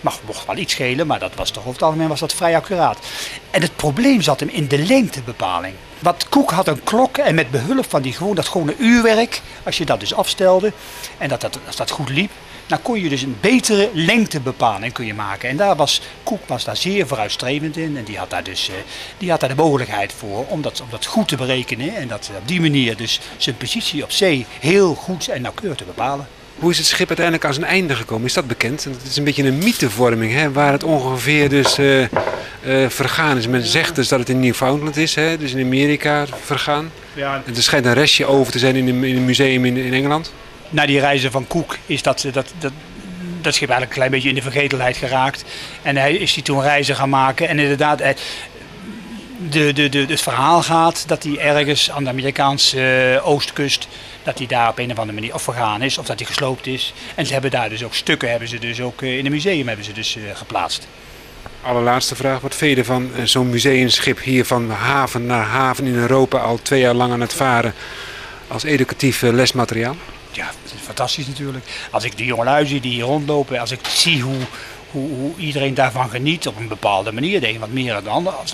mag, 0.02 0.20
mocht 0.26 0.46
wel 0.46 0.58
iets 0.58 0.74
schelen, 0.74 1.08
maar 1.08 1.20
dat 1.20 1.36
was 1.36 1.50
toch 1.50 1.64
over 1.64 1.74
het 1.74 1.84
algemeen 1.84 2.08
was 2.08 2.20
dat 2.20 2.34
vrij 2.34 2.56
accuraat. 2.56 2.98
En 3.52 3.62
het 3.62 3.76
probleem 3.76 4.22
zat 4.22 4.40
hem 4.40 4.50
in 4.50 4.68
de 4.68 4.78
lengtebepaling. 4.78 5.74
Wat 6.00 6.26
Koek 6.30 6.52
had 6.52 6.68
een 6.68 6.84
klok 6.84 7.18
en 7.18 7.36
met 7.36 7.52
behulp 7.52 7.90
van 7.90 8.02
die 8.02 8.14
gewoon, 8.14 8.36
dat 8.36 8.48
gewone 8.48 8.76
uurwerk, 8.78 9.42
als 9.64 9.78
je 9.78 9.86
dat 9.86 10.00
dus 10.00 10.14
afstelde 10.14 10.74
en 11.18 11.30
dat, 11.30 11.42
dat, 11.42 11.60
als 11.68 11.76
dat 11.76 11.90
goed 11.90 12.10
liep, 12.10 12.32
dan 12.72 12.82
kon 12.82 13.02
je 13.02 13.10
dus 13.10 13.22
een 13.22 13.38
betere 13.42 13.90
lengtebepaling 13.94 14.94
kun 14.94 15.06
je 15.06 15.14
maken. 15.14 15.50
En 15.50 15.58
daar 15.58 15.76
was 15.76 16.02
Koek 16.24 16.48
was 16.48 16.64
daar 16.64 16.78
zeer 16.78 17.08
vooruitstrevend 17.08 17.78
in 17.78 17.98
en 17.98 18.04
die 18.04 18.18
had 18.18 18.30
daar 18.30 18.44
dus 18.44 18.70
eh, 18.70 18.76
die 19.18 19.30
had 19.30 19.40
daar 19.40 19.50
de 19.50 19.56
mogelijkheid 19.56 20.14
voor 20.14 20.46
om 20.48 20.62
dat, 20.62 20.82
om 20.82 20.88
dat 20.90 21.06
goed 21.06 21.28
te 21.28 21.36
berekenen 21.36 21.96
en 21.96 22.08
dat 22.08 22.32
op 22.38 22.48
die 22.48 22.62
manier 22.62 22.98
dus 22.98 23.20
zijn 23.38 23.58
positie 23.58 24.04
op 24.04 24.12
zee 24.12 24.46
heel 24.60 24.96
goed 24.96 25.28
en 25.28 25.42
nauwkeurig 25.42 25.78
te 25.78 25.84
bepalen. 25.84 26.28
Hoe 26.60 26.72
is 26.72 26.78
het 26.78 26.88
schip 26.88 27.08
uiteindelijk 27.08 27.46
aan 27.46 27.54
zijn 27.54 27.66
einde 27.66 27.96
gekomen? 27.96 28.26
Is 28.26 28.34
dat 28.34 28.48
bekend? 28.48 28.84
Het 28.84 29.04
is 29.04 29.18
een 29.18 29.24
beetje 29.24 29.44
een 29.44 29.58
mythevorming, 29.58 30.34
hè, 30.34 30.52
waar 30.52 30.72
het 30.72 30.84
ongeveer 30.84 31.50
dus 31.50 31.78
eh, 31.78 32.04
eh, 32.04 32.10
vergaan 32.88 33.38
is. 33.38 33.48
Men 33.48 33.64
zegt 33.64 33.96
dus 33.96 34.08
dat 34.08 34.20
het 34.20 34.30
in 34.30 34.40
Newfoundland 34.40 34.98
is, 34.98 35.16
hè? 35.16 35.38
dus 35.38 35.54
in 35.54 35.66
Amerika 35.66 36.26
vergaan. 36.42 36.92
Ja, 37.14 37.44
En 37.46 37.56
er 37.56 37.64
schijnt 37.64 37.86
een 37.86 37.94
restje 37.94 38.26
over 38.26 38.52
te 38.52 38.60
zijn 38.60 38.76
in 38.76 38.88
een, 38.88 39.04
in 39.04 39.16
een 39.16 39.26
museum 39.26 39.66
in, 39.66 39.78
in 39.78 39.94
Engeland. 39.94 40.32
Na 40.72 40.86
die 40.86 41.00
reizen 41.00 41.32
van 41.32 41.48
Cook 41.48 41.78
is 41.86 42.02
dat, 42.02 42.26
dat, 42.32 42.54
dat, 42.60 42.72
dat 43.42 43.54
schip 43.54 43.70
eigenlijk 43.70 43.90
een 43.92 43.98
klein 43.98 44.12
beetje 44.12 44.30
in 44.30 44.36
de 44.36 44.42
vergetelheid 44.42 44.98
geraakt. 44.98 45.44
En 45.82 45.98
hij 45.98 46.14
is 46.14 46.34
die 46.34 46.44
toen 46.44 46.62
reizen 46.62 46.96
gaan 46.96 47.10
maken. 47.10 47.48
En 47.48 47.60
inderdaad, 47.60 48.00
hij- 48.00 48.16
de, 49.50 49.74
de, 49.74 49.90
de, 49.90 50.06
het 50.08 50.22
verhaal 50.22 50.62
gaat 50.64 51.04
dat 51.08 51.24
hij 51.24 51.38
ergens 51.38 51.92
aan 51.92 52.04
de 52.04 52.10
Amerikaanse 52.10 53.12
eh, 53.16 53.28
oostkust, 53.28 53.88
dat 54.24 54.38
hij 54.38 54.48
daar 54.48 54.70
op 54.70 54.78
een 54.80 54.92
of 54.92 54.98
andere 54.98 55.20
manier 55.20 55.34
of 55.34 55.42
vergaan 55.42 55.82
is, 55.82 55.98
of 55.98 56.06
dat 56.06 56.20
hij 56.20 56.28
gesloopt 56.28 56.68
is. 56.68 56.94
En 57.16 57.26
ze 57.26 57.34
hebben 57.34 57.52
daar 57.52 57.70
dus 57.70 57.84
ook 57.84 57.94
stukken, 57.96 58.30
hebben 58.30 58.48
ze 58.48 58.60
dus 58.60 58.82
ook 58.82 59.02
eh, 59.02 59.18
in 59.18 59.26
een 59.26 59.32
museum 59.32 59.68
hebben 59.68 59.86
ze 59.86 59.94
dus 59.94 60.16
eh, 60.16 60.22
geplaatst. 60.34 60.88
Allerlaatste 61.62 62.16
vraag, 62.16 62.40
wat 62.40 62.56
vind 62.56 62.78
eh, 62.88 62.96
zo'n 63.24 63.50
museumschip 63.50 64.20
hier 64.24 64.46
van 64.46 64.70
haven 64.70 65.26
naar 65.26 65.46
haven 65.46 65.86
in 65.86 65.96
Europa 65.96 66.38
al 66.38 66.60
twee 66.62 66.80
jaar 66.80 66.94
lang 66.94 67.14
aan 67.14 67.22
het 67.22 67.34
varen 67.34 67.74
als 68.48 68.64
educatief 68.64 69.24
eh, 69.24 69.32
lesmateriaal? 69.34 69.96
Ja, 70.32 70.46
het 70.46 70.74
is 70.74 70.82
fantastisch 70.82 71.28
natuurlijk. 71.28 71.66
Als 71.92 72.04
ik 72.04 72.18
de 72.18 72.26
jongelui 72.26 72.66
zie 72.66 72.82
die 72.82 72.92
hier 72.92 73.04
rondlopen, 73.04 73.60
als 73.60 73.72
ik 73.72 73.80
zie 73.88 74.22
hoe, 74.22 74.40
hoe, 74.92 75.10
hoe 75.10 75.36
iedereen 75.38 75.74
daarvan 75.74 76.10
geniet 76.10 76.48
op 76.48 76.58
een 76.58 76.68
bepaalde 76.68 77.12
manier, 77.12 77.40
de 77.40 77.50
een 77.50 77.60
wat 77.60 77.70
meer 77.70 77.94
dan 77.94 78.04
de 78.04 78.10
ander, 78.10 78.34
als. 78.34 78.52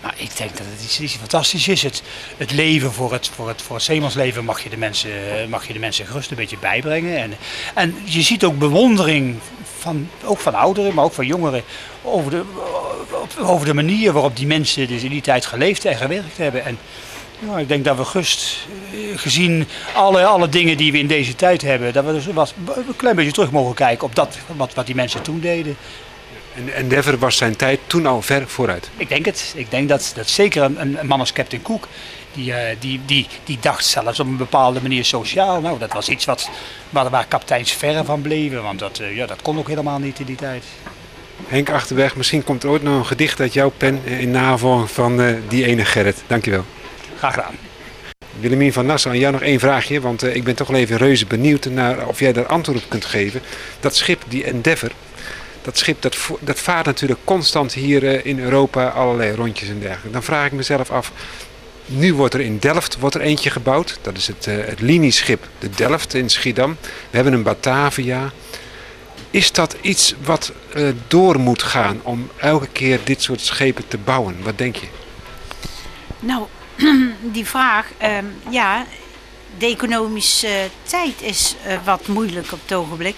Maar 0.00 0.14
ik 0.16 0.36
denk 0.36 0.50
dat 0.56 0.66
het 0.70 0.84
iets, 0.84 1.00
iets 1.00 1.14
fantastisch 1.14 1.68
is. 1.68 1.82
Het, 1.82 2.02
het 2.36 2.52
leven 2.52 2.92
voor 2.92 3.12
het, 3.12 3.30
voor 3.34 3.48
het, 3.48 3.62
voor 3.62 3.76
het 3.76 3.84
zeemansleven 3.84 4.44
mag 4.44 4.62
je, 4.62 4.68
de 4.68 4.76
mensen, 4.76 5.10
mag 5.48 5.66
je 5.66 5.72
de 5.72 5.78
mensen 5.78 6.06
gerust 6.06 6.30
een 6.30 6.36
beetje 6.36 6.58
bijbrengen. 6.58 7.18
En, 7.18 7.34
en 7.74 7.96
je 8.04 8.22
ziet 8.22 8.44
ook 8.44 8.58
bewondering, 8.58 9.38
van, 9.78 10.08
ook 10.24 10.38
van 10.38 10.54
ouderen, 10.54 10.94
maar 10.94 11.04
ook 11.04 11.12
van 11.12 11.26
jongeren, 11.26 11.62
over 12.02 12.30
de, 12.30 12.42
over 13.38 13.66
de 13.66 13.74
manier 13.74 14.12
waarop 14.12 14.36
die 14.36 14.46
mensen 14.46 14.88
dus 14.88 15.02
in 15.02 15.10
die 15.10 15.20
tijd 15.20 15.46
geleefd 15.46 15.84
en 15.84 15.96
gewerkt 15.96 16.36
hebben. 16.36 16.64
En, 16.64 16.78
ja, 17.38 17.58
ik 17.58 17.68
denk 17.68 17.84
dat 17.84 17.96
we 17.96 18.04
gust, 18.04 18.66
eh, 18.92 19.18
gezien 19.18 19.66
alle, 19.94 20.24
alle 20.24 20.48
dingen 20.48 20.76
die 20.76 20.92
we 20.92 20.98
in 20.98 21.06
deze 21.06 21.34
tijd 21.34 21.62
hebben, 21.62 21.92
dat 21.92 22.04
we 22.04 22.12
dus 22.12 22.26
wat, 22.26 22.54
een 22.66 22.96
klein 22.96 23.16
beetje 23.16 23.32
terug 23.32 23.50
mogen 23.50 23.74
kijken 23.74 24.06
op 24.06 24.14
dat, 24.14 24.38
wat, 24.56 24.74
wat 24.74 24.86
die 24.86 24.94
mensen 24.94 25.22
toen 25.22 25.40
deden. 25.40 25.76
En 26.54 26.74
Endeavour 26.74 27.18
was 27.18 27.36
zijn 27.36 27.56
tijd 27.56 27.80
toen 27.86 28.06
al 28.06 28.22
ver 28.22 28.48
vooruit. 28.48 28.90
Ik 28.96 29.08
denk 29.08 29.24
het. 29.24 29.52
Ik 29.56 29.70
denk 29.70 29.88
dat, 29.88 30.12
dat 30.14 30.28
zeker 30.28 30.62
een, 30.62 30.98
een 30.98 31.06
man 31.06 31.20
als 31.20 31.32
Captain 31.32 31.62
Cook, 31.62 31.88
die, 32.32 32.52
eh, 32.52 32.76
die, 32.78 33.00
die, 33.06 33.26
die 33.44 33.58
dacht 33.60 33.84
zelfs 33.84 34.20
op 34.20 34.26
een 34.26 34.36
bepaalde 34.36 34.82
manier 34.82 35.04
sociaal. 35.04 35.60
Nou, 35.60 35.78
dat 35.78 35.92
was 35.92 36.08
iets 36.08 36.24
wat, 36.24 36.50
waar, 36.90 37.10
waar 37.10 37.26
kapiteins 37.26 37.72
verre 37.72 38.04
van 38.04 38.20
bleven, 38.20 38.62
want 38.62 38.78
dat, 38.78 38.98
eh, 38.98 39.16
ja, 39.16 39.26
dat 39.26 39.42
kon 39.42 39.58
ook 39.58 39.68
helemaal 39.68 39.98
niet 39.98 40.18
in 40.18 40.26
die 40.26 40.36
tijd. 40.36 40.64
Henk 41.46 41.70
Achterberg, 41.70 42.16
misschien 42.16 42.44
komt 42.44 42.62
er 42.62 42.68
ooit 42.68 42.82
nog 42.82 42.98
een 42.98 43.06
gedicht 43.06 43.40
uit 43.40 43.52
jouw 43.52 43.72
pen 43.76 44.00
in 44.04 44.30
navolging 44.30 44.90
van 44.90 45.40
die 45.48 45.64
ene 45.64 45.84
Gerrit. 45.84 46.22
Dankjewel. 46.26 46.64
Graag 47.18 47.34
gedaan. 47.34 47.54
Willemien 48.40 48.72
van 48.72 48.86
Nassau, 48.86 49.14
aan 49.14 49.20
jou 49.20 49.32
nog 49.32 49.42
één 49.42 49.60
vraagje, 49.60 50.00
want 50.00 50.22
eh, 50.22 50.34
ik 50.34 50.44
ben 50.44 50.54
toch 50.54 50.68
wel 50.68 50.80
even 50.80 50.96
reuze 50.96 51.26
benieuwd 51.26 51.64
naar 51.64 52.06
of 52.06 52.20
jij 52.20 52.32
daar 52.32 52.46
antwoord 52.46 52.78
op 52.78 52.88
kunt 52.88 53.04
geven. 53.04 53.40
Dat 53.80 53.96
schip, 53.96 54.22
die 54.28 54.44
Endeavour, 54.44 54.92
dat 55.62 55.78
schip 55.78 56.02
dat, 56.02 56.16
dat 56.40 56.58
vaart 56.58 56.86
natuurlijk 56.86 57.20
constant 57.24 57.72
hier 57.72 58.06
eh, 58.06 58.24
in 58.24 58.38
Europa 58.40 58.88
allerlei 58.88 59.34
rondjes 59.34 59.68
en 59.68 59.78
dergelijke. 59.78 60.10
Dan 60.10 60.22
vraag 60.22 60.46
ik 60.46 60.52
mezelf 60.52 60.90
af, 60.90 61.12
nu 61.86 62.14
wordt 62.14 62.34
er 62.34 62.40
in 62.40 62.58
Delft 62.58 62.98
wordt 62.98 63.14
er 63.14 63.20
eentje 63.20 63.50
gebouwd. 63.50 63.98
Dat 64.02 64.16
is 64.16 64.26
het, 64.26 64.46
eh, 64.46 64.54
het 64.64 64.80
linieschip 64.80 65.48
de 65.58 65.70
Delft 65.70 66.14
in 66.14 66.30
Schiedam. 66.30 66.76
We 66.80 67.16
hebben 67.16 67.32
een 67.32 67.42
Batavia. 67.42 68.32
Is 69.30 69.52
dat 69.52 69.76
iets 69.80 70.14
wat 70.24 70.52
eh, 70.74 70.88
door 71.08 71.38
moet 71.38 71.62
gaan 71.62 72.00
om 72.02 72.30
elke 72.36 72.68
keer 72.72 73.00
dit 73.04 73.22
soort 73.22 73.40
schepen 73.40 73.88
te 73.88 73.98
bouwen? 73.98 74.36
Wat 74.42 74.58
denk 74.58 74.76
je? 74.76 74.86
Nou, 76.20 76.46
die 77.36 77.46
vraag, 77.46 77.86
ehm, 77.98 78.24
ja, 78.50 78.86
de 79.58 79.66
economische 79.66 80.68
tijd 80.82 81.22
is 81.22 81.54
eh, 81.64 81.78
wat 81.84 82.06
moeilijk 82.06 82.52
op 82.52 82.60
het 82.62 82.72
ogenblik. 82.72 83.16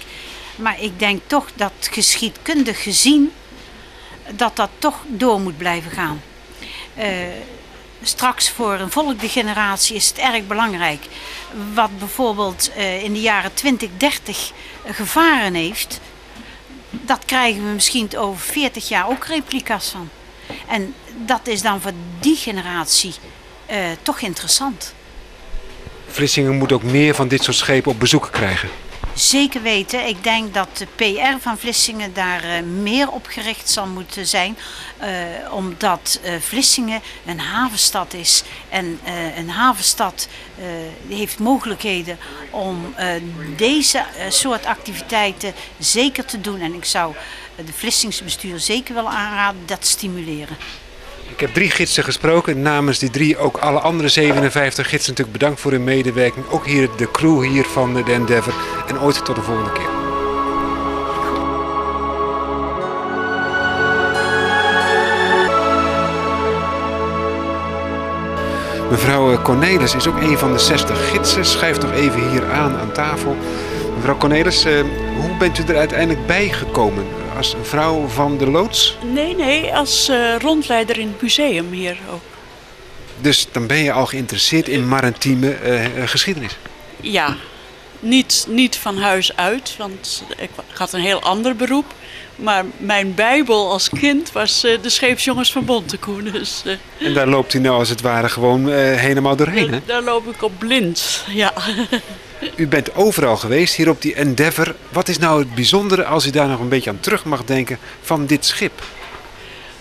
Maar 0.56 0.80
ik 0.80 0.98
denk 0.98 1.20
toch 1.26 1.48
dat 1.54 1.72
geschiedkundig 1.80 2.82
gezien, 2.82 3.32
dat 4.30 4.56
dat 4.56 4.70
toch 4.78 5.00
door 5.06 5.40
moet 5.40 5.56
blijven 5.56 5.90
gaan. 5.90 6.22
Eh, 6.94 7.08
straks 8.02 8.50
voor 8.50 8.72
een 8.72 8.90
volgende 8.90 9.28
generatie 9.28 9.96
is 9.96 10.08
het 10.08 10.18
erg 10.18 10.46
belangrijk. 10.46 11.06
Wat 11.74 11.98
bijvoorbeeld 11.98 12.72
eh, 12.72 13.02
in 13.02 13.12
de 13.12 13.20
jaren 13.20 13.54
20, 13.54 13.88
30 13.96 14.52
gevaren 14.86 15.54
heeft, 15.54 16.00
dat 16.90 17.24
krijgen 17.24 17.62
we 17.66 17.72
misschien 17.72 18.16
over 18.16 18.40
40 18.40 18.88
jaar 18.88 19.08
ook 19.08 19.24
replica's 19.24 19.88
van. 19.88 20.08
En 20.68 20.94
dat 21.16 21.46
is 21.46 21.62
dan 21.62 21.80
voor 21.80 21.92
die 22.20 22.36
generatie 22.36 23.14
eh, 23.68 23.86
toch 24.02 24.20
interessant. 24.20 24.94
Vlissingen 26.06 26.56
moet 26.56 26.72
ook 26.72 26.82
meer 26.82 27.14
van 27.14 27.28
dit 27.28 27.42
soort 27.42 27.56
schepen 27.56 27.90
op 27.92 28.00
bezoek 28.00 28.28
krijgen. 28.32 28.68
Zeker 29.14 29.62
weten. 29.62 30.06
Ik 30.06 30.22
denk 30.24 30.54
dat 30.54 30.68
de 30.76 30.86
PR 30.96 31.40
van 31.40 31.58
Vlissingen 31.58 32.14
daar 32.14 32.44
eh, 32.44 32.62
meer 32.62 33.10
op 33.10 33.26
gericht 33.26 33.68
zal 33.70 33.86
moeten 33.86 34.26
zijn. 34.26 34.58
eh, 34.98 35.08
omdat 35.50 36.20
Vlissingen 36.40 37.00
een 37.26 37.40
havenstad 37.40 38.14
is. 38.14 38.42
En 38.68 39.00
een 39.36 39.50
havenstad 39.50 40.28
heeft 41.08 41.38
mogelijkheden 41.38 42.18
om 42.50 42.94
deze 43.56 44.04
soort 44.28 44.66
activiteiten 44.66 45.54
zeker 45.78 46.24
te 46.24 46.40
doen. 46.40 46.60
En 46.60 46.74
ik 46.74 46.84
zou 46.84 47.14
de 47.56 47.72
Vlissingse 47.72 48.24
bestuur 48.24 48.58
zeker 48.58 48.94
willen 48.94 49.10
aanraden 49.10 49.62
dat 49.66 49.80
te 49.80 49.88
stimuleren. 49.88 50.56
Ik 51.38 51.46
heb 51.46 51.54
drie 51.54 51.70
gidsen 51.70 52.04
gesproken. 52.04 52.62
Namens 52.62 52.98
die 52.98 53.10
drie 53.10 53.38
ook 53.38 53.56
alle 53.56 53.78
andere 53.78 54.08
57 54.08 54.88
gidsen 54.88 55.10
natuurlijk 55.10 55.38
bedankt 55.38 55.60
voor 55.60 55.70
hun 55.70 55.84
medewerking. 55.84 56.46
Ook 56.50 56.66
hier 56.66 56.88
de 56.96 57.10
crew 57.10 57.42
hier 57.42 57.64
van 57.64 57.94
de 57.94 58.02
Endeavour. 58.12 58.54
En 58.88 59.00
ooit 59.00 59.24
tot 59.24 59.34
de 59.34 59.42
volgende 59.42 59.72
keer. 59.72 59.88
Mevrouw 68.90 69.42
Cornelis 69.42 69.94
is 69.94 70.08
ook 70.08 70.20
een 70.20 70.38
van 70.38 70.52
de 70.52 70.58
60 70.58 71.10
gidsen. 71.10 71.44
Schrijft 71.44 71.82
nog 71.82 71.92
even 71.92 72.30
hier 72.30 72.50
aan 72.50 72.76
aan 72.76 72.92
tafel. 72.92 73.36
Mevrouw 73.98 74.16
Cornelis, 74.16 74.64
eh, 74.64 74.80
hoe 75.16 75.36
bent 75.38 75.58
u 75.58 75.62
er 75.62 75.76
uiteindelijk 75.76 76.26
bij 76.26 76.48
gekomen? 76.48 77.04
Als 77.36 77.56
vrouw 77.62 78.06
van 78.06 78.38
de 78.38 78.50
loods? 78.50 78.98
Nee, 79.12 79.34
nee, 79.34 79.74
als 79.74 80.08
eh, 80.08 80.36
rondleider 80.38 80.98
in 80.98 81.06
het 81.06 81.22
museum 81.22 81.72
hier 81.72 81.98
ook. 82.12 82.20
Dus 83.20 83.48
dan 83.52 83.66
ben 83.66 83.76
je 83.76 83.92
al 83.92 84.06
geïnteresseerd 84.06 84.68
in 84.68 84.88
maritieme 84.88 85.52
eh, 85.52 85.84
geschiedenis. 86.04 86.58
Ja, 87.00 87.36
niet, 88.00 88.46
niet 88.48 88.76
van 88.76 88.98
huis 88.98 89.36
uit, 89.36 89.74
want 89.78 90.22
ik 90.36 90.50
had 90.74 90.92
een 90.92 91.00
heel 91.00 91.20
ander 91.22 91.56
beroep. 91.56 91.84
Maar 92.36 92.64
mijn 92.76 93.14
bijbel 93.14 93.70
als 93.70 93.88
kind 93.88 94.32
was 94.32 94.64
eh, 94.64 94.78
de 94.82 94.88
Scheepsjongens 94.88 95.52
van 95.52 95.64
Bontekoe. 95.64 96.22
Dus 96.22 96.62
eh, 96.64 97.06
En 97.06 97.14
daar 97.14 97.26
loopt 97.28 97.54
u 97.54 97.58
nou 97.58 97.78
als 97.78 97.88
het 97.88 98.00
ware 98.00 98.28
gewoon 98.28 98.70
eh, 98.70 98.76
helemaal 98.96 99.36
doorheen. 99.36 99.72
Hè? 99.72 99.78
daar, 99.86 100.02
loop 100.02 100.26
ik 100.34 100.42
op 100.42 100.52
blind. 100.58 101.24
Ja. 101.28 101.52
U 102.56 102.66
bent 102.68 102.94
overal 102.94 103.36
geweest, 103.36 103.74
hier 103.74 103.88
op 103.88 104.02
die 104.02 104.14
Endeavour. 104.14 104.74
Wat 104.88 105.08
is 105.08 105.18
nou 105.18 105.38
het 105.38 105.54
bijzondere, 105.54 106.04
als 106.04 106.26
u 106.26 106.30
daar 106.30 106.48
nog 106.48 106.60
een 106.60 106.68
beetje 106.68 106.90
aan 106.90 107.00
terug 107.00 107.24
mag 107.24 107.44
denken, 107.44 107.78
van 108.02 108.26
dit 108.26 108.44
schip? 108.46 108.82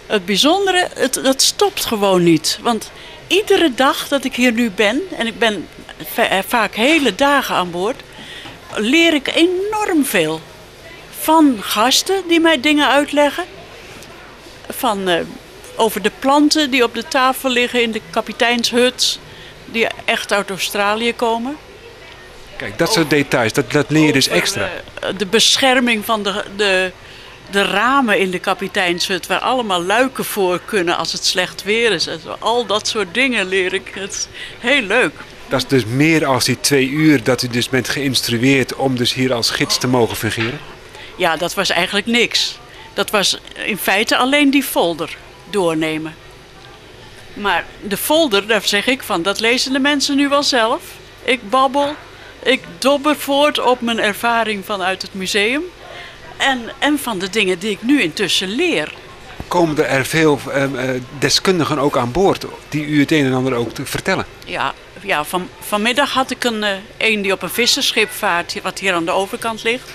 Het 0.06 0.26
bijzondere, 0.26 0.88
het, 0.94 1.14
dat 1.24 1.42
stopt 1.42 1.86
gewoon 1.86 2.24
niet. 2.24 2.60
Want 2.62 2.92
iedere 3.28 3.72
dag 3.76 4.08
dat 4.08 4.24
ik 4.24 4.36
hier 4.36 4.52
nu 4.52 4.72
ben, 4.72 5.02
en 5.18 5.28
ik 5.28 5.40
ben 5.40 5.68
va- 6.14 6.44
vaak 6.48 6.76
hele 6.76 7.16
dagen 7.16 7.56
aan 7.56 7.72
boord, 7.72 8.02
leer 8.78 9.14
ik 9.14 9.28
enorm 9.36 10.06
veel. 10.06 10.42
Van 11.20 11.58
gasten 11.60 12.24
die 12.28 12.40
mij 12.40 12.60
dingen 12.62 12.88
uitleggen. 12.88 13.44
Van, 14.70 15.08
eh, 15.08 15.20
over 15.76 16.02
de 16.02 16.12
planten 16.20 16.72
die 16.72 16.84
op 16.84 16.94
de 16.94 17.08
tafel 17.08 17.50
liggen 17.50 17.82
in 17.82 17.92
de 17.92 18.02
kapiteinshut. 18.10 19.20
Die 19.66 19.88
echt 20.06 20.34
uit 20.34 20.50
Australië 20.50 21.14
komen. 21.14 21.58
Kijk, 22.58 22.78
dat 22.78 22.94
soort 22.94 23.10
details, 23.10 23.54
dat, 23.54 23.72
dat 23.72 23.90
leer 23.90 24.06
je 24.06 24.14
dus 24.14 24.28
extra. 24.28 24.70
eh, 25.02 25.10
de 25.18 25.26
bescherming 25.26 26.06
van 26.06 26.24
de, 26.24 26.44
de, 26.56 26.92
de 27.52 27.62
ramen 27.62 28.20
in 28.20 28.32
de 28.32 28.40
kapiteinshut, 28.40 29.28
waar 29.28 29.40
allemaal 29.40 29.84
luiken 29.84 30.26
voor 30.26 30.60
kunnen 30.66 30.98
als 30.98 31.12
het 31.12 31.26
slecht 31.26 31.64
weer 31.64 31.92
is. 31.92 32.08
En 32.08 32.20
zo. 32.20 32.36
Al 32.40 32.66
dat 32.66 32.88
soort 32.88 33.14
dingen 33.14 33.46
leer 33.48 33.74
ik. 33.74 33.92
Het 33.94 34.14
is 34.14 34.28
heel 34.60 34.82
leuk. 34.82 35.14
Dat 35.48 35.60
is 35.62 35.68
dus 35.68 35.86
meer 35.86 36.26
als 36.26 36.46
die 36.46 36.60
twee 36.60 36.90
uur 36.90 37.24
dat 37.24 37.44
u 37.44 37.48
dus 37.48 37.70
bent 37.70 37.90
geïnstrueerd 37.90 38.76
om 38.76 38.96
dus 38.96 39.14
hier 39.14 39.34
als 39.34 39.50
gids 39.50 39.78
te 39.78 39.88
mogen 39.88 40.16
fungeren. 40.16 40.60
Ja, 41.16 41.38
dat 41.38 41.54
was 41.54 41.70
eigenlijk 41.70 42.06
niks. 42.06 42.60
Dat 42.94 43.10
was 43.10 43.40
in 43.54 43.78
feite 43.78 44.18
alleen 44.18 44.50
die 44.50 44.64
folder 44.64 45.18
doornemen. 45.50 46.16
Maar 47.34 47.66
de 47.82 47.98
folder, 47.98 48.48
daar 48.48 48.62
zeg 48.64 48.88
ik 48.88 49.04
van, 49.04 49.22
dat 49.22 49.40
lezen 49.40 49.74
de 49.74 49.80
mensen 49.80 50.16
nu 50.16 50.30
wel 50.30 50.44
zelf. 50.44 50.82
Ik 51.24 51.50
babbel, 51.50 51.96
ik 52.44 52.62
dobber 52.78 53.16
voort 53.16 53.60
op 53.60 53.82
mijn 53.82 54.00
ervaring 54.00 54.66
vanuit 54.66 55.02
het 55.02 55.14
museum. 55.14 55.64
En, 56.38 56.62
en 56.80 57.00
van 57.00 57.20
de 57.20 57.30
dingen 57.30 57.60
die 57.60 57.72
ik 57.72 57.82
nu 57.82 58.02
intussen 58.02 58.48
leer. 58.48 58.94
komen 59.48 59.90
er 59.90 60.06
veel 60.06 60.40
ehm, 60.52 60.76
eh, 60.76 60.90
deskundigen 61.20 61.80
ook 61.80 61.98
aan 61.98 62.12
boord 62.12 62.46
die 62.70 62.86
u 62.86 63.00
het 63.00 63.12
een 63.12 63.26
en 63.26 63.34
ander 63.34 63.54
ook 63.54 63.74
te 63.74 63.86
vertellen. 63.86 64.26
Ja, 64.46 64.74
ja 65.02 65.24
van, 65.24 65.50
vanmiddag 65.60 66.14
had 66.14 66.32
ik 66.32 66.44
een, 66.44 66.64
eh, 66.64 66.72
een 66.98 67.22
die 67.22 67.32
op 67.32 67.42
een 67.42 67.50
visserschip 67.50 68.12
vaart, 68.12 68.62
wat 68.62 68.80
hier 68.80 68.94
aan 68.94 69.06
de 69.06 69.12
overkant 69.12 69.64
ligt. 69.64 69.90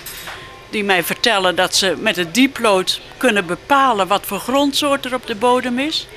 Die 0.69 0.83
mij 0.83 1.03
vertellen 1.03 1.55
dat 1.55 1.75
ze 1.75 1.95
met 1.97 2.15
het 2.15 2.33
dieplood 2.33 3.01
kunnen 3.17 3.45
bepalen 3.45 4.07
wat 4.07 4.25
voor 4.25 4.39
grondsoort 4.39 5.05
er 5.05 5.13
op 5.13 5.27
de 5.27 5.35
bodem 5.35 5.79
is. 5.79 6.07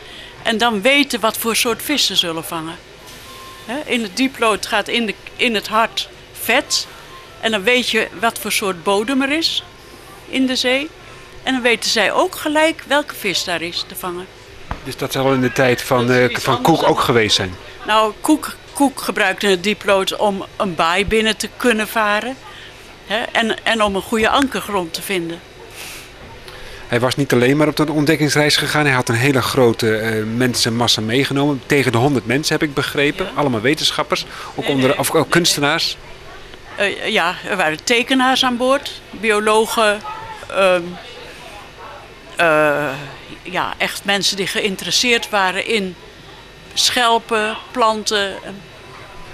En 0.42 0.58
dan 0.58 0.82
weten 0.82 1.20
wat 1.20 1.36
voor 1.36 1.56
soort 1.56 1.82
vis 1.82 2.06
ze 2.06 2.16
zullen 2.16 2.44
vangen. 2.44 2.76
In 3.84 4.02
het 4.02 4.16
dieplood 4.16 4.66
gaat 4.66 4.88
in, 4.88 5.06
de, 5.06 5.14
in 5.36 5.54
het 5.54 5.68
hart 5.68 6.08
vet. 6.32 6.86
En 7.40 7.50
dan 7.50 7.62
weet 7.62 7.90
je 7.90 8.08
wat 8.20 8.38
voor 8.38 8.52
soort 8.52 8.82
bodem 8.82 9.22
er 9.22 9.30
is 9.32 9.64
in 10.28 10.46
de 10.46 10.56
zee. 10.56 10.88
En 11.42 11.52
dan 11.52 11.62
weten 11.62 11.90
zij 11.90 12.12
ook 12.12 12.34
gelijk 12.34 12.82
welke 12.86 13.14
vis 13.14 13.44
daar 13.44 13.62
is 13.62 13.84
te 13.88 13.94
vangen. 13.96 14.26
Dus 14.84 14.96
dat 14.96 15.12
zal 15.12 15.32
in 15.32 15.40
de 15.40 15.52
tijd 15.52 15.82
van, 15.82 16.10
eh, 16.10 16.36
van 16.36 16.62
Koek 16.62 16.82
ook 16.82 17.00
geweest 17.00 17.36
zijn. 17.36 17.54
Nou, 17.86 18.12
Koek, 18.20 18.56
Koek 18.76 19.00
gebruikte 19.00 19.46
het 19.46 19.62
dieplood 19.62 20.16
om 20.16 20.44
een 20.56 20.74
baai 20.74 21.06
binnen 21.06 21.36
te 21.36 21.48
kunnen 21.56 21.88
varen. 21.88 22.36
Hè, 23.06 23.22
en, 23.32 23.64
en 23.64 23.82
om 23.82 23.96
een 23.96 24.02
goede 24.02 24.28
ankergrond 24.28 24.94
te 24.94 25.02
vinden. 25.02 25.40
Hij 26.86 27.00
was 27.00 27.16
niet 27.16 27.32
alleen 27.32 27.56
maar 27.56 27.68
op 27.68 27.76
de 27.76 27.92
ontdekkingsreis 27.92 28.56
gegaan. 28.56 28.84
Hij 28.84 28.94
had 28.94 29.08
een 29.08 29.14
hele 29.14 29.42
grote 29.42 29.96
eh, 29.96 30.24
mensenmassa 30.24 31.00
meegenomen. 31.00 31.62
Tegen 31.66 31.92
de 31.92 31.98
100 31.98 32.26
mensen 32.26 32.58
heb 32.58 32.68
ik 32.68 32.74
begrepen. 32.74 33.28
Allemaal 33.34 33.60
wetenschappers. 33.60 34.26
Ook, 34.54 34.68
onder, 34.68 34.98
of, 34.98 35.14
ook 35.14 35.30
kunstenaars. 35.30 35.96
Eh, 36.76 37.08
ja, 37.08 37.34
er 37.48 37.56
waren 37.56 37.84
tekenaars 37.84 38.44
aan 38.44 38.56
boord, 38.56 39.00
biologen. 39.10 40.00
ehm, 40.48 40.82
eh, 42.36 42.88
ja, 43.42 43.74
echt 43.78 44.04
mensen 44.04 44.36
die 44.36 44.46
geïnteresseerd 44.46 45.28
waren 45.28 45.66
in 45.66 45.96
schelpen, 46.78 47.56
planten. 47.70 48.34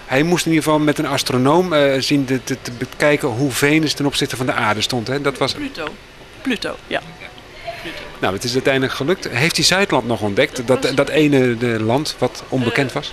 Hij 0.07 0.22
moest 0.22 0.47
in 0.47 0.53
ieder 0.53 0.64
geval 0.64 0.80
met 0.80 0.99
een 0.99 1.07
astronoom 1.07 1.72
eh, 1.72 2.01
zien 2.01 2.24
te, 2.24 2.45
te, 2.45 2.72
bekijken 2.78 3.28
hoe 3.28 3.51
Venus 3.51 3.95
ten 3.95 4.07
opzichte 4.07 4.36
van 4.36 4.47
de 4.47 4.53
aarde 4.53 4.80
stond. 4.80 5.07
Hè. 5.07 5.20
Dat 5.20 5.38
was, 5.38 5.53
Pluto. 5.53 5.84
Pluto, 6.43 6.76
ja. 6.86 7.01
nou, 8.18 8.34
het 8.34 8.45
is 8.45 8.53
uiteindelijk 8.53 8.93
gelukt. 8.93 9.28
Heeft 9.28 9.57
hij 9.57 9.64
Zuidland 9.64 10.07
nog 10.07 10.20
ontdekt? 10.20 10.66
Dat, 10.66 10.93
dat 10.95 11.09
ene 11.09 11.57
de 11.57 11.82
land 11.82 12.16
wat 12.18 12.43
onbekend 12.49 12.93
was? 12.93 13.12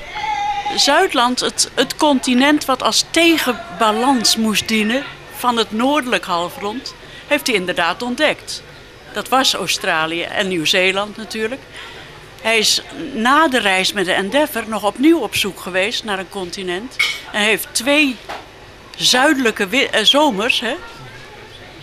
Zuidland, 0.75 1.39
het, 1.39 1.69
het 1.73 1.95
continent 1.95 2.65
wat 2.65 2.83
als 2.83 3.05
tegenbalans 3.11 4.35
moest 4.35 4.67
dienen 4.67 5.03
van 5.35 5.57
het 5.57 5.71
noordelijk 5.71 6.25
halfrond, 6.25 6.93
heeft 7.27 7.47
hij 7.47 7.55
inderdaad 7.55 8.01
ontdekt. 8.01 8.63
Dat 9.13 9.29
was 9.29 9.53
Australië 9.53 10.21
en 10.21 10.47
Nieuw-Zeeland 10.47 11.17
natuurlijk. 11.17 11.61
Hij 12.41 12.57
is 12.57 12.81
na 13.13 13.47
de 13.47 13.59
reis 13.59 13.93
met 13.93 14.05
de 14.05 14.13
Endeavour 14.13 14.69
nog 14.69 14.83
opnieuw 14.83 15.19
op 15.19 15.35
zoek 15.35 15.59
geweest 15.59 16.03
naar 16.03 16.19
een 16.19 16.29
continent. 16.29 16.95
En 17.31 17.41
heeft 17.41 17.67
twee 17.71 18.15
zuidelijke 18.97 19.87
eh, 19.89 20.03
zomers, 20.03 20.59
hè? 20.59 20.75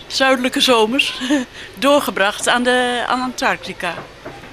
zuidelijke 0.07 0.61
zomers, 0.61 1.19
doorgebracht 1.75 2.47
aan, 2.47 2.63
de, 2.63 3.03
aan 3.07 3.21
Antarctica. 3.21 3.93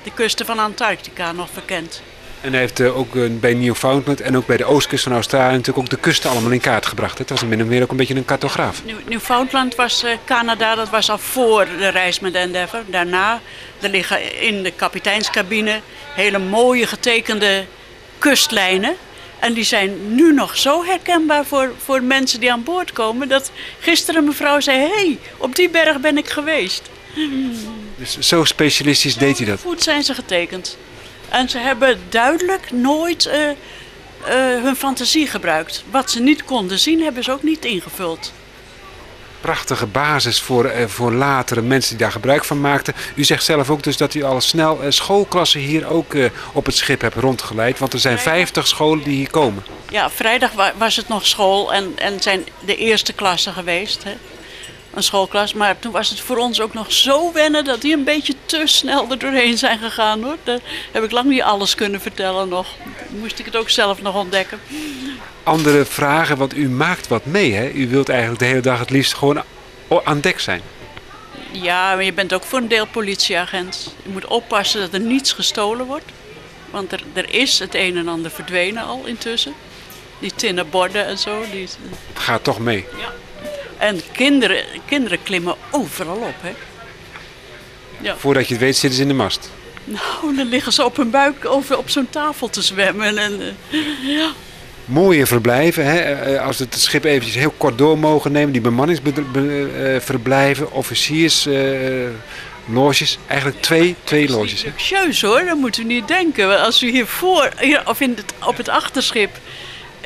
De 0.02 0.10
kusten 0.14 0.46
van 0.46 0.58
Antarctica 0.58 1.32
nog 1.32 1.48
verkend. 1.52 2.02
En 2.40 2.50
hij 2.50 2.60
heeft 2.60 2.80
eh, 2.80 2.98
ook 2.98 3.16
eh, 3.16 3.22
bij 3.30 3.54
Newfoundland 3.54 4.20
en 4.20 4.36
ook 4.36 4.46
bij 4.46 4.56
de 4.56 4.64
oostkust 4.64 5.04
van 5.04 5.12
Australië 5.12 5.52
natuurlijk 5.52 5.78
ook 5.78 5.88
de 5.88 5.96
kusten 5.96 6.30
allemaal 6.30 6.50
in 6.50 6.60
kaart 6.60 6.86
gebracht. 6.86 7.18
Het 7.18 7.30
was 7.30 7.44
min 7.44 7.62
of 7.62 7.68
meer 7.68 7.82
ook 7.82 7.90
een 7.90 7.96
beetje 7.96 8.14
een 8.14 8.24
cartograaf. 8.24 8.82
Newfoundland 9.08 9.74
was 9.74 10.04
Canada, 10.24 10.74
dat 10.74 10.90
was 10.90 11.10
al 11.10 11.18
voor 11.18 11.66
de 11.78 11.88
reis 11.88 12.20
met 12.20 12.32
de 12.32 12.38
Endeavour. 12.38 12.84
Daarna, 12.86 13.40
er 13.80 13.88
liggen 13.88 14.40
in 14.42 14.62
de 14.62 14.70
kapiteinscabine 14.70 15.80
hele 16.14 16.38
mooie 16.38 16.86
getekende 16.86 17.64
kustlijnen. 18.18 18.96
En 19.38 19.52
die 19.52 19.64
zijn 19.64 20.14
nu 20.14 20.32
nog 20.32 20.56
zo 20.56 20.84
herkenbaar 20.84 21.46
voor, 21.46 21.72
voor 21.84 22.02
mensen 22.02 22.40
die 22.40 22.52
aan 22.52 22.62
boord 22.62 22.92
komen. 22.92 23.28
Dat 23.28 23.50
gisteren 23.80 24.20
een 24.20 24.26
mevrouw 24.26 24.60
zei, 24.60 24.78
hé, 24.78 24.88
hey, 24.88 25.18
op 25.36 25.56
die 25.56 25.68
berg 25.68 26.00
ben 26.00 26.18
ik 26.18 26.28
geweest. 26.28 26.82
Dus 27.96 28.18
zo 28.18 28.44
specialistisch 28.44 29.16
deed 29.16 29.38
hij 29.38 29.46
dat. 29.46 29.60
Goed 29.60 29.82
zijn 29.82 30.02
ze 30.02 30.14
getekend. 30.14 30.76
En 31.28 31.48
ze 31.48 31.58
hebben 31.58 32.00
duidelijk 32.08 32.70
nooit 32.70 33.26
eh, 33.26 33.50
eh, 33.50 33.56
hun 34.62 34.76
fantasie 34.76 35.26
gebruikt. 35.26 35.84
Wat 35.90 36.10
ze 36.10 36.20
niet 36.20 36.44
konden 36.44 36.78
zien, 36.78 37.02
hebben 37.02 37.24
ze 37.24 37.32
ook 37.32 37.42
niet 37.42 37.64
ingevuld. 37.64 38.32
Prachtige 39.44 39.86
basis 39.86 40.40
voor, 40.40 40.64
eh, 40.64 40.86
voor 40.86 41.12
latere 41.12 41.62
mensen 41.62 41.90
die 41.90 41.98
daar 41.98 42.12
gebruik 42.12 42.44
van 42.44 42.60
maakten. 42.60 42.94
U 43.14 43.24
zegt 43.24 43.44
zelf 43.44 43.70
ook 43.70 43.82
dus 43.82 43.96
dat 43.96 44.14
u 44.14 44.22
al 44.22 44.40
snel 44.40 44.82
eh, 44.82 44.90
schoolklassen 44.90 45.60
hier 45.60 45.86
ook 45.86 46.14
eh, 46.14 46.30
op 46.52 46.66
het 46.66 46.76
schip 46.76 47.00
hebt 47.00 47.14
rondgeleid. 47.16 47.78
Want 47.78 47.92
er 47.92 47.98
zijn 47.98 48.18
50 48.18 48.66
scholen 48.66 49.04
die 49.04 49.16
hier 49.16 49.30
komen. 49.30 49.64
Ja, 49.90 50.10
vrijdag 50.10 50.52
wa- 50.52 50.72
was 50.76 50.96
het 50.96 51.08
nog 51.08 51.26
school 51.26 51.72
en, 51.74 51.92
en 51.96 52.20
zijn 52.22 52.44
de 52.64 52.76
eerste 52.76 53.12
klassen 53.12 53.52
geweest. 53.52 54.02
Hè? 54.04 54.12
Een 54.94 55.02
schoolklas. 55.02 55.54
Maar 55.54 55.78
toen 55.78 55.92
was 55.92 56.10
het 56.10 56.20
voor 56.20 56.36
ons 56.36 56.60
ook 56.60 56.74
nog 56.74 56.92
zo 56.92 57.32
wennen 57.32 57.64
dat 57.64 57.80
die 57.80 57.94
een 57.94 58.04
beetje 58.04 58.34
te 58.44 58.62
snel 58.64 59.10
er 59.10 59.18
doorheen 59.18 59.58
zijn 59.58 59.78
gegaan 59.78 60.22
hoor. 60.22 60.36
Daar 60.44 60.58
heb 60.92 61.04
ik 61.04 61.10
lang 61.10 61.28
niet 61.28 61.42
alles 61.42 61.74
kunnen 61.74 62.00
vertellen 62.00 62.48
nog. 62.48 62.66
Moest 63.08 63.38
ik 63.38 63.44
het 63.44 63.56
ook 63.56 63.70
zelf 63.70 64.02
nog 64.02 64.14
ontdekken. 64.14 64.60
Andere 65.42 65.84
vragen, 65.84 66.36
want 66.36 66.56
u 66.56 66.68
maakt 66.68 67.08
wat 67.08 67.24
mee. 67.24 67.54
Hè? 67.54 67.70
U 67.70 67.88
wilt 67.88 68.08
eigenlijk 68.08 68.40
de 68.40 68.46
hele 68.46 68.60
dag 68.60 68.78
het 68.78 68.90
liefst 68.90 69.14
gewoon 69.14 69.42
aan 70.04 70.20
dek 70.20 70.40
zijn. 70.40 70.62
Ja, 71.50 71.94
maar 71.94 72.04
je 72.04 72.12
bent 72.12 72.34
ook 72.34 72.42
voor 72.42 72.58
een 72.58 72.68
deel 72.68 72.86
politieagent. 72.86 73.94
Je 74.02 74.10
moet 74.10 74.26
oppassen 74.26 74.80
dat 74.80 74.92
er 74.92 75.00
niets 75.00 75.32
gestolen 75.32 75.86
wordt. 75.86 76.04
Want 76.70 76.92
er, 76.92 77.02
er 77.12 77.34
is 77.34 77.58
het 77.58 77.74
een 77.74 77.96
en 77.96 78.08
ander 78.08 78.30
verdwenen 78.30 78.84
al 78.84 79.02
intussen. 79.04 79.54
Die 80.18 80.32
tinnen 80.34 80.70
borden 80.70 81.06
en 81.06 81.18
zo. 81.18 81.44
Die, 81.50 81.68
Het 82.12 82.22
gaat 82.22 82.44
toch 82.44 82.58
mee. 82.58 82.86
En 83.84 84.00
kinderen, 84.12 84.64
kinderen 84.86 85.22
klimmen 85.22 85.54
overal 85.70 86.16
op. 86.16 86.34
Hè? 86.40 86.52
Voordat 88.16 88.48
je 88.48 88.54
het 88.54 88.62
weet 88.62 88.76
zitten 88.76 88.96
ze 88.96 89.02
in 89.02 89.08
de 89.08 89.14
mast. 89.14 89.50
Nou, 89.84 90.36
dan 90.36 90.48
liggen 90.48 90.72
ze 90.72 90.84
op 90.84 90.96
hun 90.96 91.10
buik 91.10 91.44
over 91.44 91.78
op 91.78 91.90
zo'n 91.90 92.10
tafel 92.10 92.50
te 92.50 92.62
zwemmen. 92.62 93.18
En, 93.18 93.40
eh, 93.40 93.46
ja. 94.16 94.30
Mooie 94.84 95.26
verblijven. 95.26 95.84
Hè? 95.84 95.98
eh, 95.98 96.46
Als 96.46 96.58
we 96.58 96.64
het 96.64 96.80
schip 96.80 97.04
eventjes 97.04 97.34
heel 97.34 97.54
kort 97.56 97.78
door 97.78 97.98
mogen 97.98 98.32
nemen. 98.32 98.52
Die 98.52 98.60
bemanningsverblijven, 98.60 100.72
officiers, 100.72 101.46
eh, 101.46 101.62
loges. 102.72 103.18
Eigenlijk 103.26 103.62
twee, 103.62 103.94
twee 104.04 104.28
loges. 104.28 104.64
Luxueus 104.64 105.22
hoor, 105.22 105.44
dat 105.44 105.56
moet 105.56 105.78
u 105.78 105.84
niet 105.84 106.08
denken. 106.08 106.60
Als 106.60 106.82
u 106.82 106.90
hiervoor, 106.90 107.50
hier, 107.60 107.82
of 107.88 108.00
in 108.00 108.12
het, 108.16 108.32
op 108.46 108.56
het 108.56 108.68
achterschip, 108.68 109.30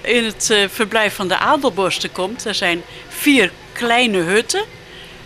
in 0.09 0.25
het 0.25 0.51
eh, 0.51 0.65
verblijf 0.69 1.15
van 1.15 1.29
de 1.29 1.39
Adelborsten 1.39 2.13
komt, 2.13 2.45
er 2.45 2.55
zijn 2.55 2.83
vier 3.09 3.53
kleine 3.73 4.19
hutten. 4.19 4.65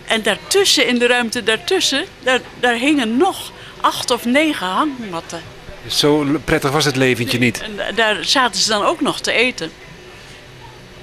En 0.05 0.21
daartussen, 0.21 0.87
in 0.87 0.97
de 0.99 1.07
ruimte 1.07 1.43
daartussen, 1.43 2.05
daar, 2.23 2.39
daar 2.59 2.73
hingen 2.75 3.17
nog 3.17 3.51
acht 3.81 4.11
of 4.11 4.25
negen 4.25 4.67
hangmatten. 4.67 5.41
Zo 5.87 6.25
prettig 6.45 6.71
was 6.71 6.85
het 6.85 6.95
leventje 6.95 7.37
niet. 7.37 7.61
En 7.61 7.75
da- 7.75 7.91
daar 7.91 8.25
zaten 8.25 8.61
ze 8.61 8.69
dan 8.69 8.83
ook 8.83 9.01
nog 9.01 9.19
te 9.19 9.31
eten. 9.31 9.71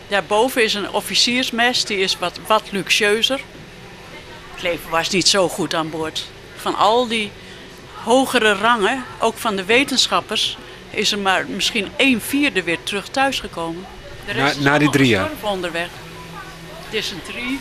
Daarboven 0.09 0.62
is 0.64 0.74
een 0.74 0.91
officiersmes, 0.91 1.85
die 1.85 1.99
is 1.99 2.18
wat, 2.18 2.39
wat 2.47 2.62
luxueuzer. 2.70 3.41
Het 4.53 4.62
leven 4.62 4.91
was 4.91 5.11
niet 5.11 5.28
zo 5.28 5.49
goed 5.49 5.74
aan 5.74 5.91
boord. 5.91 6.26
Van 6.57 6.74
al 6.76 7.09
die 7.09 7.31
hogere 8.03 8.53
rangen, 8.55 9.05
ook 9.18 9.37
van 9.39 9.57
de 9.57 9.64
wetenschappers, 9.64 10.57
is 10.91 11.12
er 11.12 11.18
maar 11.18 11.47
misschien 11.49 11.88
een 11.97 12.20
vierde 12.20 12.62
weer 12.62 12.78
terug 12.82 13.09
thuisgekomen. 13.09 13.86
De 14.26 14.34
Na- 14.34 14.45
rest 14.45 14.61
na 14.61 14.78
die 14.78 14.91
drie 14.91 15.09
jaar? 15.09 15.30
onderweg. 15.41 15.88
Dysenterie. 16.91 17.61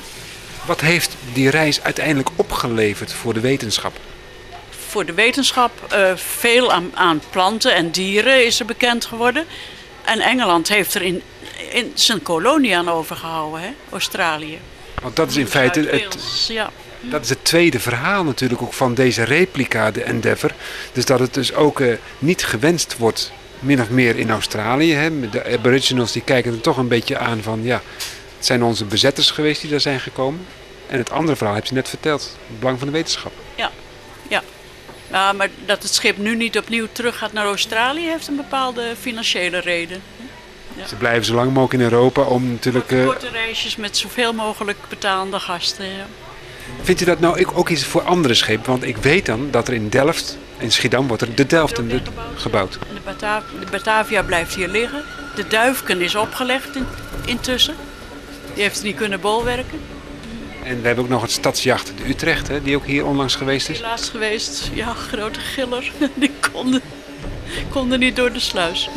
Wat 0.66 0.82
heeft 0.82 1.16
die 1.34 1.50
reis 1.50 1.82
uiteindelijk 1.82 2.30
opgeleverd 2.36 3.14
voor 3.14 3.34
de 3.34 3.40
wetenschap? 3.40 3.98
Voor 4.88 5.06
de 5.06 5.14
wetenschap 5.14 5.72
eh, 5.90 6.12
veel 6.16 6.72
aan, 6.72 6.92
aan 6.94 7.22
planten 7.30 7.76
en 7.76 7.92
dieren 7.92 8.46
is 8.46 8.60
er 8.60 8.66
bekend 8.66 9.06
geworden. 9.06 9.46
En 10.06 10.20
Engeland 10.20 10.68
heeft 10.68 10.94
er 10.94 11.02
in, 11.02 11.22
in 11.72 11.92
zijn 11.94 12.22
kolonie 12.22 12.78
aan 12.78 12.90
overgehouden, 12.90 13.62
hè? 13.62 13.70
Australië. 13.92 14.60
Want 15.02 15.16
dat 15.16 15.30
is 15.30 15.36
in 15.36 15.48
feite 15.48 15.80
het, 15.80 16.46
Ja. 16.48 16.72
Dat 17.02 17.24
is 17.24 17.30
het 17.30 17.44
tweede 17.44 17.80
verhaal 17.80 18.24
natuurlijk 18.24 18.62
ook 18.62 18.74
van 18.74 18.94
deze 18.94 19.24
replica, 19.24 19.92
de 19.92 20.04
Endeavour. 20.04 20.56
Dus 20.94 21.06
dat 21.06 21.20
het 21.20 21.34
dus 21.34 21.54
ook 21.54 21.80
eh, 21.80 21.94
niet 22.20 22.46
gewenst 22.46 22.98
wordt, 22.98 23.32
min 23.60 23.82
of 23.82 23.90
meer 23.90 24.18
in 24.18 24.30
Australië. 24.32 24.94
Hè. 24.94 25.30
De 25.30 25.46
aboriginals 25.46 26.12
die 26.12 26.22
kijken 26.22 26.54
er 26.54 26.62
toch 26.62 26.78
een 26.78 26.88
beetje 26.88 27.18
aan 27.18 27.42
van, 27.42 27.64
ja, 27.64 27.82
het 28.38 28.46
zijn 28.46 28.64
onze 28.64 28.86
bezetters 28.86 29.32
geweest 29.32 29.62
die 29.62 29.70
daar 29.70 29.80
zijn 29.80 30.00
gekomen. 30.00 30.46
En 30.88 30.98
het 30.98 31.12
andere 31.12 31.38
verhaal 31.38 31.56
heb 31.56 31.66
je 31.66 31.74
net 31.74 31.90
verteld, 31.90 32.22
het 32.48 32.60
belang 32.60 32.78
van 32.78 32.88
de 32.88 32.94
wetenschap. 32.94 33.32
Ja, 33.56 33.72
ja. 34.28 34.44
Ja, 35.12 35.34
maar 35.34 35.50
dat 35.66 35.84
het 35.84 35.94
schip 35.94 36.18
nu 36.18 36.36
niet 36.36 36.58
opnieuw 36.58 36.88
terug 36.92 37.18
gaat 37.18 37.34
naar 37.34 37.46
Australië 37.46 38.06
heeft 38.06 38.28
een 38.28 38.36
bepaalde 38.36 38.94
financiële 39.00 39.60
reden. 39.60 40.02
Ze 40.88 40.96
blijven 40.96 41.26
zo 41.26 41.36
lang 41.36 41.54
mogelijk 41.54 41.74
in 41.74 41.92
Europa 41.92 42.22
om 42.22 42.52
natuurlijk... 42.52 42.92
eh, 42.92 43.06
Korte 43.06 43.30
reisjes 43.30 43.76
met 43.76 43.98
zoveel 43.98 44.34
mogelijk 44.34 44.78
betalende 44.90 45.40
gasten. 45.40 45.86
Ja. 45.86 46.06
Vindt 46.82 47.02
u 47.02 47.06
dat 47.06 47.20
nou 47.20 47.46
ook- 47.46 47.70
iets 47.70 47.86
voor 47.86 48.02
andere 48.02 48.34
schepen? 48.34 48.70
Want 48.72 48.84
ik 48.84 48.98
weet 48.98 49.26
dan 49.26 49.48
dat 49.52 49.68
er 49.68 49.74
in 49.74 49.90
Delft 49.90 50.38
In 50.58 50.72
Schiedam 50.72 51.08
wordt 51.08 51.22
er 51.22 51.36
de 51.36 51.46
Delft 51.46 51.80
in 51.80 51.88
de, 51.88 52.02
gebouwd. 52.36 52.74
De, 52.74 52.80
Bata 53.06 53.44
de 53.60 53.66
Batavia 53.72 54.24
blijft 54.24 54.56
hier 54.56 54.68
liggen. 54.68 55.04
De 55.36 55.48
Duifken 55.48 56.02
is 56.02 56.16
opgelegd 56.16 56.76
in- 56.76 56.86
intussen. 57.26 57.76
Die 58.54 58.64
heeft 58.64 58.84
niet 58.84 58.96
kunnen 58.96 59.20
bolwerken. 59.20 59.80
En 60.64 60.82
we 60.82 60.88
hebben 60.88 61.04
ook 61.04 61.10
nog 61.10 61.22
het 61.22 61.32
stadsjacht 61.32 61.92
de 61.98 62.10
Utrecht, 62.10 62.48
hè, 62.48 62.62
die 62.64 62.76
ook 62.76 62.86
hier 62.86 63.06
onlangs 63.06 63.36
geweest 63.36 63.70
is. 63.70 63.78
Helaas 63.78 64.10
geweest, 64.10 64.70
ja, 64.74 64.94
grote 64.94 65.40
giller. 65.40 65.92
Die 66.14 66.32
konden, 66.52 66.82
konden 67.70 68.00
niet 68.00 68.16
door 68.16 68.32
de 68.34 68.40
sluis. 68.40 68.90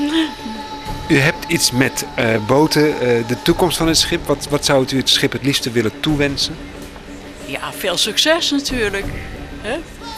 U 1.09 1.18
hebt 1.18 1.45
iets 1.49 1.70
met 1.70 2.05
eh, 2.14 2.47
boten, 2.47 3.01
eh, 3.01 3.29
de 3.29 3.37
toekomst 3.43 3.77
van 3.77 3.87
het 3.87 3.99
schip. 3.99 4.27
Wat, 4.27 4.47
wat 4.51 4.64
zou 4.64 4.87
u 4.93 4.97
het 4.97 5.09
schip 5.09 5.33
het 5.33 5.43
liefste 5.45 5.70
willen 5.70 5.93
toewensen? 6.01 6.57
Ja, 7.53 7.72
veel 7.72 7.96
succes 7.96 8.50
natuurlijk. 8.50 9.05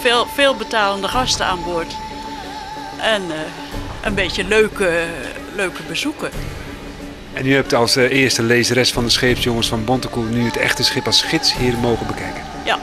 Veel, 0.01 0.27
veel 0.27 0.57
betalende 0.57 1.09
gasten 1.09 1.47
aan 1.47 1.65
boord. 1.65 1.97
En 3.01 3.23
eh, 3.31 3.37
een 4.03 4.15
beetje 4.15 4.45
leuke, 4.45 5.05
leuke 5.55 5.83
bezoeken. 5.89 6.31
En 7.33 7.47
u 7.47 7.55
hebt 7.55 7.75
als 7.75 7.97
eh, 7.97 8.11
eerste 8.11 8.43
lezeres 8.43 8.93
van 8.93 9.05
de 9.05 9.11
scheepsjongens 9.11 9.69
van 9.69 9.85
Bontekoe 9.85 10.25
nu 10.25 10.45
het 10.45 10.57
echte 10.57 10.83
schip 10.83 11.07
als 11.07 11.23
gids 11.23 11.55
hier 11.57 11.75
mogen 11.79 12.07
bekijken. 12.07 12.43
Ja. 12.65 12.79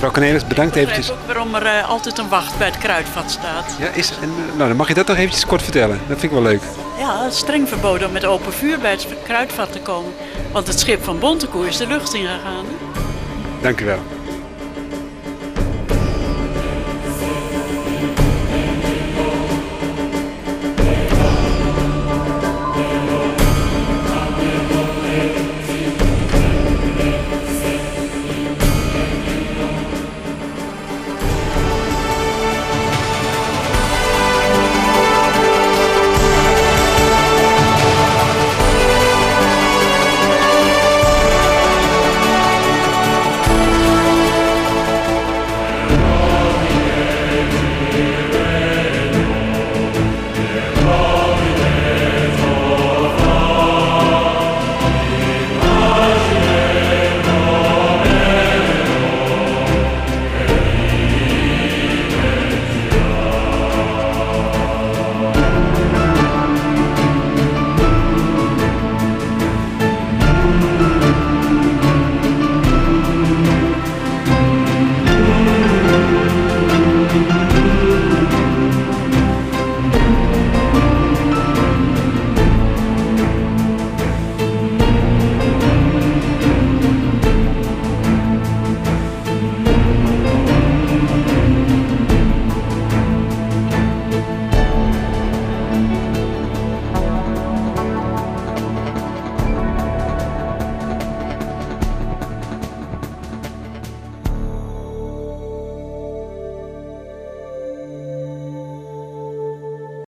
Mevrouw 0.00 0.18
Cornelis, 0.20 0.46
bedankt 0.46 0.76
Ik 0.76 0.82
begrijp 0.84 1.02
eventjes. 1.04 1.20
ook 1.20 1.26
waarom 1.34 1.54
er 1.54 1.66
eh, 1.66 1.88
altijd 1.88 2.18
een 2.18 2.28
wacht 2.28 2.58
bij 2.58 2.66
het 2.66 2.78
kruidvat 2.78 3.30
staat. 3.30 3.76
Ja, 3.78 3.88
is, 3.88 4.10
en, 4.10 4.28
eh, 4.28 4.56
nou, 4.56 4.68
dan 4.68 4.76
mag 4.76 4.88
je 4.88 4.94
dat 4.94 5.06
nog 5.06 5.16
eventjes 5.16 5.46
kort 5.46 5.62
vertellen. 5.62 5.98
Dat 6.08 6.18
vind 6.18 6.22
ik 6.22 6.30
wel 6.30 6.42
leuk. 6.42 6.62
Ja, 6.98 7.30
streng 7.30 7.68
verboden 7.68 8.06
om 8.06 8.12
met 8.12 8.24
open 8.24 8.52
vuur 8.52 8.78
bij 8.78 8.90
het 8.90 9.06
kruidvat 9.24 9.72
te 9.72 9.78
komen. 9.80 10.12
Want 10.52 10.66
het 10.66 10.80
schip 10.80 11.04
van 11.04 11.18
Bontekoe 11.18 11.66
is 11.66 11.76
de 11.76 11.86
lucht 11.86 12.14
ingegaan. 12.14 12.64
Dank 13.62 13.80
u 13.80 13.84
wel. 13.84 13.98